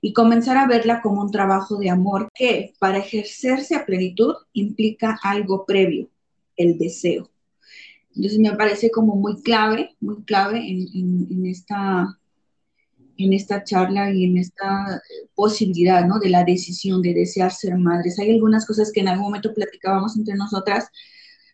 y 0.02 0.14
comenzar 0.14 0.58
a 0.58 0.68
verla 0.68 1.02
como 1.02 1.22
un 1.22 1.32
trabajo 1.32 1.78
de 1.78 1.92
amor 1.92 2.30
que 2.34 2.74
para 2.80 2.98
ejercerse 2.98 3.76
a 3.76 3.86
plenitud 3.86 4.34
implica 4.54 5.20
algo 5.22 5.66
previo, 5.66 6.10
el 6.58 6.80
deseo. 6.80 7.30
Entonces 8.16 8.40
me 8.40 8.56
parece 8.56 8.92
como 8.92 9.16
muy 9.16 9.42
clave, 9.42 9.96
muy 10.00 10.24
clave 10.24 10.60
en, 10.60 11.46
esta, 11.46 12.20
en 13.18 13.34
esta 13.34 13.64
charla 13.64 14.12
y 14.14 14.26
en 14.26 14.38
esta 14.38 15.02
posibilidad, 15.34 16.06
¿no? 16.06 16.20
De 16.20 16.30
la 16.30 16.44
decisión 16.44 17.02
de 17.02 17.14
desear 17.14 17.52
ser 17.52 17.78
madres. 17.78 18.20
Hay 18.20 18.32
algunas 18.32 18.66
cosas 18.66 18.92
que 18.92 19.00
en 19.00 19.08
algún 19.08 19.28
momento 19.28 19.54
platicábamos 19.54 20.18
entre 20.18 20.36
nosotras, 20.36 20.90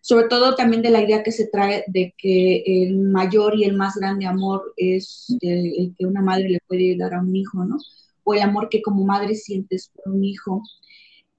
sobre 0.02 0.28
todo 0.28 0.56
también 0.56 0.82
de 0.82 0.90
la 0.90 1.02
idea 1.02 1.22
que 1.22 1.32
se 1.32 1.48
trae 1.48 1.84
de 1.88 2.16
que 2.18 2.64
el 2.66 2.98
mayor 2.98 3.56
y 3.56 3.66
el 3.66 3.76
más 3.76 3.96
grande 3.96 4.26
amor 4.26 4.74
es 4.78 5.28
el, 5.42 5.74
el 5.78 5.96
que 5.98 6.06
una 6.06 6.22
madre 6.22 6.50
le 6.50 6.60
puede 6.68 6.98
dar 6.98 7.14
a 7.14 7.22
un 7.22 7.36
hijo, 7.36 7.64
¿no? 7.66 7.78
O 8.24 8.34
el 8.34 8.42
amor 8.42 8.70
que 8.70 8.82
como 8.82 9.06
madre 9.06 9.36
sientes 9.36 9.92
por 9.94 10.14
un 10.14 10.24
hijo. 10.24 10.64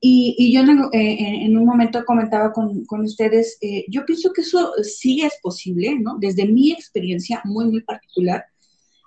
Y, 0.01 0.37
y 0.39 0.53
yo 0.53 0.61
en, 0.61 0.79
eh, 0.93 1.45
en, 1.45 1.59
un 1.59 1.65
momento 1.65 2.05
comentaba 2.05 2.53
con, 2.53 2.85
con 2.85 3.01
ustedes, 3.03 3.59
eh, 3.61 3.85
yo 3.89 4.07
pienso 4.07 4.33
que 4.33 4.43
eso 4.43 4.73
sí 4.83 5.23
es 5.23 5.39
posible, 5.43 5.99
¿no? 5.99 6.19
Desde 6.21 6.47
mi 6.47 6.71
experiencia 6.71 7.43
muy, 7.45 7.65
muy 7.67 7.81
particular, 7.83 8.45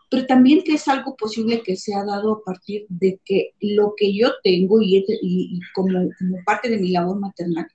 pero 0.10 0.26
también 0.26 0.64
que 0.64 0.74
es 0.74 0.88
algo 0.90 1.16
posible 1.16 1.64
que 1.64 1.78
se 1.78 1.96
ha 1.96 2.04
dado 2.04 2.34
a 2.34 2.44
partir 2.44 2.86
de 2.90 3.22
que 3.24 3.52
lo 3.62 3.94
que 3.96 4.14
yo 4.14 4.32
tengo 4.44 4.82
y, 4.82 4.98
y, 4.98 5.06
y 5.22 5.60
como, 5.74 6.10
como, 6.20 6.38
parte 6.46 6.70
de 6.70 6.78
mi 6.78 6.90
labor 6.92 7.18
maternal, 7.18 7.68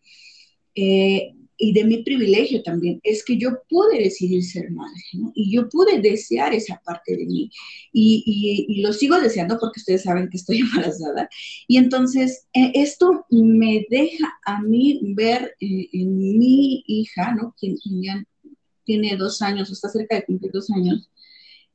eh, 0.74 1.32
y 1.58 1.72
de 1.72 1.84
mi 1.84 2.02
privilegio 2.02 2.62
también, 2.62 3.00
es 3.02 3.24
que 3.24 3.38
yo 3.38 3.50
pude 3.68 3.98
decidir 3.98 4.44
ser 4.44 4.70
madre, 4.70 5.02
¿no? 5.14 5.32
Y 5.34 5.54
yo 5.54 5.68
pude 5.68 6.00
desear 6.00 6.54
esa 6.54 6.80
parte 6.84 7.16
de 7.16 7.26
mí. 7.26 7.50
Y, 7.92 8.22
y, 8.26 8.66
y, 8.68 8.82
lo 8.82 8.92
sigo 8.92 9.18
deseando 9.18 9.58
porque 9.58 9.80
ustedes 9.80 10.02
saben 10.02 10.28
que 10.28 10.36
estoy 10.36 10.58
embarazada. 10.60 11.28
Y 11.66 11.78
entonces, 11.78 12.46
eh, 12.52 12.72
esto 12.74 13.26
me 13.30 13.86
deja 13.90 14.38
a 14.44 14.60
mí 14.60 15.00
ver 15.14 15.54
eh, 15.60 15.88
en 15.92 16.38
mi 16.38 16.84
hija, 16.86 17.34
¿no? 17.34 17.54
Quien, 17.58 17.76
quien, 17.76 18.02
ya 18.02 18.24
tiene 18.84 19.16
dos 19.16 19.42
años, 19.42 19.68
o 19.68 19.72
está 19.72 19.88
cerca 19.88 20.16
de 20.16 20.24
cumplir 20.24 20.52
dos 20.52 20.70
años, 20.70 21.10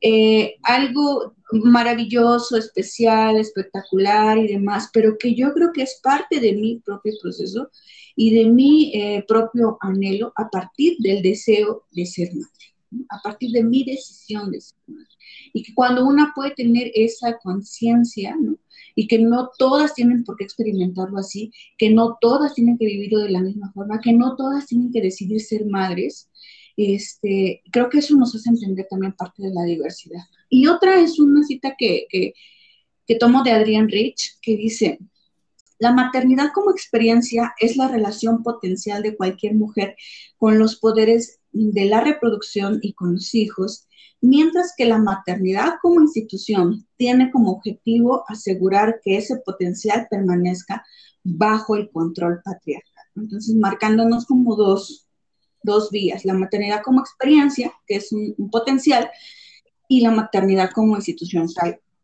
eh, 0.02 0.56
algo 0.64 1.36
maravilloso, 1.52 2.58
especial, 2.58 3.38
espectacular 3.38 4.38
y 4.38 4.48
demás, 4.48 4.90
pero 4.94 5.18
que 5.18 5.36
yo 5.36 5.54
creo 5.54 5.72
que 5.74 5.84
es 5.84 6.00
parte 6.02 6.40
de 6.40 6.54
mi 6.54 6.80
propio 6.80 7.14
proceso 7.22 7.70
y 8.16 8.34
de 8.36 8.50
mi 8.50 8.92
eh, 8.96 9.24
propio 9.28 9.78
anhelo 9.82 10.34
a 10.36 10.50
partir 10.50 10.98
del 11.00 11.22
deseo 11.22 11.86
de 11.92 12.06
ser 12.06 12.30
madre, 12.34 13.06
a 13.10 13.22
partir 13.22 13.52
de 13.52 13.64
mi 13.64 13.84
decisión 13.84 14.52
de 14.52 14.62
ser 14.62 14.80
madre. 14.88 15.08
Y 15.54 15.64
que 15.64 15.74
cuando 15.74 16.06
una 16.06 16.32
puede 16.34 16.52
tener 16.52 16.92
esa 16.96 17.38
conciencia, 17.38 18.36
y 18.96 19.08
que 19.08 19.20
no 19.20 19.52
todas 19.58 19.94
tienen 19.94 20.24
por 20.24 20.38
qué 20.38 20.44
experimentarlo 20.44 21.18
así, 21.18 21.52
que 21.78 21.90
no 21.90 22.18
todas 22.20 22.54
tienen 22.54 22.78
que 22.78 22.86
vivirlo 22.86 23.20
de 23.20 23.30
la 23.30 23.42
misma 23.42 23.72
forma, 23.74 24.00
que 24.02 24.14
no 24.14 24.36
todas 24.36 24.66
tienen 24.68 24.92
que 24.92 25.02
decidir 25.02 25.42
ser 25.42 25.66
madres, 25.66 26.30
este, 26.78 27.62
creo 27.72 27.90
que 27.90 28.00
eso 28.00 28.16
nos 28.16 28.36
hace 28.36 28.50
entender 28.50 28.88
también 28.90 29.14
parte 29.14 29.44
de 29.44 29.54
la 29.54 29.64
diversidad. 29.64 30.22
Y 30.50 30.68
otra 30.68 31.00
es 31.00 31.20
una 31.20 31.44
cita 31.44 31.76
que, 31.78 32.06
que, 32.10 32.34
que 33.06 33.16
tomo 33.16 33.44
de 33.44 33.52
Adrian 33.52 33.90
Rich, 33.90 34.40
que 34.42 34.58
dice, 34.58 35.00
la 35.80 35.92
maternidad 35.92 36.50
como 36.54 36.72
experiencia 36.72 37.54
es 37.60 37.76
la 37.76 37.88
relación 37.88 38.44
potencial 38.44 39.02
de 39.02 39.18
cualquier 39.18 39.56
mujer 39.56 39.96
con 40.38 40.60
los 40.60 40.76
poderes 40.76 41.40
de 41.52 41.86
la 41.86 42.02
reproducción 42.02 42.80
y 42.84 42.94
con 42.94 43.14
los 43.16 43.34
hijos, 43.34 43.88
mientras 44.22 44.74
que 44.78 44.86
la 44.86 45.00
maternidad 45.00 45.74
como 45.82 46.02
institución 46.02 46.88
tiene 46.98 47.32
como 47.32 47.52
objetivo 47.52 48.24
asegurar 48.28 49.02
que 49.04 49.18
ese 49.18 49.38
potencial 49.38 50.08
permanezca 50.10 50.86
bajo 51.24 51.76
el 51.76 51.90
control 51.90 52.42
patriarcal. 52.44 53.06
Entonces, 53.16 53.56
marcándonos 53.56 54.26
como 54.26 54.56
dos, 54.56 55.08
dos 55.64 55.90
vías, 55.92 56.26
la 56.26 56.34
maternidad 56.34 56.82
como 56.84 57.02
experiencia, 57.02 57.72
que 57.88 57.96
es 57.96 58.12
un, 58.12 58.36
potencial, 58.50 59.10
y 59.88 60.02
la 60.02 60.12
maternidad 60.12 60.72
como 60.72 60.96
institución, 60.96 61.48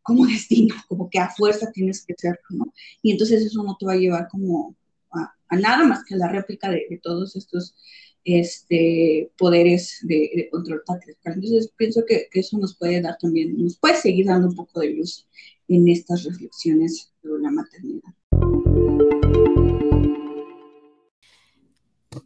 como 0.03 0.25
destino, 0.25 0.75
como 0.87 1.09
que 1.09 1.19
a 1.19 1.29
fuerza 1.29 1.71
tienes 1.71 2.05
que 2.05 2.13
serlo, 2.17 2.41
¿no? 2.49 2.73
Y 3.01 3.11
entonces 3.11 3.45
eso 3.45 3.63
no 3.63 3.77
te 3.79 3.85
va 3.85 3.93
a 3.93 3.97
llevar 3.97 4.27
como 4.29 4.75
a, 5.11 5.55
nada 5.55 5.85
más 5.85 6.03
que 6.05 6.15
a 6.15 6.17
la 6.17 6.29
réplica 6.29 6.69
de, 6.69 6.99
todos 7.01 7.35
estos 7.35 7.75
este, 8.23 9.31
poderes 9.37 9.99
de, 10.03 10.49
control 10.51 10.83
patriarcal. 10.85 11.35
Entonces 11.35 11.71
pienso 11.77 12.03
que, 12.05 12.27
que, 12.31 12.41
eso 12.41 12.57
nos 12.57 12.75
puede 12.77 13.01
dar 13.01 13.17
también, 13.17 13.57
nos 13.57 13.77
puede 13.77 13.95
seguir 13.95 14.25
dando 14.25 14.47
un 14.49 14.55
poco 14.55 14.81
de 14.81 14.91
luz 14.91 15.25
en 15.67 15.87
estas 15.87 16.23
reflexiones 16.23 17.11
sobre 17.21 17.41
la 17.41 17.51
maternidad. 17.51 18.13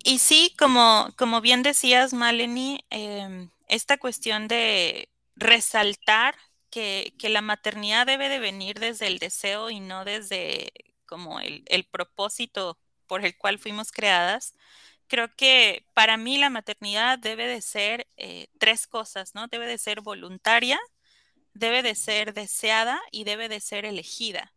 Y 0.03 0.19
sí, 0.19 0.53
como, 0.57 1.09
como 1.17 1.41
bien 1.41 1.63
decías, 1.63 2.13
Maleni, 2.13 2.85
em, 2.89 3.49
esta 3.67 3.97
cuestión 3.97 4.47
de 4.47 5.09
resaltar 5.35 6.35
que, 6.69 7.13
la 7.21 7.41
maternidad 7.41 8.05
debe 8.07 8.29
de 8.29 8.39
venir 8.39 8.79
desde 8.79 9.07
el 9.07 9.19
deseo 9.19 9.69
y 9.69 9.79
no 9.79 10.05
desde 10.05 10.71
como 11.05 11.39
el, 11.39 11.85
propósito 11.91 12.77
por 13.07 13.25
el 13.25 13.37
cual 13.37 13.59
fuimos 13.59 13.91
creadas, 13.91 14.53
creo 15.07 15.35
que 15.35 15.85
para 15.93 16.17
mí 16.17 16.37
la 16.37 16.49
maternidad 16.49 17.19
debe 17.19 17.47
de 17.47 17.61
ser 17.61 18.07
eh, 18.17 18.47
tres 18.59 18.87
cosas, 18.87 19.35
¿no? 19.35 19.47
Debe 19.47 19.67
de 19.67 19.77
ser 19.77 20.01
voluntaria, 20.01 20.79
debe 21.53 21.83
de 21.83 21.95
ser 21.95 22.33
deseada 22.33 23.01
y 23.11 23.25
debe 23.25 23.49
de 23.49 23.59
ser 23.59 23.85
elegida. 23.85 24.53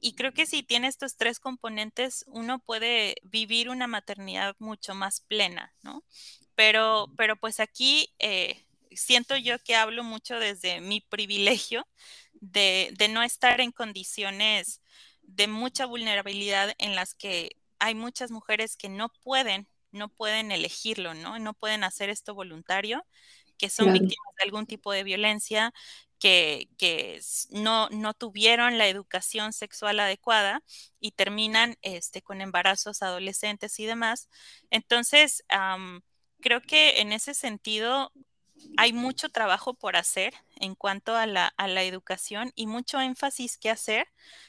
Y 0.00 0.14
creo 0.14 0.32
que 0.32 0.46
si 0.46 0.62
tiene 0.62 0.86
estos 0.88 1.16
tres 1.16 1.40
componentes, 1.40 2.24
uno 2.28 2.60
puede 2.60 3.16
vivir 3.22 3.68
una 3.68 3.86
maternidad 3.86 4.54
mucho 4.58 4.94
más 4.94 5.20
plena, 5.20 5.74
¿no? 5.82 6.04
Pero, 6.54 7.12
pero 7.16 7.36
pues 7.36 7.60
aquí 7.60 8.14
eh, 8.18 8.64
siento 8.92 9.36
yo 9.36 9.58
que 9.58 9.76
hablo 9.76 10.04
mucho 10.04 10.38
desde 10.38 10.80
mi 10.80 11.00
privilegio 11.00 11.86
de, 12.32 12.90
de, 12.96 13.08
no 13.08 13.22
estar 13.22 13.60
en 13.60 13.72
condiciones 13.72 14.80
de 15.22 15.48
mucha 15.48 15.86
vulnerabilidad 15.86 16.74
en 16.78 16.94
las 16.94 17.14
que 17.14 17.56
hay 17.78 17.94
muchas 17.94 18.30
mujeres 18.30 18.76
que 18.76 18.88
no 18.88 19.08
pueden, 19.08 19.68
no 19.92 20.08
pueden 20.08 20.52
elegirlo, 20.52 21.14
¿no? 21.14 21.38
No 21.38 21.54
pueden 21.54 21.84
hacer 21.84 22.10
esto 22.10 22.34
voluntario, 22.34 23.04
que 23.56 23.68
son 23.68 23.92
víctimas 23.92 24.34
de 24.38 24.44
algún 24.44 24.66
tipo 24.66 24.92
de 24.92 25.04
violencia, 25.04 25.74
que, 26.18 27.20
no, 27.50 27.88
no, 27.90 28.14
tuvieron 28.14 28.78
la 28.78 28.88
educación 28.88 29.52
sexual 29.52 30.00
adecuada 30.00 30.62
y 31.00 31.12
terminan 31.12 31.76
este, 31.82 32.22
con 32.22 32.40
embarazos 32.40 33.02
adolescentes 33.02 33.78
y 33.80 33.86
demás. 33.86 34.28
Entonces, 34.70 35.44
creo 36.40 36.62
que 36.62 37.00
en 37.00 37.12
ese 37.12 37.34
sentido 37.34 38.12
hay 38.76 38.92
mucho 38.92 39.28
trabajo 39.28 39.74
por 39.74 39.96
hacer 39.96 40.34
en 40.56 40.74
cuanto 40.74 41.16
a 41.16 41.26
la, 41.26 41.52
a 41.56 41.68
la 41.68 41.84
educación 41.84 42.52
y 42.56 42.66
mucho 42.66 43.00
énfasis 43.00 43.56
que 43.56 43.70
hacer 43.70 44.08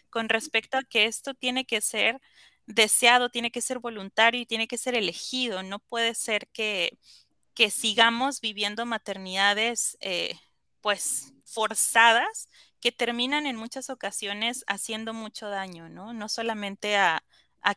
con 0.10 0.30
respecto 0.30 0.78
a 0.78 0.84
que 0.84 1.06
esto 1.06 1.34
tiene 1.36 1.66
que 1.66 1.82
ser 1.82 2.20
deseado, 2.66 3.30
tiene 3.30 3.52
que 3.52 3.62
ser 3.62 3.80
voluntario 3.80 4.42
y 4.42 4.46
tiene 4.46 4.68
que 4.68 4.78
ser 4.78 4.96
elegido. 4.96 5.64
No 5.64 5.80
puede 5.80 6.16
ser 6.16 6.48
que, 6.50 6.98
que 7.54 7.70
sigamos 7.70 8.42
viviendo 8.42 8.86
maternidades 8.86 9.98
eh, 10.02 10.36
pues 10.82 11.34
forzadas 11.44 12.50
que 12.80 12.92
terminan 12.92 13.46
en 13.46 13.56
muchas 13.56 13.90
ocasiones 13.90 14.64
haciendo 14.68 15.14
mucho 15.14 15.50
daño, 15.50 15.90
¿no? 15.90 16.14
No 16.14 16.30
solamente 16.30 16.98
a, 16.98 17.24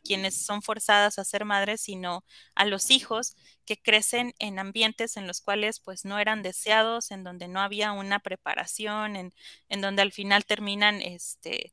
quienes 0.05 0.36
son 0.36 0.62
forzadas 0.62 1.18
a 1.18 1.24
ser 1.24 1.44
madres, 1.44 1.80
sino 1.80 2.24
a 2.55 2.64
los 2.64 2.92
hijos 2.92 3.34
que 3.66 3.76
crecen 3.76 4.32
en 4.38 4.61
ambientes 4.61 5.16
en 5.16 5.26
los 5.26 5.40
cuales 5.40 5.80
pues 5.80 6.05
no 6.05 6.20
eran 6.20 6.42
deseados, 6.42 7.11
en 7.11 7.24
donde 7.24 7.48
no 7.48 7.61
había 7.61 7.90
una 7.90 8.20
preparación, 8.20 9.16
en, 9.16 9.34
en 9.68 9.80
donde 9.80 10.03
al 10.03 10.12
final 10.12 10.44
terminan 10.44 11.03
este 11.03 11.72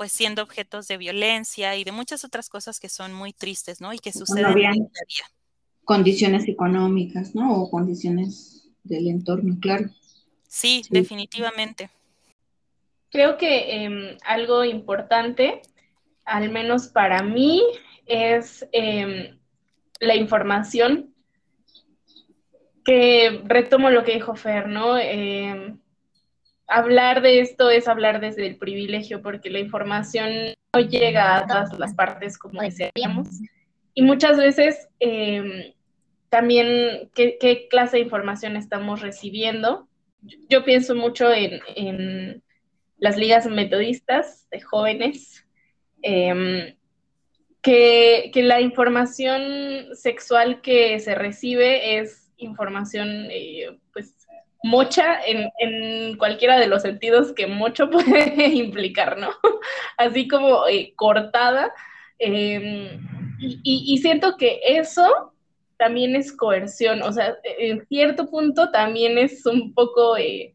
pues 0.00 0.10
siendo 0.12 0.42
objetos 0.42 0.88
de 0.88 0.96
violencia 0.96 1.76
y 1.76 1.84
de 1.84 1.92
muchas 1.92 2.24
otras 2.24 2.48
cosas 2.48 2.80
que 2.80 2.88
son 2.88 3.12
muy 3.12 3.34
tristes, 3.34 3.82
¿no? 3.82 3.92
Y 3.92 3.98
que 3.98 4.14
suceden 4.14 4.46
en 4.56 4.66
a 4.66 4.72
día. 4.72 5.26
Condiciones 5.84 6.48
económicas, 6.48 7.34
¿no? 7.34 7.54
O 7.54 7.70
condiciones 7.70 8.66
del 8.82 9.08
entorno, 9.08 9.58
claro. 9.60 9.90
Sí, 10.50 10.82
definitivamente. 10.90 11.90
Creo 13.08 13.36
que 13.36 13.84
em, 13.84 14.16
algo 14.26 14.64
importante, 14.64 15.62
al 16.24 16.50
menos 16.50 16.88
para 16.88 17.22
mí, 17.22 17.62
es 18.04 18.66
em, 18.72 19.38
la 20.00 20.16
información, 20.16 21.14
que 22.84 23.42
retomo 23.44 23.90
lo 23.90 24.02
que 24.02 24.14
dijo 24.14 24.34
Fer, 24.34 24.66
¿no? 24.66 24.98
Em, 24.98 25.78
hablar 26.66 27.22
de 27.22 27.40
esto 27.40 27.70
es 27.70 27.86
hablar 27.86 28.20
desde 28.20 28.44
el 28.48 28.56
privilegio, 28.56 29.22
porque 29.22 29.50
la 29.50 29.60
información 29.60 30.32
no 30.74 30.80
llega 30.80 31.36
a 31.36 31.46
todas 31.46 31.78
las 31.78 31.94
partes 31.94 32.36
como 32.36 32.60
desearíamos. 32.60 33.28
Y 33.94 34.02
muchas 34.02 34.36
veces 34.36 34.88
también 36.28 37.08
qué 37.14 37.68
clase 37.70 37.98
de 37.98 38.02
información 38.02 38.56
estamos 38.56 39.00
recibiendo 39.00 39.89
yo 40.48 40.64
pienso 40.64 40.94
mucho 40.94 41.30
en, 41.32 42.42
las 42.98 43.16
ligas 43.16 43.46
metodistas 43.46 44.46
de 44.50 44.60
jóvenes, 44.60 45.46
em, 46.02 46.76
que, 47.62 48.30
la 48.34 48.60
información 48.60 49.94
sexual 49.94 50.60
que 50.60 51.00
se 51.00 51.14
recibe 51.14 51.98
es 51.98 52.30
información, 52.36 53.28
eh, 53.30 53.78
pues, 53.92 54.14
mocha 54.62 55.18
en, 55.24 56.16
cualquiera 56.18 56.58
de 56.58 56.66
los 56.66 56.82
sentidos 56.82 57.32
que 57.32 57.46
mucho 57.46 57.88
puede 57.90 58.48
implicar, 58.48 59.18
¿no? 59.18 59.30
Así 59.96 60.28
como 60.28 60.66
eh, 60.68 60.92
cortada. 60.96 61.72
Em, 62.18 63.00
y, 63.40 63.98
siento 63.98 64.36
que 64.36 64.60
eso 64.62 65.29
también 65.80 66.14
es 66.14 66.30
coerción, 66.30 67.00
o 67.00 67.10
sea, 67.10 67.38
en 67.58 67.86
cierto 67.86 68.28
punto 68.28 68.70
también 68.70 69.16
es 69.16 69.46
un 69.46 69.72
poco 69.72 70.18
eh, 70.18 70.54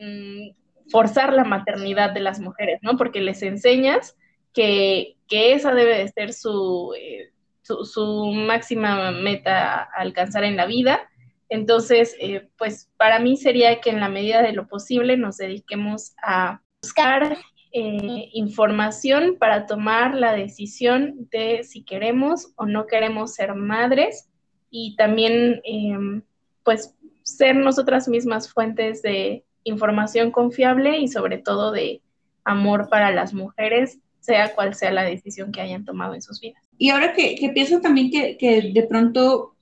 mm, 0.00 0.50
forzar 0.90 1.32
la 1.32 1.44
maternidad 1.44 2.10
de 2.10 2.18
las 2.18 2.40
mujeres, 2.40 2.80
¿no? 2.82 2.96
Porque 2.96 3.20
les 3.20 3.40
enseñas 3.42 4.16
que, 4.52 5.14
esa 5.30 5.74
debe 5.74 5.98
de 5.98 6.08
ser 6.08 6.32
su, 6.32 6.92
eh, 6.98 7.30
su, 7.62 8.32
máxima 8.32 9.12
meta 9.12 9.82
a 9.82 9.88
alcanzar 9.98 10.42
en 10.42 10.56
la 10.56 10.66
vida. 10.66 11.08
Entonces, 11.48 12.16
eh, 12.18 12.48
pues 12.58 12.90
para 12.96 13.20
mí 13.20 13.36
sería 13.36 13.80
que 13.80 13.90
en 13.90 14.00
la 14.00 14.08
medida 14.08 14.42
de 14.42 14.54
lo 14.54 14.66
posible 14.66 15.16
nos 15.16 15.36
dediquemos 15.36 16.16
a 16.20 16.62
buscar 16.82 17.38
información 17.70 19.36
para 19.38 19.66
tomar 19.66 20.14
la 20.14 20.32
decisión 20.32 21.28
de 21.30 21.62
si 21.62 21.84
queremos 21.84 22.52
o 22.56 22.66
no 22.66 22.86
queremos 22.86 23.34
ser 23.34 23.54
madres 23.54 24.27
y 24.70 24.96
también 24.96 25.60
em, 25.64 26.22
pues 26.64 26.94
ser 27.22 27.56
nosotras 27.56 28.08
mismas 28.08 28.52
fuentes 28.52 29.02
de 29.02 29.44
información 29.64 30.30
confiable 30.30 30.98
y 30.98 31.08
sobre 31.08 31.38
todo 31.38 31.72
de 31.72 32.02
amor 32.44 32.88
para 32.88 33.10
las 33.10 33.34
mujeres, 33.34 33.98
sea 34.20 34.54
cual 34.54 34.74
sea 34.74 34.90
la 34.90 35.04
decisión 35.04 35.52
que 35.52 35.60
hayan 35.60 35.84
tomado 35.84 36.14
en 36.14 36.22
sus 36.22 36.40
vidas. 36.40 36.62
Y 36.78 36.90
ahora 36.90 37.12
que, 37.12 37.50
pienso 37.52 37.80
también 37.80 38.10
que, 38.10 38.72
de 38.72 38.82
pronto 38.84 39.56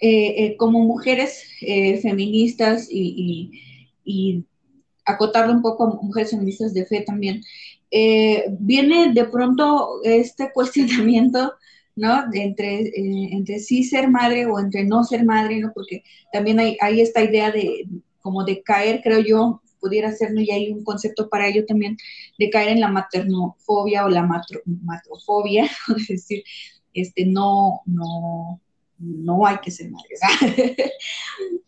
eh, 0.00 0.44
eh, 0.44 0.56
como 0.56 0.80
mujeres 0.80 1.44
eh, 1.60 2.00
feministas 2.00 2.88
y, 2.90 3.50
acotarlo 5.04 5.54
un 5.54 5.62
poco 5.62 5.84
a 5.84 6.04
mujeres 6.04 6.32
feministas 6.32 6.74
de 6.74 6.84
fe 6.84 7.00
también, 7.00 7.42
eh, 7.90 8.44
viene 8.58 9.12
de 9.14 9.24
pronto 9.24 10.00
este 10.04 10.52
cuestionamiento, 10.54 11.54
¿no? 11.98 12.24
Entre, 12.32 12.82
eh, 12.82 13.28
entre 13.32 13.58
sí 13.58 13.84
ser 13.84 14.08
madre 14.08 14.46
o 14.46 14.58
entre 14.58 14.84
no 14.84 15.04
ser 15.04 15.24
madre, 15.24 15.58
¿no? 15.58 15.72
Porque 15.74 16.04
también 16.32 16.58
hay, 16.60 16.76
hay 16.80 17.00
esta 17.00 17.22
idea 17.22 17.50
de 17.50 17.86
como 18.20 18.44
de 18.44 18.62
caer, 18.62 19.00
creo 19.02 19.20
yo, 19.20 19.62
pudiera 19.80 20.12
ser, 20.12 20.32
¿no? 20.32 20.40
Y 20.40 20.50
hay 20.50 20.70
un 20.70 20.84
concepto 20.84 21.28
para 21.28 21.48
ello 21.48 21.64
también, 21.66 21.96
de 22.38 22.50
caer 22.50 22.70
en 22.70 22.80
la 22.80 22.88
maternofobia 22.88 24.04
o 24.04 24.08
la 24.08 24.22
matrofobia, 24.22 25.70
es 25.98 26.08
decir, 26.08 26.44
este, 26.94 27.26
no, 27.26 27.80
no, 27.86 28.60
no 28.98 29.46
hay 29.46 29.58
que 29.58 29.70
ser 29.70 29.90
madre, 29.90 30.16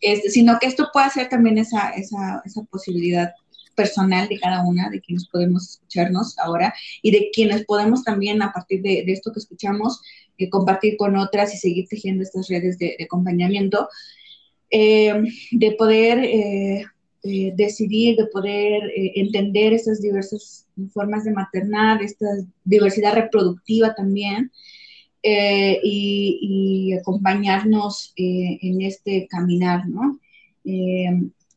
este, 0.01 0.29
sino 0.29 0.59
que 0.59 0.67
esto 0.67 0.89
puede 0.93 1.09
ser 1.09 1.29
también 1.29 1.57
esa, 1.57 1.89
esa, 1.91 2.41
esa 2.45 2.63
posibilidad 2.63 3.33
personal 3.75 4.27
de 4.27 4.39
cada 4.39 4.63
una, 4.63 4.89
de 4.89 5.01
quienes 5.01 5.27
podemos 5.27 5.69
escucharnos 5.69 6.37
ahora 6.39 6.73
y 7.01 7.11
de 7.11 7.29
quienes 7.33 7.65
podemos 7.65 8.03
también 8.03 8.41
a 8.41 8.51
partir 8.51 8.81
de, 8.81 9.03
esto 9.07 9.31
que 9.31 9.39
escuchamos 9.39 10.01
eh, 10.41 10.49
compartir 10.49 10.97
con 10.97 11.15
otras 11.15 11.53
y 11.53 11.57
seguir 11.57 11.87
tejiendo 11.87 12.23
estas 12.23 12.47
redes 12.47 12.77
de, 12.77 12.97
acompañamiento, 13.03 13.87
eh, 14.69 15.23
de 15.51 15.71
poder 15.73 16.19
eh, 16.23 16.85
decidir, 17.55 18.15
de 18.17 18.25
poder 18.27 18.91
entender 18.95 19.73
estas 19.73 20.01
diversas 20.01 20.67
formas 20.93 21.23
de 21.23 21.31
maternar, 21.31 22.01
esta 22.01 22.25
diversidad 22.63 23.13
reproductiva 23.13 23.93
también. 23.93 24.51
Y, 25.23 26.93
acompañarnos 26.99 28.13
en 28.15 28.81
este 28.81 29.27
caminar, 29.29 29.87
¿no? 29.87 30.19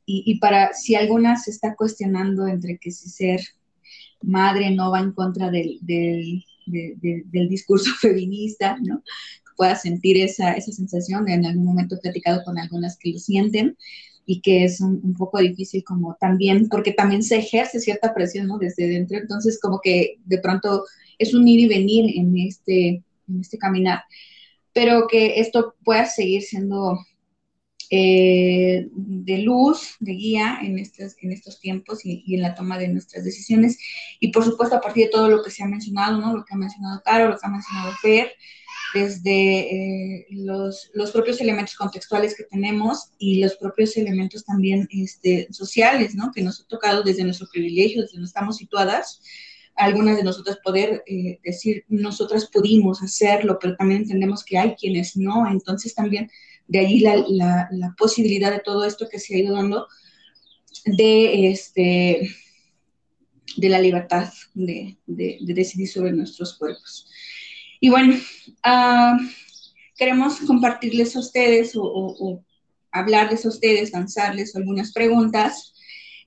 y, 0.07 0.39
para 0.39 0.75
si 0.75 0.95
alguna 0.95 1.37
se 1.37 1.51
está 1.51 1.75
cuestionando 1.75 2.47
entre 2.47 2.79
que 2.79 2.91
si 2.91 3.09
ser 3.09 3.41
madre 4.21 4.71
no 4.71 4.91
va 4.91 5.01
en 5.01 5.13
contra 5.13 5.51
del, 5.51 6.45
del 6.67 7.49
discurso 7.49 7.91
feminista, 8.01 8.77
¿no? 8.83 9.03
pueda 9.57 9.77
sentir 9.77 10.19
esa, 10.19 10.53
esa 10.53 10.73
sensación, 10.73 11.29
en 11.29 11.47
algún 11.47 11.65
momento 11.65 11.95
he 11.95 11.99
platicado 11.99 12.43
con 12.45 12.59
algunas 12.59 12.99
que 12.99 13.13
lo 13.13 13.19
sienten 13.19 13.77
y 14.27 14.41
que 14.41 14.65
es 14.65 14.81
un, 14.81 15.15
poco 15.15 15.39
difícil 15.39 15.85
como 15.85 16.17
también, 16.19 16.69
porque 16.69 16.93
también 16.93 17.23
se 17.23 17.37
ejerce 17.37 17.79
cierta 17.79 18.15
presión, 18.15 18.47
¿no? 18.47 18.59
Desde 18.59 18.89
dentro, 18.89 19.19
entonces 19.19 19.61
como 19.61 19.81
que 19.83 20.17
de 20.25 20.39
pronto 20.39 20.85
es 21.19 21.35
un 21.35 21.47
ir 21.47 21.61
y 21.61 21.69
venir 21.69 22.19
en 22.19 22.37
este, 22.39 23.03
en 23.29 23.41
este 23.41 23.59
caminar, 23.59 24.03
pero 24.73 25.07
que 25.09 25.41
esto 25.41 25.75
pueda 25.85 26.07
seguir 26.07 26.43
siendo 26.43 26.99
eh, 27.97 28.89
de 28.91 29.39
luz, 29.39 29.95
de 30.01 30.15
guía 30.15 30.59
en 30.61 30.81
estos, 30.81 31.15
en 31.23 31.31
estos 31.31 31.61
tiempos 31.61 32.01
y, 32.05 32.35
en 32.35 32.43
la 32.43 32.57
toma 32.57 32.77
de 32.77 32.89
nuestras 32.89 33.25
decisiones. 33.25 33.79
Y 34.19 34.33
por 34.33 34.45
supuesto, 34.45 34.75
a 34.75 34.81
partir 34.81 35.05
de 35.05 35.11
todo 35.11 35.29
lo 35.29 35.45
que 35.45 35.53
se 35.53 35.63
ha 35.63 35.69
mencionado, 35.69 36.21
¿no? 36.21 36.35
lo 36.35 36.45
que 36.45 36.55
ha 36.55 36.57
mencionado 36.57 37.03
Caro, 37.05 37.29
lo 37.29 37.39
que 37.39 37.47
ha 37.47 37.51
mencionado 37.51 37.93
Fer, 38.03 38.33
desde 38.95 40.19
eh, 40.19 40.27
los, 40.31 40.91
los, 40.93 41.13
propios 41.13 41.41
elementos 41.41 41.77
contextuales 41.77 42.37
que 42.37 42.43
tenemos 42.43 43.13
y 43.17 43.41
los 43.41 43.55
propios 43.55 43.97
elementos 43.97 44.45
también 44.45 44.89
este, 44.91 45.47
sociales, 45.53 46.17
¿no? 46.17 46.33
que 46.35 46.43
nos 46.43 46.61
ha 46.61 46.65
tocado 46.67 47.05
desde 47.05 47.23
nuestro 47.23 47.47
privilegio, 47.53 48.03
desde 48.03 48.15
donde 48.15 48.27
estamos 48.27 48.57
situadas, 48.57 49.21
algunas 49.77 50.17
de 50.17 50.25
nosotras 50.25 50.59
poder 50.65 51.05
eh, 51.07 51.39
decir, 51.45 51.85
nosotras 51.87 52.49
pudimos 52.53 53.03
hacerlo, 53.03 53.59
pero 53.61 53.77
también 53.77 54.03
entendemos 54.03 54.45
que 54.45 54.59
hay 54.59 54.75
quienes 54.75 55.17
no, 55.17 55.49
entonces 55.49 55.95
también 55.95 56.29
de 56.67 56.79
ahí 56.79 57.01
la, 57.01 57.95
posibilidad 57.97 58.51
de 58.51 58.61
todo 58.61 58.85
esto 58.85 59.09
que 59.11 59.19
se 59.19 59.35
ha 59.35 59.39
ido 59.39 59.55
dando 59.55 59.87
de, 60.87 61.51
este, 61.51 62.29
de 63.57 63.69
la 63.69 63.81
libertad 63.81 64.33
de, 64.55 64.97
decidir 65.07 65.89
sobre 65.89 66.13
nuestros 66.13 66.57
cuerpos. 66.59 67.09
Y 67.81 67.91
bueno, 67.91 68.15
ah, 68.63 69.17
queremos 69.97 70.39
compartirles 70.41 71.15
a 71.17 71.21
ustedes 71.21 71.73
o, 71.77 72.43
hablarles 72.91 73.45
a 73.45 73.49
ustedes, 73.49 73.93
lanzarles 73.93 74.55
algunas 74.55 74.93
preguntas 74.93 75.75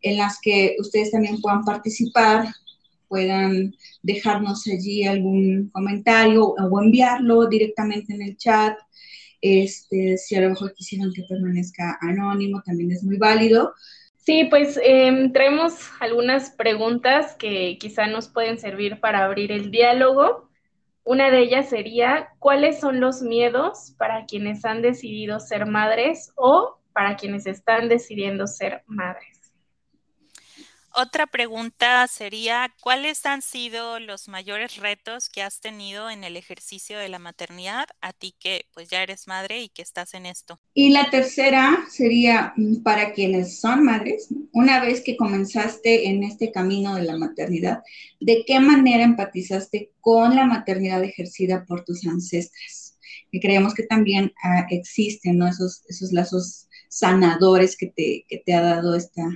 en 0.01 0.17
las 0.17 0.37
que 0.41 0.75
ustedes 0.79 1.11
también 1.11 1.39
puedan 1.39 1.63
participar, 1.63 2.45
puedan 3.07 3.73
dejarnos 4.03 4.67
allí 4.67 5.05
algún 5.05 5.69
comentario 5.73 6.49
o 6.49 6.81
enviarlo 6.81 7.47
directamente 7.47 8.13
en 8.13 8.21
el 8.21 8.37
chat 8.37 8.77
este, 9.47 10.17
si 10.17 10.35
a 10.35 10.41
lo 10.41 10.49
mejor 10.49 10.73
quisieran 10.73 11.11
que 11.13 11.23
permanezca 11.27 11.97
anónimo, 12.01 12.61
también 12.65 12.91
es 12.91 13.03
muy 13.03 13.17
válido. 13.17 13.73
Sí, 14.17 14.45
pues 14.49 14.79
em, 14.83 15.31
traemos 15.31 15.89
algunas 16.01 16.49
preguntas 16.49 17.35
que 17.35 17.77
quizá 17.79 18.07
nos 18.07 18.27
pueden 18.27 18.57
servir 18.57 18.99
para 18.99 19.23
abrir 19.23 19.51
el 19.51 19.71
diálogo. 19.71 20.49
Una 21.05 21.31
de 21.31 21.39
ellas 21.39 21.69
sería, 21.69 22.29
¿cuáles 22.39 22.81
son 22.81 22.99
los 22.99 23.21
miedos 23.21 23.95
para 23.97 24.25
quienes 24.25 24.65
han 24.65 24.81
decidido 24.81 25.39
ser 25.39 25.65
madres 25.65 26.33
o 26.35 26.77
para 26.91 27.15
quienes 27.15 27.47
están 27.47 27.87
decidiendo 27.87 28.47
ser 28.47 28.83
madres? 28.85 29.36
Otra 30.99 31.27
pregunta 31.27 32.07
sería, 32.07 32.73
¿cuáles 32.81 33.23
han 33.27 33.43
sido 33.43 33.99
los 33.99 34.27
mayores 34.27 34.77
retos 34.77 35.29
que 35.29 35.43
has 35.43 35.59
tenido 35.59 36.09
en 36.09 36.23
el 36.23 36.35
ejercicio 36.35 36.97
de 36.97 37.07
la 37.07 37.19
maternidad, 37.19 37.85
a 38.01 38.13
ti 38.13 38.33
que 38.39 38.65
pues 38.73 38.89
ya 38.89 39.03
eres 39.03 39.27
madre 39.27 39.61
y 39.61 39.69
que 39.69 39.83
estás 39.83 40.15
en 40.15 40.25
esto? 40.25 40.59
Y 40.73 40.89
la 40.89 41.11
tercera 41.11 41.85
sería 41.87 42.51
mm, 42.55 42.81
para 42.81 43.13
quienes 43.13 43.59
son 43.59 43.83
madres, 43.83 44.29
una 44.53 44.81
vez 44.81 45.01
que 45.01 45.15
comenzaste 45.15 46.07
en 46.07 46.23
este 46.23 46.51
camino 46.51 46.95
de 46.95 47.03
la 47.03 47.15
maternidad, 47.15 47.83
¿de 48.19 48.43
qué 48.47 48.59
manera 48.59 49.03
empatizaste 49.03 49.91
con 50.01 50.35
la 50.35 50.47
maternidad 50.47 51.03
ejercida 51.03 51.63
por 51.65 51.85
tus 51.85 52.07
ancestras? 52.07 52.97
Y 53.29 53.39
creemos 53.39 53.75
que 53.75 53.83
también 53.83 54.33
ah, 54.41 54.65
existen 54.71 55.43
esos, 55.43 55.83
esos 55.89 56.11
lazos 56.11 56.67
sanadores 56.89 57.77
que 57.77 57.85
te, 57.85 58.25
que 58.27 58.41
te 58.43 58.55
ha 58.55 58.61
dado 58.61 58.95
esta, 58.95 59.29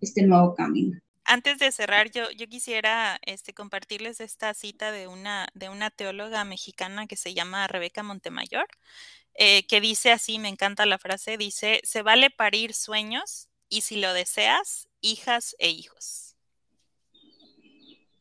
este 0.00 0.22
nuevo 0.22 0.54
camino. 0.54 0.98
Antes 1.24 1.58
de 1.58 1.70
cerrar, 1.72 2.10
yo, 2.10 2.30
yo 2.30 2.46
quisiera 2.46 3.18
este, 3.26 3.52
compartirles 3.52 4.20
esta 4.20 4.54
cita 4.54 4.92
de 4.92 5.08
una, 5.08 5.46
de 5.52 5.68
una 5.68 5.90
teóloga 5.90 6.42
mexicana 6.44 7.06
que 7.06 7.16
se 7.16 7.34
llama 7.34 7.66
Rebeca 7.66 8.02
Montemayor, 8.02 8.66
eh, 9.34 9.66
que 9.66 9.80
dice 9.82 10.10
así, 10.10 10.38
me 10.38 10.48
encanta 10.48 10.86
la 10.86 10.98
frase, 10.98 11.36
dice, 11.36 11.80
se 11.84 12.02
vale 12.02 12.30
parir 12.30 12.72
sueños 12.72 13.48
y 13.68 13.82
si 13.82 14.00
lo 14.00 14.14
deseas, 14.14 14.88
hijas 15.02 15.54
e 15.58 15.68
hijos. 15.68 16.34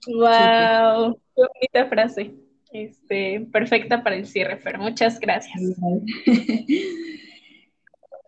Wow, 0.05 1.19
qué 1.35 1.41
bonita 1.41 1.89
frase. 1.89 2.35
Este, 2.71 3.47
perfecta 3.51 4.03
para 4.03 4.17
el 4.17 4.27
cierre, 4.27 4.57
pero 4.57 4.79
muchas 4.79 5.19
gracias. 5.19 5.59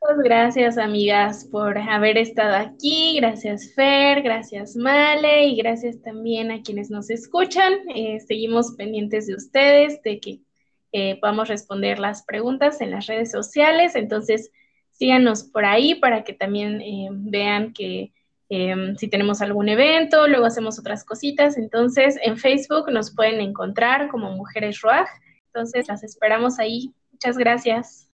Muchas 0.01 0.23
gracias, 0.23 0.77
amigas, 0.77 1.45
por 1.51 1.77
haber 1.77 2.17
estado 2.17 2.55
aquí. 2.55 3.17
Gracias, 3.17 3.73
Fer, 3.75 4.21
gracias, 4.21 4.77
Male, 4.77 5.47
y 5.47 5.57
gracias 5.57 6.01
también 6.01 6.51
a 6.51 6.61
quienes 6.61 6.89
nos 6.89 7.09
escuchan. 7.09 7.73
Eh, 7.93 8.19
seguimos 8.21 8.75
pendientes 8.77 9.27
de 9.27 9.35
ustedes, 9.35 10.01
de 10.03 10.19
que 10.21 10.39
eh, 10.93 11.19
podamos 11.19 11.49
responder 11.49 11.99
las 11.99 12.23
preguntas 12.23 12.79
en 12.79 12.91
las 12.91 13.07
redes 13.07 13.29
sociales. 13.29 13.95
Entonces, 13.95 14.51
síganos 14.91 15.43
por 15.43 15.65
ahí 15.65 15.95
para 15.95 16.23
que 16.23 16.31
también 16.33 16.81
eh, 16.81 17.09
vean 17.11 17.73
que 17.73 18.13
si 18.97 19.07
tenemos 19.09 19.43
algún 19.43 19.69
evento, 19.69 20.27
luego 20.27 20.47
hacemos 20.47 20.79
otras 20.79 21.03
cositas. 21.03 21.55
Entonces, 21.55 22.17
en 22.23 22.37
Facebook 22.37 22.91
nos 22.91 23.13
pueden 23.13 23.41
encontrar 23.41 24.07
como 24.09 24.31
Mujeres 24.31 24.81
Ruaj. 24.81 25.07
Entonces, 25.53 25.87
las 25.87 26.03
esperamos 26.03 26.57
ahí. 26.57 26.91
Muchas 27.11 27.37
gracias. 27.37 28.09